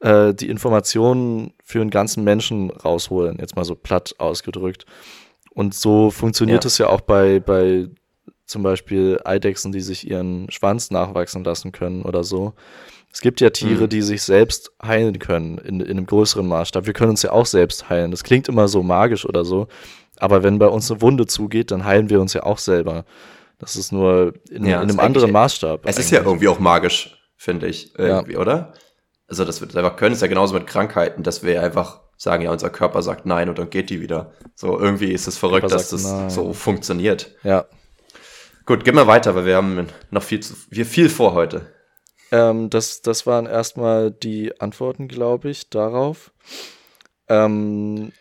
[0.00, 4.86] äh, die Informationen für einen ganzen Menschen rausholen, jetzt mal so platt ausgedrückt.
[5.50, 6.68] Und so funktioniert ja.
[6.68, 7.88] es ja auch bei, bei
[8.46, 12.54] zum Beispiel Eidechsen, die sich ihren Schwanz nachwachsen lassen können oder so.
[13.12, 13.88] Es gibt ja Tiere, mhm.
[13.88, 16.86] die sich selbst heilen können in, in einem größeren Maßstab.
[16.86, 18.10] Wir können uns ja auch selbst heilen.
[18.10, 19.68] Das klingt immer so magisch oder so.
[20.20, 23.04] Aber wenn bei uns eine Wunde zugeht, dann heilen wir uns ja auch selber.
[23.58, 25.80] Das ist nur in, ja, in einem anderen Maßstab.
[25.80, 26.04] Es eigentlich.
[26.04, 28.38] ist ja irgendwie auch magisch, finde ich, irgendwie, ja.
[28.38, 28.72] oder?
[29.28, 32.44] Also, dass wir das einfach können, ist ja genauso mit Krankheiten, dass wir einfach sagen,
[32.44, 34.32] ja, unser Körper sagt nein und dann geht die wieder.
[34.54, 36.30] So, irgendwie ist es verrückt, dass das nein.
[36.30, 37.34] so funktioniert.
[37.42, 37.66] Ja.
[38.64, 41.66] Gut, gehen wir weiter, weil wir haben noch viel, zu, viel vor heute.
[42.32, 46.32] Ähm, das, das waren erstmal die Antworten, glaube ich, darauf.
[47.28, 48.12] Ähm,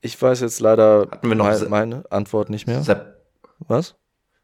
[0.00, 1.38] ich weiß jetzt leider mein,
[1.68, 2.82] meine Antwort nicht mehr.
[3.60, 3.96] Was?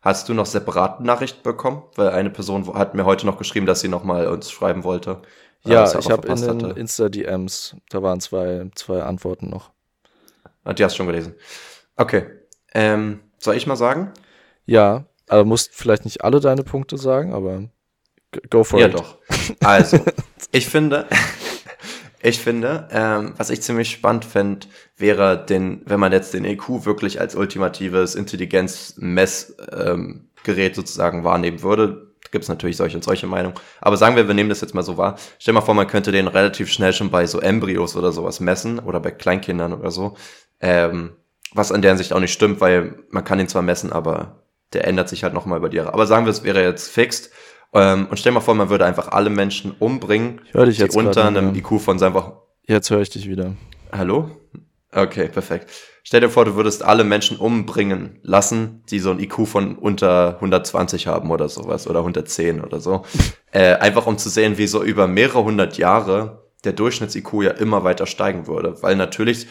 [0.02, 1.82] Hast du noch separate Nachrichten bekommen?
[1.96, 5.22] Weil eine Person hat mir heute noch geschrieben, dass sie nochmal uns schreiben wollte.
[5.64, 9.70] Ja, ich habe in den Insta-DMs, da waren zwei, zwei Antworten noch.
[10.64, 11.34] Ah, die hast du schon gelesen.
[11.96, 12.26] Okay.
[12.72, 14.12] Ähm, soll ich mal sagen?
[14.64, 17.64] Ja, aber musst vielleicht nicht alle deine Punkte sagen, aber
[18.50, 18.92] go for ja, it.
[18.92, 19.18] Ja, doch.
[19.64, 19.98] Also,
[20.52, 21.06] ich finde,
[22.26, 24.66] ich finde, ähm, was ich ziemlich spannend fände,
[24.96, 29.56] wäre, den, wenn man jetzt den EQ wirklich als ultimatives Intelligenzmessgerät
[30.46, 32.10] ähm, sozusagen wahrnehmen würde.
[32.32, 33.54] Gibt es natürlich solche und solche Meinungen.
[33.80, 35.16] Aber sagen wir, wir nehmen das jetzt mal so wahr.
[35.38, 38.80] Stell mal vor, man könnte den relativ schnell schon bei so Embryos oder sowas messen
[38.80, 40.16] oder bei Kleinkindern oder so.
[40.60, 41.12] Ähm,
[41.52, 44.84] was an deren Sicht auch nicht stimmt, weil man kann ihn zwar messen, aber der
[44.88, 45.94] ändert sich halt nochmal über die Jahre.
[45.94, 47.30] Aber sagen wir, es wäre jetzt fixed
[47.72, 50.82] Ähm, und stell mal vor, man würde einfach alle Menschen umbringen, Ich höre dich die
[50.82, 51.54] jetzt unter einem.
[51.54, 53.54] IQ von wir Jetzt höre ich dich wieder.
[53.92, 54.30] Hallo?
[54.92, 55.70] Okay, perfekt.
[56.02, 60.36] Stell dir vor, du würdest alle Menschen umbringen lassen, die so ein IQ von unter
[60.36, 63.04] 120 haben oder sowas oder 110 oder so.
[63.52, 67.84] äh, einfach um zu sehen, wie so über mehrere hundert Jahre der Durchschnitts-IQ ja immer
[67.84, 68.82] weiter steigen würde.
[68.82, 69.48] Weil natürlich,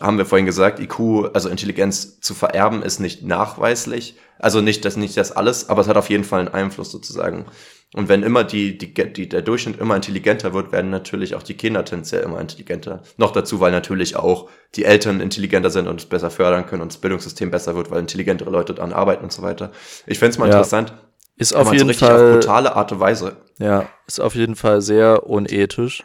[0.00, 4.16] haben wir vorhin gesagt, IQ, also Intelligenz zu vererben, ist nicht nachweislich.
[4.38, 7.46] Also nicht das, nicht das alles, aber es hat auf jeden Fall einen Einfluss sozusagen.
[7.94, 11.54] Und wenn immer die, die, die, der Durchschnitt immer intelligenter wird, werden natürlich auch die
[11.54, 13.02] Kinder tendenziell immer intelligenter.
[13.16, 16.92] Noch dazu, weil natürlich auch die Eltern intelligenter sind und es besser fördern können und
[16.92, 19.70] das Bildungssystem besser wird, weil intelligentere Leute daran arbeiten und so weiter.
[20.06, 20.54] Ich fände es mal Ja.
[20.56, 20.92] interessant,
[21.36, 23.36] Ist auf man so jeden richtig auf Fall, brutale Art und Weise.
[23.58, 26.02] ja, ist auf jeden Fall sehr unethisch.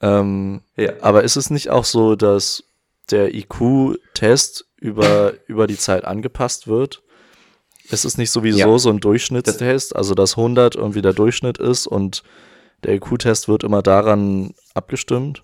[0.00, 0.92] Ähm, Ja.
[1.00, 2.64] aber ist es nicht auch so, dass
[3.10, 7.02] der IQ-Test über, über die Zeit angepasst wird?
[7.90, 8.78] Ist es nicht sowieso Ja.
[8.78, 12.22] so ein Durchschnittstest, also dass 100 irgendwie der Durchschnitt ist und
[12.84, 15.42] der IQ-Test wird immer daran abgestimmt?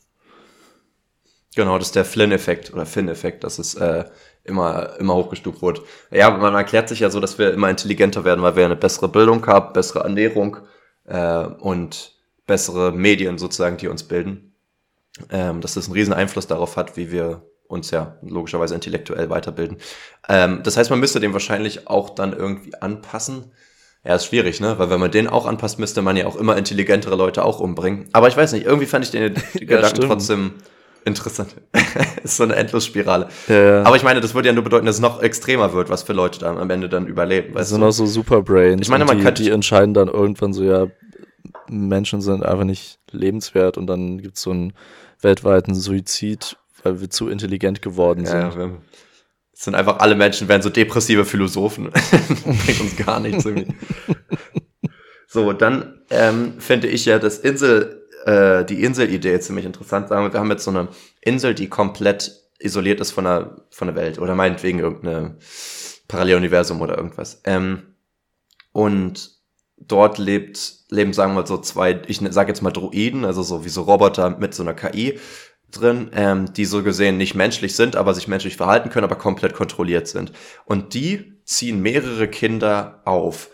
[1.56, 4.04] Genau, das ist der Flynn-Effekt oder Finn-Effekt, dass es äh,
[4.42, 5.82] immer, immer hochgestuft wird.
[6.10, 9.08] Ja, man erklärt sich ja so, dass wir immer intelligenter werden, weil wir eine bessere
[9.08, 10.58] Bildung haben, bessere Ernährung
[11.06, 12.12] äh, und
[12.46, 14.54] bessere Medien sozusagen, die uns bilden.
[15.30, 19.78] Ähm, dass das einen riesen Einfluss darauf hat, wie wir uns ja logischerweise intellektuell weiterbilden.
[20.28, 23.52] Ähm, das heißt, man müsste den wahrscheinlich auch dann irgendwie anpassen.
[24.06, 24.78] Ja, ist schwierig, ne?
[24.78, 28.06] Weil wenn man den auch anpasst, müsste man ja auch immer intelligentere Leute auch umbringen.
[28.12, 30.04] Aber ich weiß nicht, irgendwie fand ich den Gedanken stimmt.
[30.08, 30.52] trotzdem
[31.06, 31.54] interessant.
[32.22, 33.28] ist so eine Endlosspirale.
[33.48, 36.02] Ja, Aber ich meine, das würde ja nur bedeuten, dass es noch extremer wird, was
[36.02, 37.54] für Leute dann am Ende dann überleben.
[37.54, 37.86] Das Weißt sind du?
[37.86, 38.82] auch so Superbrains.
[38.82, 40.86] Ich meine, man die, könnte- die entscheiden dann irgendwann so, ja,
[41.68, 44.74] Menschen sind einfach nicht lebenswert und dann gibt's so einen
[45.20, 48.36] weltweiten Suizid, weil wir zu intelligent geworden sind.
[48.36, 48.82] Ja, ja, wir,
[49.52, 51.90] es sind einfach alle Menschen werden so depressive Philosophen.
[52.66, 53.74] Bringt uns gar nichts irgendwie.
[55.26, 60.08] so, dann ähm, finde ich ja das Insel, äh, die Inselidee ziemlich interessant.
[60.08, 60.88] Sagen wir, wir haben jetzt so eine
[61.20, 65.36] Insel, die komplett isoliert ist von der, von der Welt oder meinetwegen irgendeine
[66.08, 67.40] Paralleluniversum oder irgendwas.
[67.44, 67.94] Ähm,
[68.72, 69.30] und
[69.76, 73.64] dort lebt, leben, sagen wir mal so zwei, ich sage jetzt mal Droiden, also so
[73.64, 75.18] wie so Roboter mit so einer KI
[75.80, 79.54] drin, ähm, die so gesehen nicht menschlich sind, aber sich menschlich verhalten können, aber komplett
[79.54, 80.32] kontrolliert sind.
[80.64, 83.50] Und die ziehen mehrere Kinder auf.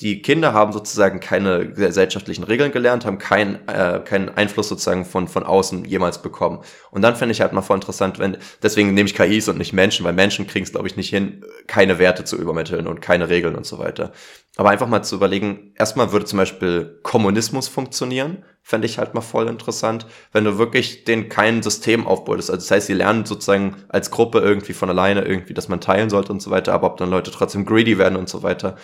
[0.00, 5.28] Die Kinder haben sozusagen keine gesellschaftlichen Regeln gelernt, haben keinen äh, keinen Einfluss sozusagen von
[5.28, 6.60] von außen jemals bekommen.
[6.90, 9.72] Und dann finde ich halt mal voll interessant, wenn deswegen nehme ich KIs und nicht
[9.72, 13.28] Menschen, weil Menschen kriegen es glaube ich nicht hin, keine Werte zu übermitteln und keine
[13.28, 14.10] Regeln und so weiter.
[14.56, 19.20] Aber einfach mal zu überlegen, erstmal würde zum Beispiel Kommunismus funktionieren, fände ich halt mal
[19.20, 22.50] voll interessant, wenn du wirklich den kein System aufbautest.
[22.50, 26.08] Also das heißt, sie lernen sozusagen als Gruppe irgendwie von alleine irgendwie, dass man teilen
[26.08, 28.76] sollte und so weiter, aber ob dann Leute trotzdem greedy werden und so weiter,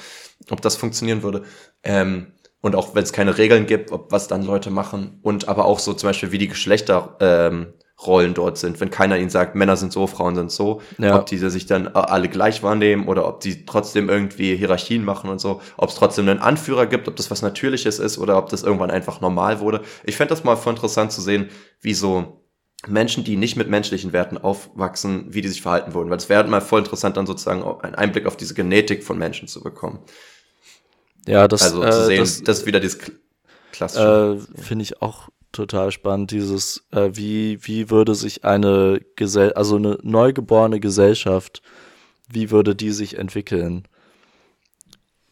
[0.51, 1.45] ob das funktionieren würde.
[1.83, 5.64] Ähm, und auch wenn es keine Regeln gibt, ob was dann Leute machen und aber
[5.64, 7.72] auch so zum Beispiel, wie die Geschlechterrollen ähm,
[8.07, 11.17] Rollen dort sind, wenn keiner ihnen sagt, Männer sind so, Frauen sind so, Ja.
[11.17, 15.41] ob diese sich dann alle gleich wahrnehmen oder ob die trotzdem irgendwie Hierarchien machen und
[15.41, 18.63] so, ob es trotzdem einen Anführer gibt, ob das was Natürliches ist oder ob das
[18.63, 19.83] irgendwann einfach normal wurde.
[20.05, 22.43] Ich fände das mal voll interessant zu sehen, wie so
[22.87, 26.09] Menschen, die nicht mit menschlichen Werten aufwachsen, wie die sich verhalten würden.
[26.09, 29.05] Weil es wäre halt mal voll interessant, dann sozusagen auch einen Einblick auf diese Genetik
[29.05, 29.99] von Menschen zu bekommen.
[31.27, 33.13] Ja, das, Also äh, zu sehen, das, das, ist wieder dieses Kl-
[33.73, 34.39] klassische.
[34.57, 39.77] äh, finde ich auch total spannend, dieses, äh, wie, wie würde sich eine Gesell also
[39.77, 41.63] eine neugeborene Gesellschaft,
[42.29, 43.89] wie würde die sich entwickeln?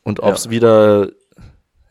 [0.03, 0.51] Und ob es Ja.
[0.51, 1.11] wieder,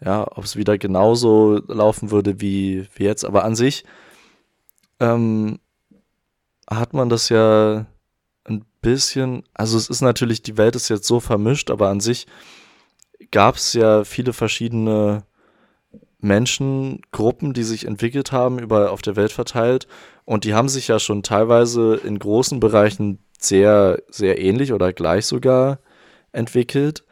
[0.04, 3.24] ja, ob es wieder genauso laufen würde wie, wie jetzt.
[3.24, 3.86] Aber an sich
[5.00, 5.60] ähm,
[6.70, 7.86] hat man das ja
[8.44, 12.28] ein bisschen, also es ist natürlich, die Welt ist jetzt so vermischt, aber an sich
[13.32, 15.24] gab es ja viele verschiedene
[16.20, 19.88] Menschengruppen, die sich entwickelt haben, überall auf der Welt verteilt.
[20.26, 25.26] Und die haben sich ja schon teilweise in großen Bereichen sehr, sehr ähnlich oder gleich
[25.26, 25.80] sogar
[26.32, 27.04] entwickelt.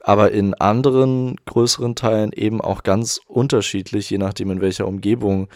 [0.00, 5.48] Aber in anderen größeren Teilen eben auch ganz unterschiedlich, je nachdem, in welcher Umgebung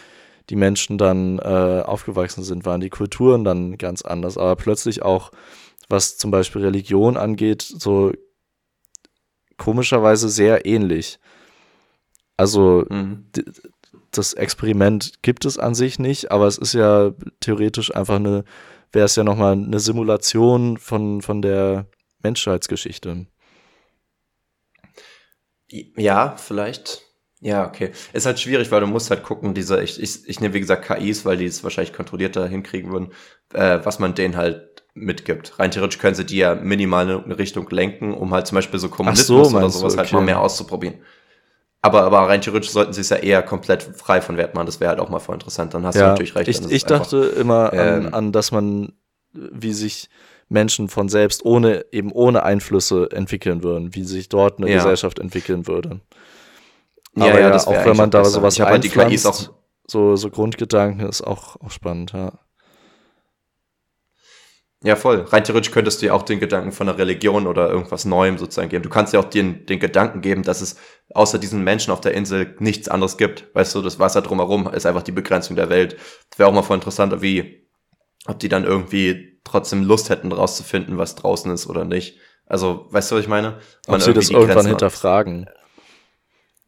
[0.49, 4.37] die Menschen dann äh, aufgewachsen sind, waren die Kulturen dann ganz anders.
[4.37, 5.31] Aber plötzlich auch,
[5.89, 8.13] was zum Beispiel Religion angeht, so
[9.57, 11.19] komischerweise sehr ähnlich.
[12.37, 13.25] Also Mhm.
[14.11, 18.43] das Experiment gibt es an sich nicht, aber es ist ja theoretisch einfach eine,
[18.91, 21.87] wäre es ja nochmal eine Simulation von, von der
[22.23, 23.27] Menschheitsgeschichte.
[25.69, 27.01] Ja, vielleicht.
[27.39, 27.91] Ja, okay.
[28.13, 30.85] Ist halt schwierig, weil du musst halt gucken, diese, ich, ich, ich nehme wie gesagt
[30.87, 33.13] KIs, weil die es wahrscheinlich kontrollierter hinkriegen würden,
[33.53, 35.59] äh, was man denen halt mitgibt.
[35.59, 38.79] Rein theoretisch können sie die ja minimal in eine Richtung lenken, um halt zum Beispiel
[38.79, 40.15] so Kommunismus oder meinst du, sowas halt okay.
[40.15, 40.95] mal mehr auszuprobieren.
[41.81, 44.65] Aber, aber rein theoretisch sollten sie es ja eher komplett frei von Wert machen.
[44.65, 45.73] Das wäre halt auch mal voll interessant.
[45.73, 46.47] Dann hast ja, du natürlich recht.
[46.47, 48.93] Ich, ich dachte immer an, ähm, an, dass man,
[49.33, 50.09] wie sich
[50.49, 54.77] Menschen von selbst ohne, eben ohne Einflüsse entwickeln würden, wie sich dort eine ja.
[54.77, 56.01] Gesellschaft entwickeln würde.
[57.15, 59.51] Aber ja, ja, ja auch wenn man da sowas halt einpflanzt,
[59.89, 62.33] so, so Grundgedanken ist auch, auch spannend, ja.
[64.83, 65.21] Ja, voll.
[65.21, 68.69] Rein theoretisch könntest du ja auch den Gedanken von einer Religion oder irgendwas Neuem sozusagen
[68.69, 68.83] geben.
[68.83, 70.77] Du kannst ja auch den, den Gedanken geben, dass es
[71.13, 73.47] außer diesen Menschen auf der Insel nichts anderes gibt.
[73.55, 75.97] Weißt du, das Wasser drumherum ist einfach die Begrenzung der Welt.
[76.35, 77.67] Wäre auch mal voll interessant, wie,
[78.27, 82.19] ob die dann irgendwie trotzdem Lust hätten, rauszufinden, was draußen ist oder nicht.
[82.45, 83.59] Also, weißt du, was ich meine?
[83.87, 85.49] Man ob sie das irgendwann hinterfragen.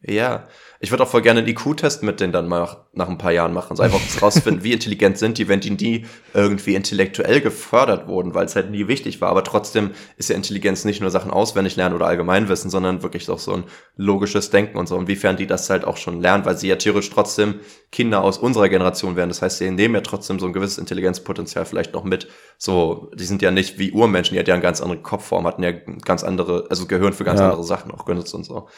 [0.02, 0.48] Ja,
[0.82, 3.52] ich würde auch voll gerne einen IQ-Test mit denen dann mal nach ein paar Jahren
[3.52, 3.76] machen.
[3.76, 8.46] So einfach rausfinden, wie intelligent sind die, wenn die nie irgendwie intellektuell gefördert wurden, weil
[8.46, 9.28] es halt nie wichtig war.
[9.28, 13.38] Aber trotzdem ist ja Intelligenz nicht nur Sachen auswendig lernen oder Allgemeinwissen, sondern wirklich auch
[13.38, 13.64] so ein
[13.96, 14.96] logisches Denken und so.
[14.96, 17.56] Inwiefern die das halt auch schon lernen, weil sie ja theoretisch trotzdem
[17.92, 19.28] Kinder aus unserer Generation wären.
[19.28, 22.26] Das heißt, sie nehmen ja trotzdem so ein gewisses Intelligenzpotenzial vielleicht noch mit.
[22.56, 25.62] So, die sind ja nicht wie Urmenschen, die hatten ja eine ganz andere Kopfform, hatten
[25.62, 27.50] ja ganz andere, also Gehirn für ganz ja.
[27.50, 28.68] andere Sachen auch genutzt und so.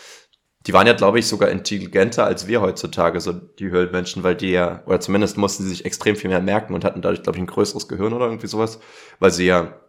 [0.67, 4.51] Die waren ja, glaube ich, sogar intelligenter als wir heutzutage, so die Höhlenmenschen, weil die
[4.53, 7.43] ja, oder zumindest mussten sie sich extrem viel mehr merken und hatten dadurch, glaube ich,
[7.43, 8.79] ein größeres Gehirn oder irgendwie sowas,
[9.19, 9.81] weil sie ja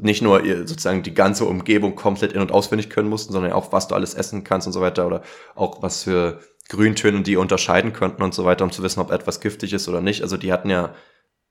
[0.00, 3.88] nicht nur sozusagen die ganze Umgebung komplett in- und auswendig können mussten, sondern auch, was
[3.88, 5.22] du alles essen kannst und so weiter oder
[5.54, 9.40] auch was für Grüntöne die unterscheiden könnten und so weiter, um zu wissen, ob etwas
[9.40, 10.22] giftig ist oder nicht.
[10.22, 10.94] Also die hatten ja,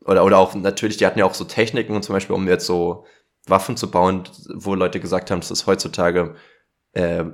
[0.05, 2.65] oder, oder auch natürlich, die hatten ja auch so Techniken und zum Beispiel, um jetzt
[2.65, 3.05] so
[3.47, 4.23] Waffen zu bauen,
[4.53, 6.35] wo Leute gesagt haben, das ist heutzutage
[6.93, 7.25] äh,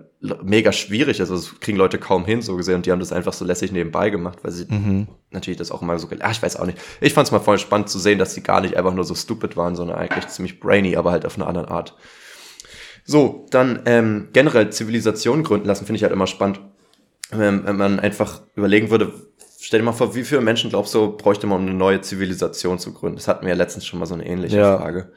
[0.43, 1.32] mega schwierig ist.
[1.32, 2.76] Also das kriegen Leute kaum hin, so gesehen.
[2.76, 5.08] Und die haben das einfach so lässig nebenbei gemacht, weil sie mhm.
[5.32, 6.78] natürlich das auch immer so, ah, ich weiß auch nicht.
[7.01, 9.16] Ich fand es mal voll spannend zu sehen, dass sie gar nicht einfach nur so
[9.16, 11.95] stupid waren, sondern eigentlich ziemlich brainy, aber halt auf eine andere Art.
[13.05, 16.60] So, dann ähm, generell Zivilisation gründen lassen, finde ich halt immer spannend.
[17.32, 19.14] Ähm, wenn man einfach überlegen würde,
[19.60, 22.80] stell dir mal vor, wie viele Menschen glaubst du, bräuchte man, um eine neue Zivilisation
[22.80, 23.18] zu gründen?
[23.18, 24.78] Das hatten wir ja letztens schon mal so eine ähnliche ja.
[24.78, 25.12] Frage.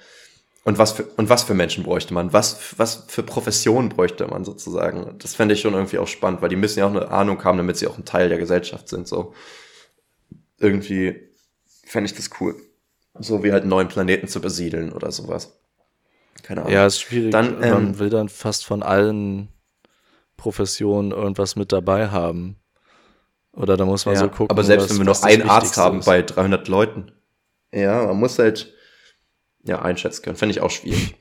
[0.65, 2.33] Und was für, und was für Menschen bräuchte man?
[2.33, 5.19] Was, was für Professionen bräuchte man sozusagen?
[5.19, 7.57] Das fände ich schon irgendwie auch spannend, weil die müssen ja auch eine Ahnung haben,
[7.57, 9.35] damit sie auch ein Teil der Gesellschaft sind, so.
[10.59, 11.29] Irgendwie
[11.87, 12.55] fände ich das cool.
[13.19, 15.59] So wie halt einen neuen Planeten zu besiedeln oder sowas.
[16.43, 16.73] Keine Ahnung.
[16.73, 17.33] Ja, ist schwierig.
[17.33, 19.49] Dann, ähm, man will dann fast von allen
[20.37, 22.57] Professionen irgendwas mit dabei haben.
[23.53, 24.51] Oder da muss man ja, so gucken.
[24.51, 26.07] Aber selbst was, wenn wir noch einen Arzt haben ist.
[26.07, 27.13] bei 300 Leuten.
[27.73, 28.73] Ja, man muss halt,
[29.65, 30.37] ja, einschätzen können.
[30.37, 31.15] Fände ich auch schwierig.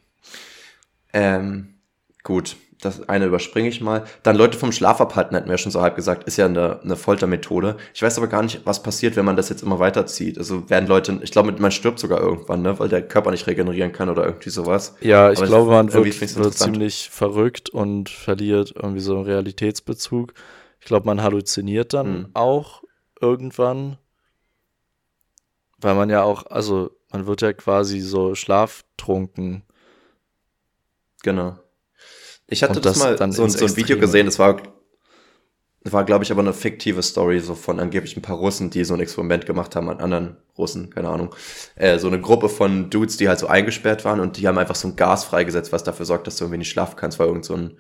[1.14, 1.76] ähm,
[2.24, 4.06] gut, das eine überspringe ich mal.
[4.24, 6.80] Dann Leute vom Schlaf abhalten, hätten wir ja schon so halb gesagt, ist ja eine,
[6.82, 7.76] eine Foltermethode.
[7.94, 10.38] Ich weiß aber gar nicht, was passiert, wenn man das jetzt immer weiterzieht.
[10.38, 13.92] Also werden Leute, ich glaube, man stirbt sogar irgendwann, ne, weil der Körper nicht regenerieren
[13.92, 14.96] kann oder irgendwie sowas.
[15.02, 20.34] Ja, ich aber glaube, man wird, wird ziemlich verrückt und verliert irgendwie so einen Realitätsbezug.
[20.80, 22.30] Ich glaube, man halluziniert dann hm.
[22.34, 22.84] auch
[23.20, 23.98] irgendwann,
[25.80, 29.64] weil man ja auch, also man wird ja quasi so schlaftrunken.
[31.24, 31.58] Genau.
[32.48, 34.62] Ich hatte das, das, mal so, so ein Video gesehen, das war,
[35.84, 38.96] war glaube ich, aber eine fiktive Story, so von angeblich ein paar Russen, die so
[38.96, 41.36] ein Experiment gemacht haben an anderen Russen, keine Ahnung.
[41.76, 44.76] Äh, so eine Gruppe von Dudes, die halt so eingesperrt waren und die haben einfach
[44.76, 47.46] so ein Gas freigesetzt, was dafür sorgt, dass du irgendwie nicht schlafen kannst, weil irgend
[47.46, 47.78] so ein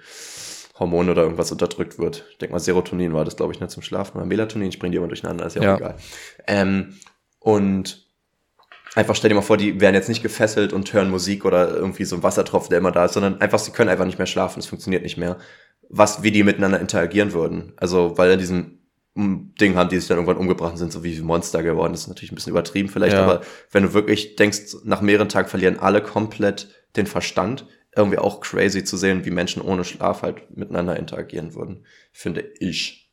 [0.78, 2.26] Hormon oder irgendwas unterdrückt wird.
[2.32, 4.18] Ich denke mal, Serotonin war das, glaube ich, nicht zum Schlafen.
[4.18, 5.74] Oder Melatonin, ich bringe die immer durcheinander, ist ja, ja.
[5.74, 5.98] auch egal.
[6.48, 6.96] Ähm,
[7.40, 8.09] und
[9.00, 12.04] einfach stell dir mal vor, die werden jetzt nicht gefesselt und hören Musik oder irgendwie
[12.04, 14.60] so ein Wassertropfen, der immer da ist, sondern einfach, sie können einfach nicht mehr schlafen,
[14.60, 15.38] es funktioniert nicht mehr.
[15.90, 17.74] Was, wie die miteinander interagieren würden.
[17.78, 18.80] Also, weil in diesem
[19.16, 21.94] Ding haben, die sich dann irgendwann umgebracht sind, so wie Monster geworden.
[21.94, 23.24] Das ist natürlich ein bisschen übertrieben vielleicht, ja.
[23.24, 23.42] aber
[23.72, 28.84] wenn du wirklich denkst, nach mehreren Tagen verlieren alle komplett den Verstand, irgendwie auch crazy
[28.84, 33.12] zu sehen, wie Menschen ohne Schlaf halt miteinander interagieren würden, finde ich.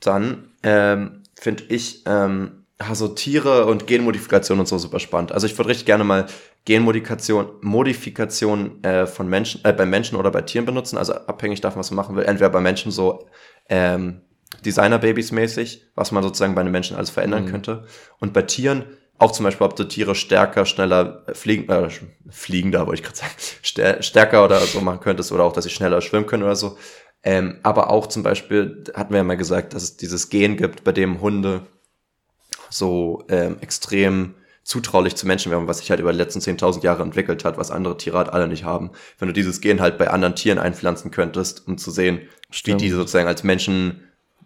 [0.00, 5.32] Dann ähm, finde ich ähm, also Tiere und Genmodifikation und so super spannend.
[5.32, 6.26] Also ich würde richtig gerne mal
[6.64, 11.80] Genmodifikation Modifikation äh, von Menschen, äh, bei Menschen oder bei Tieren benutzen, also abhängig davon,
[11.80, 12.24] was man machen will.
[12.24, 13.28] Entweder bei Menschen so
[13.68, 14.22] ähm,
[14.64, 17.50] Designer-Babys mäßig, was man sozusagen bei einem Menschen alles verändern mhm.
[17.50, 17.84] könnte.
[18.18, 18.84] Und bei Tieren
[19.18, 21.88] auch zum Beispiel, ob du Tiere stärker, schneller fliegen, äh,
[22.28, 26.00] fliegender, wollte ich gerade sagen, stärker oder so machen könntest oder auch, dass sie schneller
[26.00, 26.76] schwimmen können oder so.
[27.22, 30.84] Ähm, aber auch zum Beispiel, hatten wir ja mal gesagt, dass es dieses Gen gibt,
[30.84, 31.62] bei dem Hunde
[32.74, 34.34] so ähm, extrem
[34.64, 37.70] zutraulich zu Menschen werden, was sich halt über die letzten 10.000 Jahre entwickelt hat, was
[37.70, 38.90] andere Tiere halt alle nicht haben.
[39.18, 42.80] Wenn du dieses Gen halt bei anderen Tieren einpflanzen könntest, um zu sehen, Stimmt.
[42.80, 44.00] wie die sozusagen als Menschen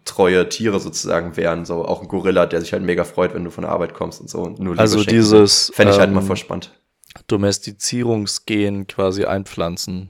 [0.05, 3.51] treue Tiere sozusagen wären, so auch ein Gorilla, der sich halt mega freut, wenn du
[3.51, 4.41] von der Arbeit kommst und so.
[4.41, 6.73] Und nur also dieses fände ich halt mal ähm, voll spannend.
[7.27, 10.09] Domestizierungsgen quasi einpflanzen.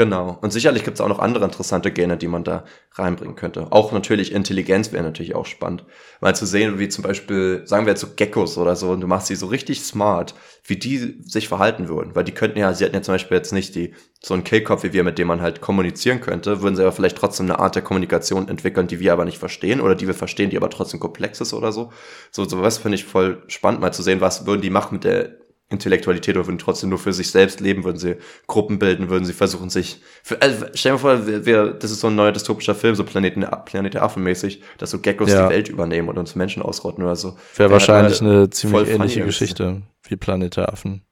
[0.00, 0.38] Genau.
[0.40, 2.64] Und sicherlich gibt es auch noch andere interessante Gene, die man da
[2.94, 3.66] reinbringen könnte.
[3.68, 5.84] Auch natürlich Intelligenz wäre natürlich auch spannend.
[6.22, 9.06] Mal zu sehen, wie zum Beispiel, sagen wir jetzt so Geckos oder so, und du
[9.06, 12.14] machst sie so richtig smart, wie die sich verhalten würden.
[12.14, 14.84] Weil die könnten ja, sie hätten ja zum Beispiel jetzt nicht die, so einen Killkopf
[14.84, 17.74] wie wir, mit dem man halt kommunizieren könnte, würden sie aber vielleicht trotzdem eine Art
[17.74, 20.98] der Kommunikation entwickeln, die wir aber nicht verstehen oder die wir verstehen, die aber trotzdem
[20.98, 21.92] komplex ist oder so.
[22.30, 25.04] So, so was finde ich voll spannend, mal zu sehen, was würden die machen mit
[25.04, 25.39] der
[25.70, 28.16] Intellektualität oder würden trotzdem nur für sich selbst leben, würden sie
[28.48, 32.00] Gruppen bilden, würden sie versuchen sich, für, also stell dir vor, wir, wir, das ist
[32.00, 35.44] so ein neuer dystopischer Film, so Planeten, Planet der Affen mäßig, dass so Geckos ja.
[35.44, 37.38] die Welt übernehmen und uns Menschen ausrotten oder so.
[37.54, 41.02] Wäre wahrscheinlich eine ziemlich ähnliche Geschichte wie Planet der Affen.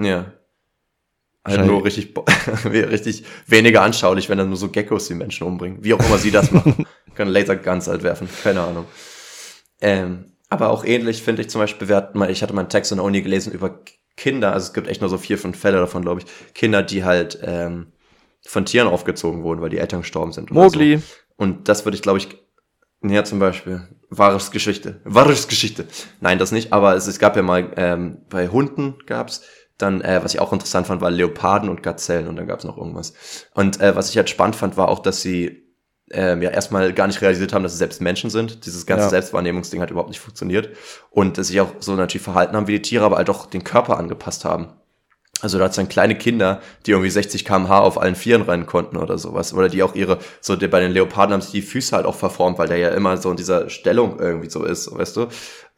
[0.00, 0.32] Ja.
[1.44, 2.14] Halt nur richtig,
[2.64, 5.84] richtig weniger anschaulich, wenn dann nur so Geckos die Menschen umbringen.
[5.84, 6.86] Wie auch immer sie das machen.
[7.14, 8.86] Können Laserguns halt werfen, keine Ahnung.
[9.80, 12.70] Ähm, aber auch ähnlich finde ich zum Beispiel, wir hatten mal, ich hatte mal einen
[12.70, 13.80] Text in der Uni gelesen über
[14.16, 17.04] Kinder, also es gibt echt nur so vier, fünf Fälle davon, glaube ich, Kinder, die
[17.04, 17.92] halt ähm,
[18.46, 20.50] von Tieren aufgezogen wurden, weil die Eltern gestorben sind.
[20.50, 20.98] Mogli.
[20.98, 21.04] So.
[21.36, 22.28] Und das würde ich, glaube ich,
[23.02, 23.86] ja, zum Beispiel.
[24.08, 25.00] Wahres Geschichte.
[25.04, 25.86] Wahres Geschichte.
[26.20, 29.42] Nein, das nicht, aber es, es gab ja mal, ähm, bei Hunden gab's
[29.78, 32.78] dann, äh, was ich auch interessant fand, war Leoparden und Gazellen und dann gab's noch
[32.78, 33.12] irgendwas.
[33.54, 35.65] Und äh, was ich halt spannend fand, war auch, dass sie
[36.10, 38.64] ähm, ja erstmal gar nicht realisiert haben, dass sie selbst Menschen sind.
[38.66, 39.10] Dieses ganze ja.
[39.10, 40.70] Selbstwahrnehmungsding hat überhaupt nicht funktioniert.
[41.10, 43.64] Und dass sich auch so natürlich verhalten haben wie die Tiere, aber halt auch den
[43.64, 44.68] Körper angepasst haben.
[45.42, 48.64] Also da hat es dann kleine Kinder, die irgendwie 60 kmh auf allen Vieren rennen
[48.64, 49.52] konnten oder sowas.
[49.52, 52.14] Oder die auch ihre, so die, bei den Leoparden haben sich die Füße halt auch
[52.14, 55.28] verformt, weil der ja immer so in dieser Stellung irgendwie so ist, weißt du?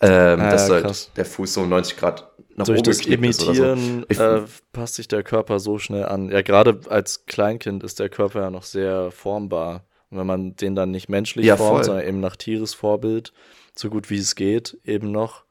[0.01, 4.23] Ähm, ja, dass halt der Fuß so 90 Grad nach Durch oben das Imitieren so.
[4.23, 4.43] äh,
[4.73, 6.31] passt sich der Körper so schnell an.
[6.31, 9.85] Ja, gerade als Kleinkind ist der Körper ja noch sehr formbar.
[10.11, 11.85] Und wenn man den dann nicht menschlich ja, formt, voll.
[11.85, 13.33] sondern eben nach Tieresvorbild,
[13.75, 15.45] so gut wie es geht, eben noch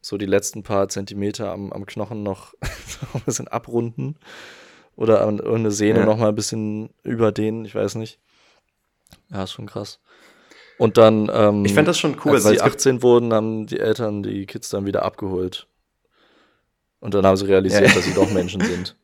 [0.00, 2.54] so die letzten paar Zentimeter am, am Knochen noch
[3.14, 4.16] ein bisschen abrunden
[4.96, 6.06] oder an irgendeine Sehne ja.
[6.06, 8.18] noch mal ein bisschen überdehnen, ich weiß nicht.
[9.30, 10.00] Ja, ist schon krass.
[10.78, 14.22] Und dann, ähm, ich fände das schon cool, als sie 18 wurden, haben die Eltern
[14.22, 15.68] die Kids dann wieder abgeholt.
[17.00, 17.94] Und dann haben sie realisiert, ja.
[17.94, 18.96] dass sie doch Menschen sind.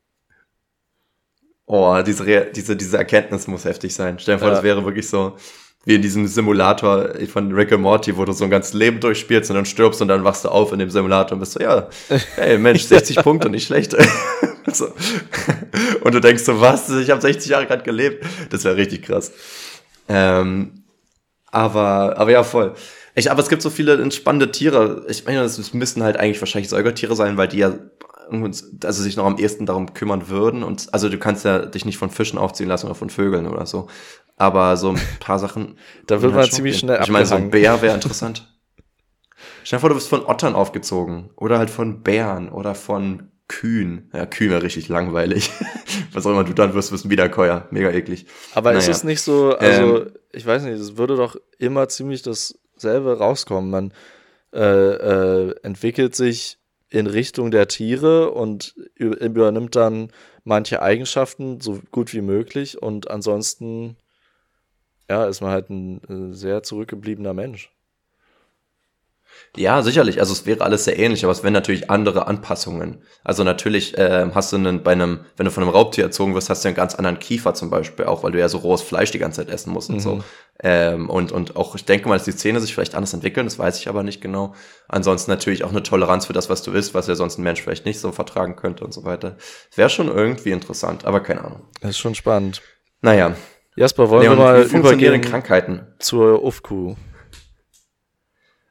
[1.72, 4.18] Oh, diese, Re diese, diese Erkenntnis muss heftig sein.
[4.18, 4.55] Stell dir vor, ja.
[4.55, 5.36] das wäre wirklich so
[5.84, 9.51] wie in diesem Simulator von Rick and Morty, wo du so ein ganzes Leben durchspielst
[9.51, 11.88] und dann stirbst und dann wachst du auf in dem Simulator und bist so, ja,
[12.34, 13.94] hey Mensch, 60 Punkte, nicht schlecht.
[14.72, 14.88] so.
[16.01, 16.90] Und du denkst so, was?
[16.90, 18.26] Ich habe 60 Jahre gerade gelebt.
[18.51, 19.30] Das wäre richtig krass.
[20.09, 20.82] Ähm,
[21.52, 22.74] aber, aber ja, voll.
[23.15, 25.05] Ich, aber es gibt so viele entspannende Tiere.
[25.09, 27.74] Ich meine, es müssten halt eigentlich wahrscheinlich Säugertiere sein, weil die ja
[28.85, 30.62] also sich noch am ehesten darum kümmern würden.
[30.62, 33.66] Und also du kannst ja dich nicht von Fischen aufziehen lassen oder von Vögeln oder
[33.66, 33.89] so.
[34.37, 35.77] Aber so ein paar Sachen.
[36.07, 38.47] da wird man halt ziemlich schnell Ich meine, so ein Bär wäre interessant.
[39.65, 41.31] Stell dir vor, du bist von Ottern aufgezogen.
[41.37, 44.11] Oder halt von Bären oder von Kühen.
[44.15, 45.51] Ja, Kühen wäre richtig langweilig.
[46.12, 47.66] Was auch immer du dann wirst, wirst ein Wiederkäuer.
[47.70, 48.27] Mega eklig.
[48.55, 48.78] Aber naja.
[48.81, 52.23] ist es nicht so, also ähm, ich weiß nicht, es würde doch immer ziemlich
[52.82, 53.70] dasselbe rauskommen.
[53.70, 53.93] Man
[54.52, 56.59] äh, äh, entwickelt sich
[56.89, 60.11] in Richtung der Tiere und übernimmt dann
[60.43, 63.97] manche Eigenschaften so gut wie möglich und ansonsten
[65.09, 67.73] ja, ist man halt ein sehr zurückgebliebener Mensch.
[69.56, 70.20] Ja, sicherlich.
[70.20, 73.02] Also es wäre alles sehr ähnlich, aber es wären natürlich andere Anpassungen.
[73.24, 76.50] Also natürlich äh, hast du einen, bei einem, wenn du von einem Raubtier erzogen wirst,
[76.50, 79.10] hast du einen ganz anderen Kiefer zum Beispiel, auch weil du ja so rohes Fleisch
[79.10, 79.96] die ganze Zeit essen musst mhm.
[79.96, 80.14] und so.
[80.16, 80.24] Mhm.
[80.62, 83.58] Ähm, und, und auch, ich denke mal, dass die Zähne sich vielleicht anders entwickeln, das
[83.58, 84.54] weiß ich aber nicht genau.
[84.88, 87.62] Ansonsten natürlich auch eine Toleranz für das, was du isst, was ja sonst ein Mensch
[87.62, 89.36] vielleicht nicht so vertragen könnte und so weiter.
[89.74, 91.62] Wäre schon irgendwie interessant, aber keine Ahnung.
[91.80, 92.62] Das ist schon spannend.
[93.00, 93.34] Naja.
[93.76, 96.96] Jasper, wollen Leon, wir mal übergehen Krankheiten zur UFQ?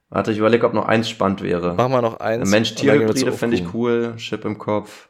[0.10, 1.76] Warte, ich überlege, ob noch eins spannend wäre.
[1.76, 2.49] Machen wir noch eins.
[2.49, 4.15] Mensch-Tier-Hybride fände ich cool.
[4.18, 5.10] Chip im Kopf.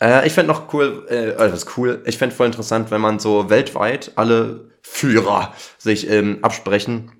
[0.00, 3.00] Äh, ich fände noch cool, äh, also das ist cool, ich fände voll interessant, wenn
[3.00, 7.12] man so weltweit alle Führer sich ähm, absprechen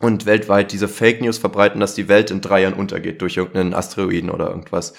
[0.00, 3.74] und weltweit diese Fake News verbreiten, dass die Welt in drei Jahren untergeht durch irgendeinen
[3.74, 4.94] Asteroiden oder irgendwas.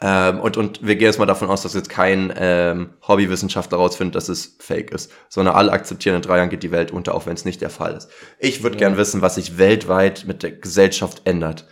[0.00, 4.14] Ähm, und, und wir gehen jetzt mal davon aus, dass jetzt kein ähm, Hobbywissenschaftler rausfindet,
[4.14, 7.26] dass es fake ist, sondern alle akzeptieren, in drei Jahren geht die Welt unter, auch
[7.26, 8.10] wenn es nicht der Fall ist.
[8.38, 8.80] Ich würde ja.
[8.80, 11.66] gern wissen, was sich weltweit mit der Gesellschaft ändert.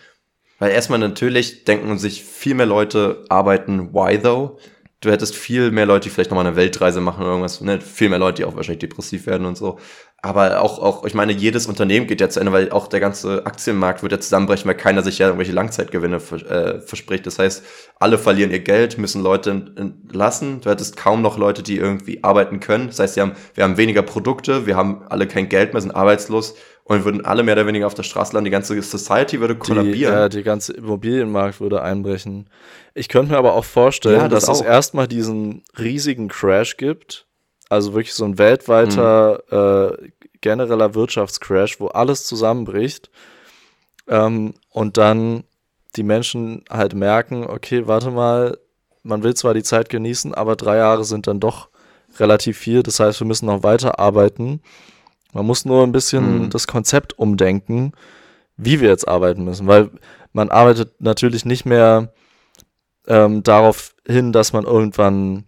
[0.59, 4.59] Weil erstmal natürlich denken sich viel mehr Leute arbeiten, why though?
[5.01, 7.79] Du hättest viel mehr Leute, die vielleicht nochmal eine Weltreise machen oder irgendwas, ne?
[7.83, 9.79] viel mehr Leute, die auch wahrscheinlich depressiv werden und so
[10.25, 13.45] aber auch, auch, ich meine, jedes Unternehmen geht ja zu Ende, weil auch der ganze
[13.45, 17.27] Aktienmarkt wird ja zusammenbrechen, weil keiner sich ja irgendwelche Langzeitgewinne äh, verspricht.
[17.27, 17.63] Das heißt,
[17.99, 20.63] alle verlieren ihr Geld, müssen Leute entlassen.
[20.63, 22.87] Du hättest kaum noch Leute, die irgendwie arbeiten können.
[22.87, 25.95] Das heißt, wir haben, wir haben weniger Produkte, wir haben alle kein Geld mehr, sind
[25.95, 28.47] arbeitslos und würden alle mehr oder weniger auf der Straße landen.
[28.47, 30.15] Die ganze Society würde kollabieren.
[30.15, 32.49] Ja, die ganze Immobilienmarkt würde einbrechen.
[32.95, 34.63] Ich könnte mir aber auch vorstellen, ja, das dass auch.
[34.63, 37.27] es erstmal diesen riesigen Crash gibt
[37.75, 40.07] also wirklich so ein weltweiter mhm.
[40.07, 40.11] äh,
[40.41, 43.11] genereller Wirtschaftscrash, wo alles zusammenbricht
[44.09, 45.45] ähm, und dann
[45.97, 48.59] die Menschen halt merken, okay, warte mal,
[49.03, 51.69] man will zwar die Zeit genießen, aber drei Jahre sind dann doch
[52.19, 52.83] relativ viel.
[52.83, 54.61] Das heißt, wir müssen noch weiter arbeiten.
[55.33, 56.51] Man muss nur ein bisschen mhm.
[56.51, 57.93] das Konzept umdenken,
[58.57, 59.91] wie wir jetzt arbeiten müssen, weil
[60.33, 62.13] man arbeitet natürlich nicht mehr
[63.07, 65.45] ähm, darauf hin, dass man irgendwann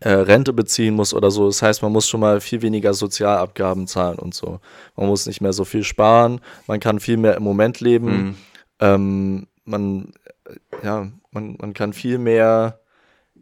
[0.00, 1.46] äh, Rente beziehen muss oder so.
[1.46, 4.60] Das heißt, man muss schon mal viel weniger Sozialabgaben zahlen und so.
[4.96, 8.06] Man muss nicht mehr so viel sparen, man kann viel mehr im Moment leben.
[8.10, 8.34] Mhm.
[8.80, 10.12] Ähm, man,
[10.44, 12.80] äh, ja, man, man kann viel mehr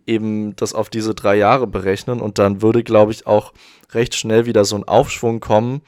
[0.06, 3.52] eben das auf diese drei Jahre berechnen und dann würde, glaube ich, auch
[3.93, 5.82] recht schnell wieder so ein Aufschwung kommen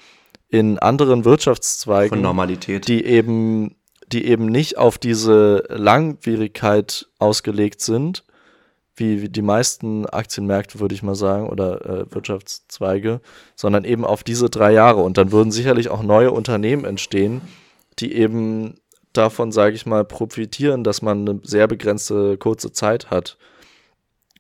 [0.49, 2.89] in anderen Wirtschaftszweigen, Von Normalität.
[2.89, 3.77] die eben,
[4.11, 8.25] die eben nicht auf diese Langwierigkeit ausgelegt sind,
[8.99, 13.21] wie, wie die meisten Aktienmärkte, würde ich mal sagen, oder äh, Wirtschaftszweige,
[13.57, 15.01] sondern eben auf diese drei Jahre.
[15.01, 17.41] Und dann würden sicherlich auch neue Unternehmen entstehen,
[17.99, 18.75] die eben
[19.13, 23.37] davon, sage ich mal, profitieren, dass man eine sehr begrenzte kurze Zeit hat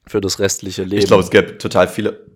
[0.06, 1.02] für das restliche Leben.
[1.02, 2.26] Ich glaube, es gibt total viele,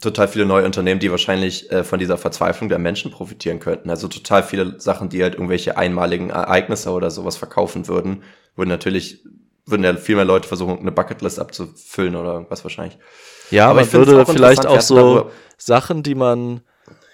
[0.00, 3.90] total viele neue Unternehmen, die wahrscheinlich äh, von dieser Verzweiflung der Menschen profitieren könnten.
[3.90, 8.22] Also total viele Sachen, die halt irgendwelche einmaligen Ereignisse oder sowas verkaufen würden,
[8.56, 9.24] würden natürlich
[9.70, 12.98] würden ja viel mehr Leute versuchen, eine Bucketlist abzufüllen oder irgendwas wahrscheinlich.
[13.50, 16.60] Ja, aber man würde vielleicht auch so Sachen, die man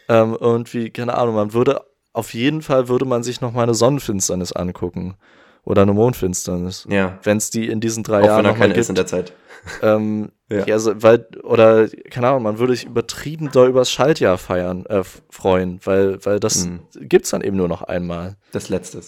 [0.08, 3.74] ähm, irgendwie, keine Ahnung, man würde auf jeden Fall würde man sich noch mal eine
[3.74, 5.16] Sonnenfinsternis angucken
[5.64, 6.86] oder eine Mondfinsternis.
[6.88, 7.18] Ja.
[7.22, 8.80] Wenn es die in diesen drei auch Jahren wenn noch keine gibt.
[8.80, 9.32] ist in der Zeit.
[9.82, 10.64] Ähm, ja.
[10.64, 15.02] ja also, weil, oder, keine Ahnung, man würde sich übertrieben doll übers Schaltjahr feiern, äh,
[15.28, 16.82] freuen, weil, weil das mhm.
[16.94, 18.36] gibt's dann eben nur noch einmal.
[18.52, 19.00] Das letzte.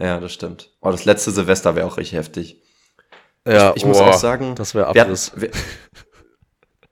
[0.00, 0.70] Ja, das stimmt.
[0.80, 2.62] Oh, das letzte Silvester wäre auch richtig heftig.
[3.46, 5.32] Ja, ich, ich oh, muss auch sagen, das wäre Abriss.
[5.34, 5.50] Wir, wir,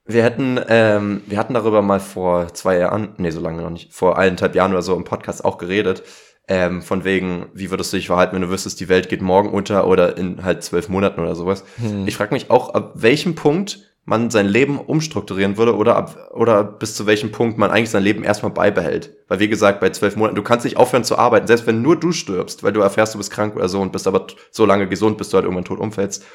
[0.05, 3.93] wir, hätten, ähm, wir hatten darüber mal vor zwei Jahren, nee, so lange noch nicht,
[3.93, 6.03] vor eineinhalb Jahren oder so im Podcast auch geredet,
[6.47, 9.49] ähm, von wegen, wie würdest du dich verhalten, wenn du wüsstest, die Welt geht morgen
[9.49, 11.63] unter oder in halt zwölf Monaten oder sowas.
[11.77, 12.07] Hm.
[12.07, 16.63] Ich frage mich auch, ab welchem Punkt man sein Leben umstrukturieren würde oder ab, oder
[16.63, 19.15] bis zu welchem Punkt man eigentlich sein Leben erstmal beibehält.
[19.27, 21.95] Weil wie gesagt, bei zwölf Monaten, du kannst nicht aufhören zu arbeiten, selbst wenn nur
[21.95, 24.87] du stirbst, weil du erfährst, du bist krank oder so und bist aber so lange
[24.87, 26.25] gesund, bis du halt irgendwann tot umfällst.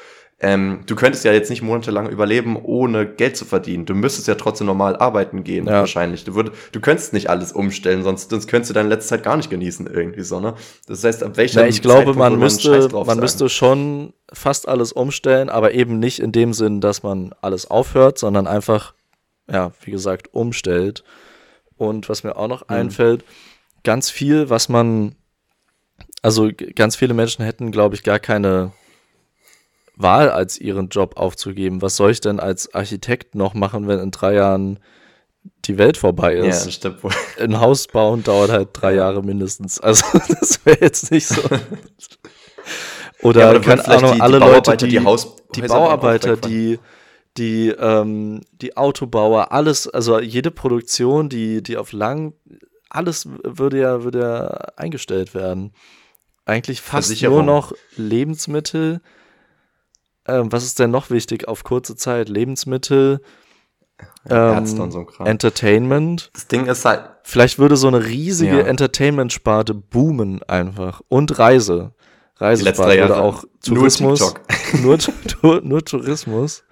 [0.41, 3.85] Ähm, du könntest ja jetzt nicht monatelang überleben, ohne Geld zu verdienen.
[3.85, 5.79] Du müsstest ja trotzdem normal arbeiten gehen, ja.
[5.79, 6.25] wahrscheinlich.
[6.25, 9.37] Du, würd, du könntest nicht alles umstellen, sonst, sonst könntest du deine letzte Zeit gar
[9.37, 10.55] nicht genießen, irgendwie so, ne?
[10.87, 15.47] Das heißt, ab welcher ja, Ich glaube, man müsste, man müsste schon fast alles umstellen,
[15.47, 18.93] aber eben nicht in dem Sinn, dass man alles aufhört, sondern einfach,
[19.49, 21.05] ja, wie gesagt, umstellt.
[21.77, 22.75] Und was mir auch noch mhm.
[22.75, 23.23] einfällt,
[23.85, 25.15] ganz viel, was man,
[26.21, 28.73] also ganz viele Menschen hätten, glaube ich, gar keine
[29.97, 31.81] Wahl, als ihren Job aufzugeben.
[31.81, 34.79] Was soll ich denn als Architekt noch machen, wenn in drei Jahren
[35.65, 36.59] die Welt vorbei ist?
[36.59, 37.11] Ja, das stimmt wohl.
[37.39, 39.79] Ein Haus bauen dauert halt drei Jahre mindestens.
[39.79, 40.05] Also
[40.39, 41.41] das wäre jetzt nicht so.
[43.21, 46.79] Oder ja, keine Ahnung, die, alle die Leute, die, die, Haus die Bauarbeiter, die
[47.37, 52.33] die ähm, die Autobauer, alles, also jede Produktion, die die auf lang,
[52.89, 54.47] alles würde ja würde ja
[54.77, 55.73] eingestellt werden.
[56.45, 59.01] Eigentlich fast nur noch Lebensmittel,
[60.27, 62.29] ähm, was ist denn noch wichtig auf kurze Zeit?
[62.29, 63.21] Lebensmittel,
[64.29, 66.31] ähm, so Entertainment.
[66.33, 67.09] Das Ding ist halt.
[67.23, 68.65] Vielleicht würde so eine riesige ja.
[68.65, 71.01] Entertainment-Sparte boomen einfach.
[71.07, 71.93] Und Reise.
[72.37, 74.33] Reisesparte oder auch Tourismus.
[74.81, 74.97] Nur,
[75.41, 76.63] nur, nur Tourismus.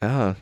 [0.00, 0.36] Ja.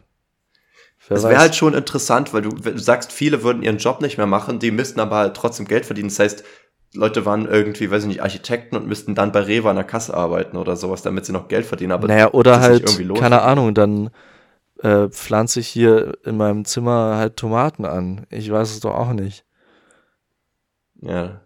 [1.08, 4.26] Es wäre halt schon interessant, weil du, du sagst, viele würden ihren Job nicht mehr
[4.26, 6.08] machen, die müssten aber halt trotzdem Geld verdienen.
[6.08, 6.44] Das heißt,
[6.92, 10.14] Leute waren irgendwie, weiß ich nicht, Architekten und müssten dann bei Rewe an der Kasse
[10.14, 11.92] arbeiten oder sowas, damit sie noch Geld verdienen.
[11.92, 12.84] Aber naja, oder halt,
[13.16, 14.10] keine Ahnung, dann
[14.82, 18.26] äh, pflanze ich hier in meinem Zimmer halt Tomaten an.
[18.30, 19.44] Ich weiß es doch auch nicht.
[21.00, 21.42] Ja.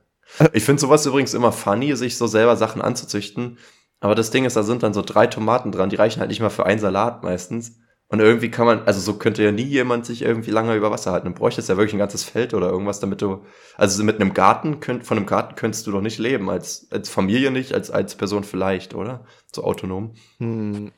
[0.53, 3.59] Ich finde sowas übrigens immer funny, sich so selber Sachen anzuzüchten.
[4.01, 6.41] Aber das Ding ist, da sind dann so drei Tomaten dran, die reichen halt nicht
[6.41, 7.79] mal für einen Salat meistens.
[8.15, 11.11] Und irgendwie kann man, also so könnte ja nie jemand sich irgendwie lange über Wasser
[11.11, 11.27] halten.
[11.27, 13.45] Du bräuchtest ja wirklich ein ganzes Feld oder irgendwas, damit du,
[13.77, 17.09] also mit einem Garten, könnt, von einem Garten könntest du doch nicht leben, als, als
[17.09, 19.24] Familie nicht, als, als Person vielleicht, oder?
[19.53, 20.15] So autonom.
[20.39, 20.93] Hm,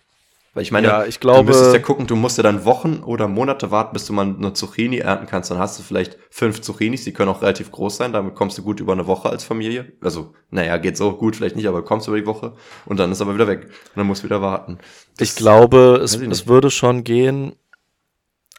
[0.56, 3.02] weil ich meine, ja, ich glaube, du müsstest ja gucken, du musst ja dann Wochen
[3.04, 5.50] oder Monate warten, bis du mal eine Zucchini ernten kannst.
[5.50, 8.14] Dann hast du vielleicht fünf Zucchinis, die können auch relativ groß sein.
[8.14, 9.92] Damit kommst du gut über eine Woche als Familie.
[10.00, 12.54] Also, naja, geht so gut, vielleicht nicht, aber kommst über die Woche.
[12.86, 13.64] Und dann ist aber wieder weg.
[13.64, 14.78] Und dann musst du wieder warten.
[15.18, 17.56] Das, ich glaube, es, es würde schon gehen,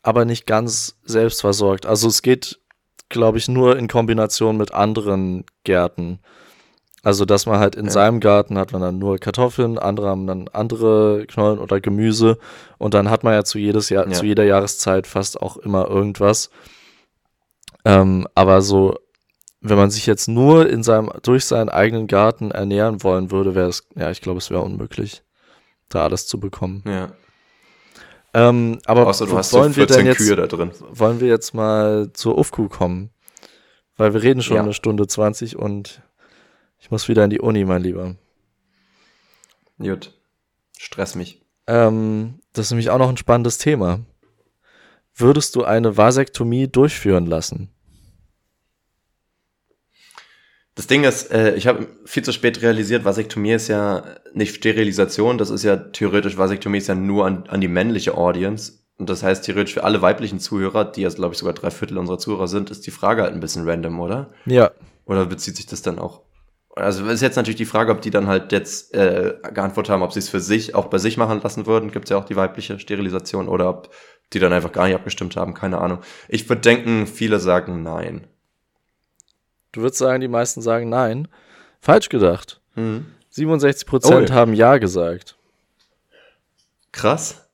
[0.04, 1.88] aber nicht ganz selbstversorgt.
[1.88, 2.60] Also es geht,
[3.10, 6.20] glaube ich, nur in Kombination mit anderen Gärten.
[7.04, 7.92] Also, dass man halt in ja.
[7.92, 12.38] seinem Garten hat man dann nur Kartoffeln, andere haben dann andere Knollen oder Gemüse
[12.78, 14.14] und dann hat man ja zu jedes Jahr, ja.
[14.14, 16.50] zu jeder Jahreszeit fast auch immer irgendwas.
[17.86, 18.96] Ähm, aber so,
[19.62, 23.70] wenn man sich jetzt nur in seinem, durch seinen eigenen Garten ernähren wollen würde, wäre
[23.70, 25.24] es, ja, ich glaube, es wäre unmöglich,
[25.90, 26.84] da alles zu bekommen.
[26.86, 27.12] Ja.
[28.34, 30.72] Ähm, aber Außer du hast wollen so 14 wir denn jetzt, Kühe da drin.
[30.92, 33.12] Wollen wir jetzt mal zur UFQ kommen?
[33.96, 34.64] Weil wir reden schon ja.
[34.64, 36.04] eine Stunde 20 und
[36.80, 38.16] ich muss wieder in die Uni, mein Lieber.
[39.80, 40.14] Gut.
[40.78, 41.42] Stress mich.
[41.68, 44.00] Ähm, das ist nämlich auch noch ein spannendes Thema.
[45.16, 47.70] Würdest du eine Vasektomie durchführen lassen?
[50.76, 54.04] Das Ding ist, äh, ich habe viel zu spät realisiert, Vasektomie ist ja
[54.36, 58.74] nicht Sterilisation, das ist ja theoretisch, Vasektomie ist ja nur an, an die männliche Audience.
[59.00, 61.98] Und das heißt, theoretisch für alle weiblichen Zuhörer, die jetzt, glaube ich, sogar drei Viertel
[61.98, 64.30] unserer Zuhörer sind, ist die Frage halt ein bisschen random, oder?
[64.46, 64.72] Ja.
[65.06, 66.22] Oder bezieht sich das dann auch
[66.78, 70.14] also ist jetzt natürlich die Frage, ob die dann halt jetzt äh, geantwortet haben, ob
[70.14, 71.92] sie es für sich auch bei sich machen lassen würden.
[71.92, 73.90] Gibt es ja auch die weibliche Sterilisation oder ob
[74.34, 76.00] die dann einfach gar nicht abgestimmt haben, keine Ahnung.
[76.28, 78.28] Ich würde denken, viele sagen nein.
[79.72, 81.28] Du würdest sagen, die meisten sagen nein.
[81.80, 82.62] Falsch gedacht.
[82.76, 83.06] Mhm.
[83.30, 85.38] 67 Prozent oh, haben ja gesagt.
[86.92, 87.47] Krass.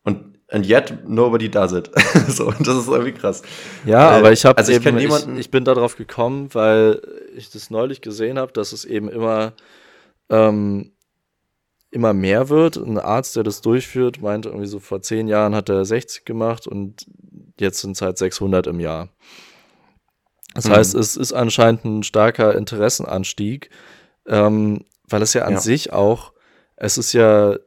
[0.53, 1.89] Und and yet nobody does it.
[2.27, 3.41] so, das ist irgendwie krass.
[3.85, 7.01] Ja, äh, aber ich habe also ich, eben, ich, ich bin darauf gekommen, weil
[7.35, 9.53] ich das neulich gesehen habe, dass es eben immer
[10.30, 10.91] ähm,
[11.93, 12.77] immer mehr wird.
[12.77, 16.67] Ein Arzt, der das durchführt, meinte irgendwie so vor zehn Jahren hat er 60 gemacht
[16.67, 17.05] und
[17.59, 19.09] jetzt sind es halt 600 im Jahr.
[20.55, 20.71] Das mhm.
[20.71, 23.69] heißt, es ist anscheinend ein starker Interessenanstieg,
[24.27, 25.59] ähm, weil es ja an ja.
[25.59, 26.34] sich auch,
[26.75, 27.57] es ist ja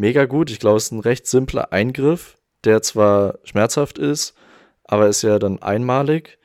[0.00, 0.50] mega gut.
[0.50, 4.34] Ich glaube, es ist ein recht simpler Eingriff, der zwar schmerzhaft ist,
[4.84, 6.38] aber ist ja dann einmalig.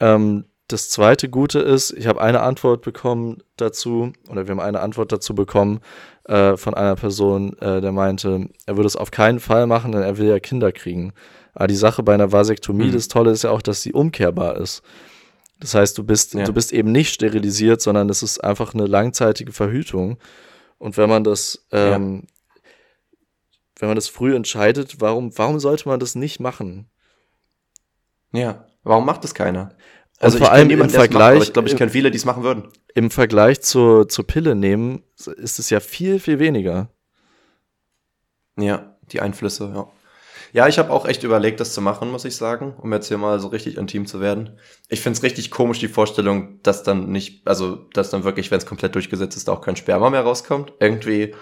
[0.00, 4.80] Ähm, das zweite Gute ist, ich habe eine Antwort bekommen dazu, oder wir haben eine
[4.80, 5.80] Antwort dazu bekommen
[6.24, 10.02] äh, von einer Person, äh, der meinte, er würde es auf keinen Fall machen, denn
[10.02, 11.12] er will ja Kinder kriegen.
[11.54, 12.92] Aber die Sache bei einer Vasektomie, mhm.
[12.92, 14.82] das Tolle ist ja auch, dass sie umkehrbar ist.
[15.58, 16.44] Das heißt, du bist, ja.
[16.44, 20.18] du bist eben nicht sterilisiert, sondern es ist einfach eine langzeitige Verhütung.
[20.76, 22.28] Und wenn man das ähm, ja
[23.78, 26.90] wenn man das früh entscheidet, warum, warum sollte man das nicht machen?
[28.32, 29.70] Ja, warum macht das keiner?
[30.20, 32.68] Also vor allem im Vergleich, macht, ich glaube, ich kenne viele, die es machen würden.
[32.94, 35.04] Im Vergleich zur, zur Pille nehmen,
[35.36, 36.90] ist es ja viel, viel weniger.
[38.56, 39.88] Ja, die Einflüsse, ja.
[40.52, 43.18] Ja, ich habe auch echt überlegt, das zu machen, muss ich sagen, um jetzt hier
[43.18, 44.58] mal so richtig intim zu werden.
[44.88, 48.66] Ich find's richtig komisch, die Vorstellung, dass dann nicht, also dass dann wirklich, wenn es
[48.66, 50.72] komplett durchgesetzt ist, auch kein Sperma mehr rauskommt.
[50.80, 51.34] Irgendwie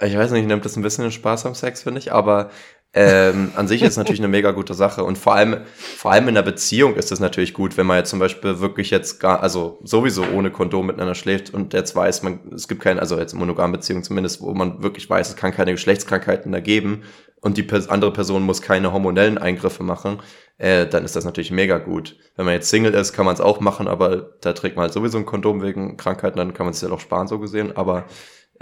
[0.00, 2.50] ich weiß nicht, nimmt das ein bisschen Spaß am Sex, finde ich, aber
[2.94, 6.28] ähm, an sich ist es natürlich eine mega gute Sache und vor allem, vor allem
[6.28, 9.42] in der Beziehung ist es natürlich gut, wenn man jetzt zum Beispiel wirklich jetzt gar,
[9.42, 13.32] also sowieso ohne Kondom miteinander schläft und jetzt weiß, man, es gibt keine, also jetzt
[13.32, 17.04] monogame Beziehung zumindest, wo man wirklich weiß, es kann keine Geschlechtskrankheiten da geben
[17.40, 20.20] und die andere Person muss keine hormonellen Eingriffe machen,
[20.58, 22.18] äh, dann ist das natürlich mega gut.
[22.36, 24.92] Wenn man jetzt Single ist, kann man es auch machen, aber da trägt man halt
[24.92, 28.04] sowieso ein Kondom wegen Krankheiten, dann kann man es ja doch sparen, so gesehen, aber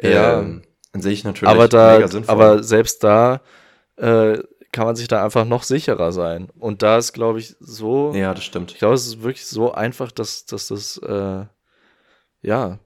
[0.01, 0.39] ja.
[0.39, 2.33] Ähm, an sich natürlich aber da, mega sinnvoll.
[2.33, 3.41] Aber selbst da
[3.97, 4.39] äh,
[4.73, 6.49] kann man sich da einfach noch sicherer sein.
[6.59, 8.13] Und da ist, glaube ich, so.
[8.15, 8.73] Ja, das stimmt.
[8.73, 11.45] Ich glaube, es ist wirklich so einfach, dass, dass das, äh,
[12.43, 12.79] ja.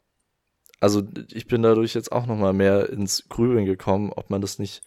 [0.81, 1.03] Also
[1.33, 4.83] ich bin dadurch jetzt auch noch mal mehr ins Grübeln gekommen, ob man das nicht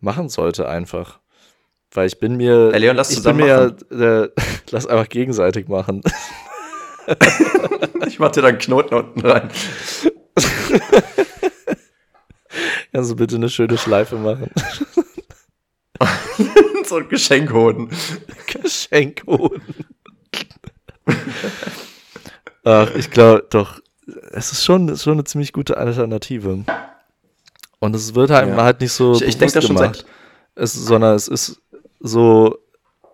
[0.00, 1.20] machen sollte einfach.
[1.90, 4.28] Weil ich bin mir, hey Leon, lass ich bin mir, äh,
[4.70, 6.02] lass einfach gegenseitig machen.
[8.06, 9.50] ich mach dir da einen Knoten unten rein.
[12.92, 14.50] Kannst du bitte eine schöne Schleife machen?
[16.84, 17.90] so ein Geschenkhoden.
[18.46, 19.62] Geschenkhoden.
[22.64, 23.80] Ach, ich glaube doch,
[24.32, 26.64] es ist schon, ist schon eine ziemlich gute Alternative.
[27.80, 28.62] Und es wird halt, ja.
[28.62, 30.04] halt nicht so ich, ich denke das schon seit
[30.54, 31.62] es, sondern es ist
[32.00, 32.58] so,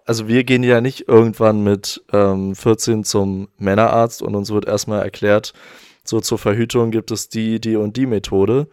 [0.07, 5.03] also wir gehen ja nicht irgendwann mit ähm, 14 zum Männerarzt und uns wird erstmal
[5.03, 5.53] erklärt,
[6.05, 8.69] so zur Verhütung gibt es die, die und die Methode,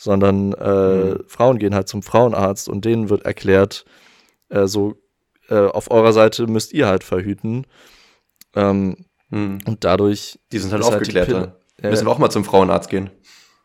[0.00, 1.24] sondern äh, mhm.
[1.26, 3.84] Frauen gehen halt zum Frauenarzt und denen wird erklärt,
[4.48, 4.94] äh, so
[5.50, 7.66] äh, auf eurer Seite müsst ihr halt verhüten.
[8.56, 8.96] Ähm,
[9.28, 9.58] mhm.
[9.66, 10.38] Und dadurch.
[10.52, 11.32] Die sind halt aufgeklärt.
[11.32, 11.52] Halt
[11.82, 13.10] Müssen wir auch mal zum Frauenarzt gehen.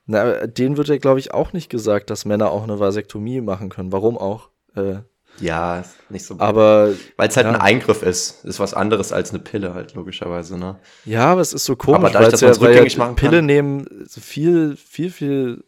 [0.07, 3.69] Na, denen wird ja, glaube ich, auch nicht gesagt, dass Männer auch eine Vasektomie machen
[3.69, 3.93] können.
[3.93, 4.49] Warum auch?
[4.75, 4.97] Äh,
[5.39, 6.35] ja, nicht so.
[6.39, 7.53] Aber weil es halt ja.
[7.53, 10.79] ein Eingriff ist, ist was anderes als eine Pille halt logischerweise, ne?
[11.05, 15.09] Ja, aber es ist so komisch, weil es ja, weil ja Pille nehmen viel, viel,
[15.09, 15.63] viel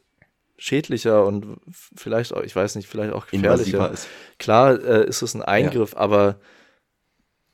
[0.57, 1.57] schädlicher und
[1.95, 3.91] vielleicht auch, ich weiß nicht, vielleicht auch gefährlicher.
[3.91, 4.07] Ist.
[4.39, 5.99] Klar äh, ist es ein Eingriff, ja.
[5.99, 6.39] aber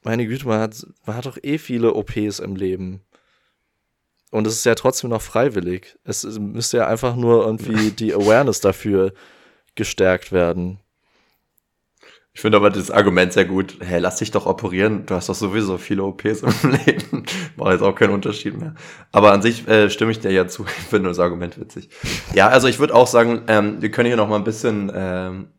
[0.03, 3.01] meine Güte, man hat, man hat doch eh viele OPs im Leben.
[4.31, 5.97] Und es ist ja trotzdem noch freiwillig.
[6.03, 9.13] Es müsste ja einfach nur irgendwie die Awareness dafür
[9.75, 10.79] gestärkt werden.
[12.35, 13.77] Ich finde aber das Argument sehr gut.
[13.79, 15.05] Hey, lass dich doch operieren.
[15.05, 17.23] Du hast doch sowieso viele OPs im Leben.
[17.55, 18.73] Macht jetzt auch keinen Unterschied mehr.
[19.11, 20.65] Aber an sich äh, stimme ich dir ja zu.
[20.79, 21.89] Ich finde das Argument witzig.
[22.33, 25.49] Ja, also ich würde auch sagen, ähm, wir können hier noch mal ein bisschen, ähm,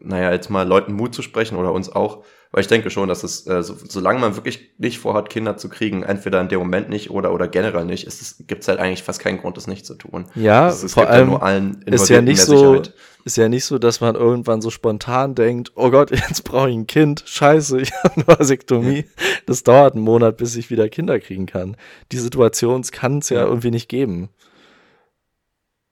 [0.00, 2.24] naja, jetzt mal Leuten Mut zu sprechen oder uns auch.
[2.50, 5.68] Weil ich denke schon, dass es, äh, so, solange man wirklich nicht vorhat, Kinder zu
[5.68, 9.02] kriegen, entweder in dem Moment nicht oder, oder generell nicht, es, gibt es halt eigentlich
[9.02, 10.26] fast keinen Grund, das nicht zu tun.
[10.36, 12.80] Ja, es, es vor allem ja allen ist ja nicht so,
[13.24, 16.76] ist ja nicht so, dass man irgendwann so spontan denkt, oh Gott, jetzt brauche ich
[16.76, 19.06] ein Kind, scheiße, ich habe eine Vasektomie.
[19.46, 21.76] Das dauert einen Monat, bis ich wieder Kinder kriegen kann.
[22.12, 24.28] Die Situation kann es ja, ja irgendwie nicht geben.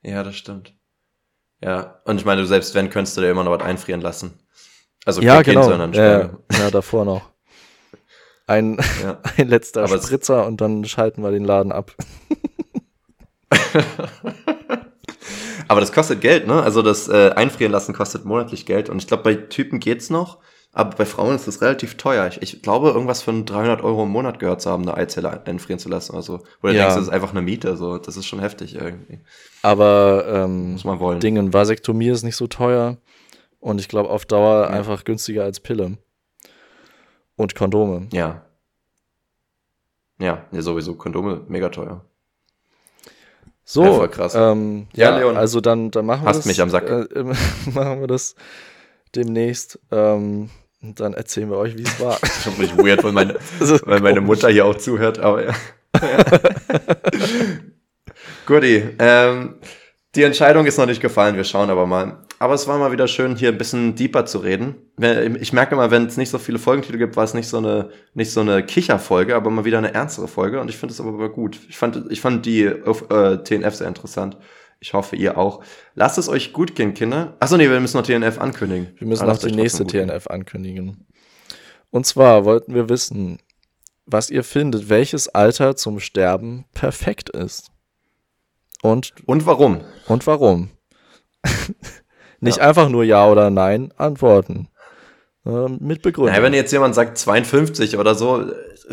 [0.03, 0.75] Ja, das stimmt.
[1.63, 4.39] Ja, und ich meine, selbst wenn, könntest du dir immer noch was einfrieren lassen.
[5.05, 5.61] Also ja, genau.
[5.63, 7.31] Kind, sondern ja, ja, davor noch.
[8.47, 9.21] Ein, ja.
[9.37, 11.93] ein letzter Aber Spritzer und dann schalten wir den Laden ab.
[15.69, 16.63] Aber das kostet Geld, ne?
[16.63, 18.89] Also das äh, Einfrieren lassen kostet monatlich Geld.
[18.89, 20.39] Und ich glaube, bei Typen geht's noch.
[20.75, 22.27] Aber bei Frauen ist das relativ teuer.
[22.29, 25.79] Ich, ich glaube, irgendwas von 300 Euro im Monat gehört zu haben, eine Eizelle einfrieren
[25.79, 26.17] zu lassen.
[26.17, 26.85] Also, oder ja.
[26.85, 27.77] denkst, das ist einfach eine Miete.
[27.77, 29.21] So, das ist schon heftig irgendwie.
[29.61, 31.21] Aber ähm, muss man wollen.
[31.21, 32.97] Dingen Vasektomie ist nicht so teuer.
[33.61, 34.71] Und ich glaube, auf Dauer ja.
[34.71, 35.99] einfach günstiger als Pille.
[37.37, 38.09] Und Kondome.
[38.13, 38.47] Ja.
[40.19, 40.95] Ja, ja sowieso.
[40.95, 42.03] Kondome mega teuer.
[43.65, 44.35] So, ja, krass.
[44.35, 45.37] Ähm, ja, ja, Leon.
[45.37, 46.45] Also dann, dann machen wir das.
[46.45, 46.89] mich am Sack.
[46.89, 47.07] Äh,
[47.73, 48.35] machen wir das
[49.15, 49.79] demnächst.
[49.91, 50.51] Ähm,
[50.83, 52.19] und dann erzählen wir euch, wie es war.
[52.43, 53.37] Schon richtig weird, weil meine,
[53.85, 55.55] weil meine Mutter hier auch zuhört, aber ja.
[58.47, 58.89] Guti.
[58.99, 59.55] Ähm,
[60.15, 62.19] die Entscheidung ist noch nicht gefallen, wir schauen aber mal.
[62.39, 64.75] Aber es war mal wieder schön, hier ein bisschen deeper zu reden.
[65.41, 67.91] Ich merke immer, wenn es nicht so viele Folgentitel gibt, war es nicht so eine,
[68.13, 70.61] nicht so eine Kicherfolge, aber mal wieder eine ernstere Folge.
[70.61, 71.61] Und ich finde es aber gut.
[71.69, 74.37] Ich fand, ich fand die äh, TNF sehr interessant.
[74.81, 75.63] Ich hoffe, ihr auch.
[75.95, 77.37] Lasst es euch gut gehen, Kinder.
[77.41, 78.89] Achso, nee, wir müssen noch TNF ankündigen.
[78.99, 81.07] Wir müssen noch die nächste TNF ankündigen.
[81.91, 83.39] Und zwar wollten wir wissen,
[84.05, 87.72] was ihr findet, welches Alter zum Sterben perfekt ist.
[88.83, 89.81] Und, und warum?
[90.09, 90.71] Und warum?
[92.41, 92.69] Nicht ja.
[92.69, 94.69] einfach nur Ja oder Nein antworten.
[95.47, 96.33] Äh, mit Begründung.
[96.33, 98.45] Naja, wenn jetzt jemand sagt 52 oder so,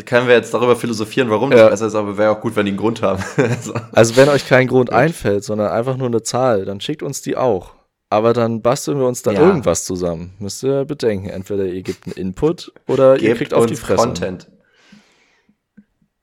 [0.06, 1.68] können wir jetzt darüber philosophieren, warum das ja.
[1.68, 3.22] besser ist, aber wäre auch gut, wenn die einen Grund haben.
[3.92, 7.36] also wenn euch kein Grund einfällt, sondern einfach nur eine Zahl, dann schickt uns die
[7.36, 7.74] auch.
[8.08, 9.42] Aber dann basteln wir uns dann ja.
[9.42, 10.34] irgendwas zusammen.
[10.38, 11.28] Müsst ihr bedenken.
[11.28, 14.02] Entweder ihr gebt einen Input oder Gebt ihr kriegt auf die Fresse.
[14.02, 14.50] Content.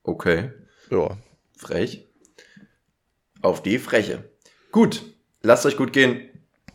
[0.04, 0.52] Okay.
[0.90, 1.12] Ja.
[1.58, 2.07] Frech.
[3.48, 4.26] Auf die Freche.
[4.74, 5.04] Gut,
[5.42, 6.20] lasst euch gut gehen.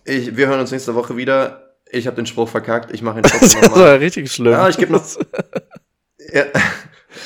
[0.07, 1.75] Ich, wir hören uns nächste Woche wieder.
[1.91, 2.95] Ich habe den Spruch verkackt.
[2.95, 3.79] Ich mache ihn trotzdem nochmal.
[3.79, 4.53] Das war richtig schlimm.
[4.53, 5.05] Ja, ich gebe noch.
[6.33, 6.45] ja.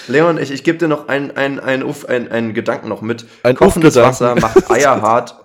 [0.09, 3.25] Leon, ich, ich gebe dir noch einen ein, ein, ein, ein Gedanken noch mit.
[3.45, 5.37] Ein Kochendes Wasser macht Eier hart.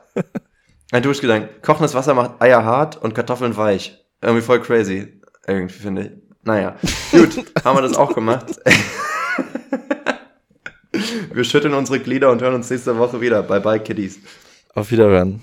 [0.91, 1.61] Ein Duschgedanken.
[1.61, 4.03] Kochendes Wasser macht Eier hart und Kartoffeln weich.
[4.19, 5.21] Irgendwie voll crazy.
[5.45, 6.11] Irgendwie finde ich.
[6.41, 6.75] Naja.
[7.11, 8.47] Gut, haben wir das auch gemacht.
[11.33, 13.43] Wir schütteln unsere Glieder und hören uns nächste Woche wieder.
[13.43, 14.19] Bye bye, Kiddies.
[14.73, 15.41] Auf Wiederhören.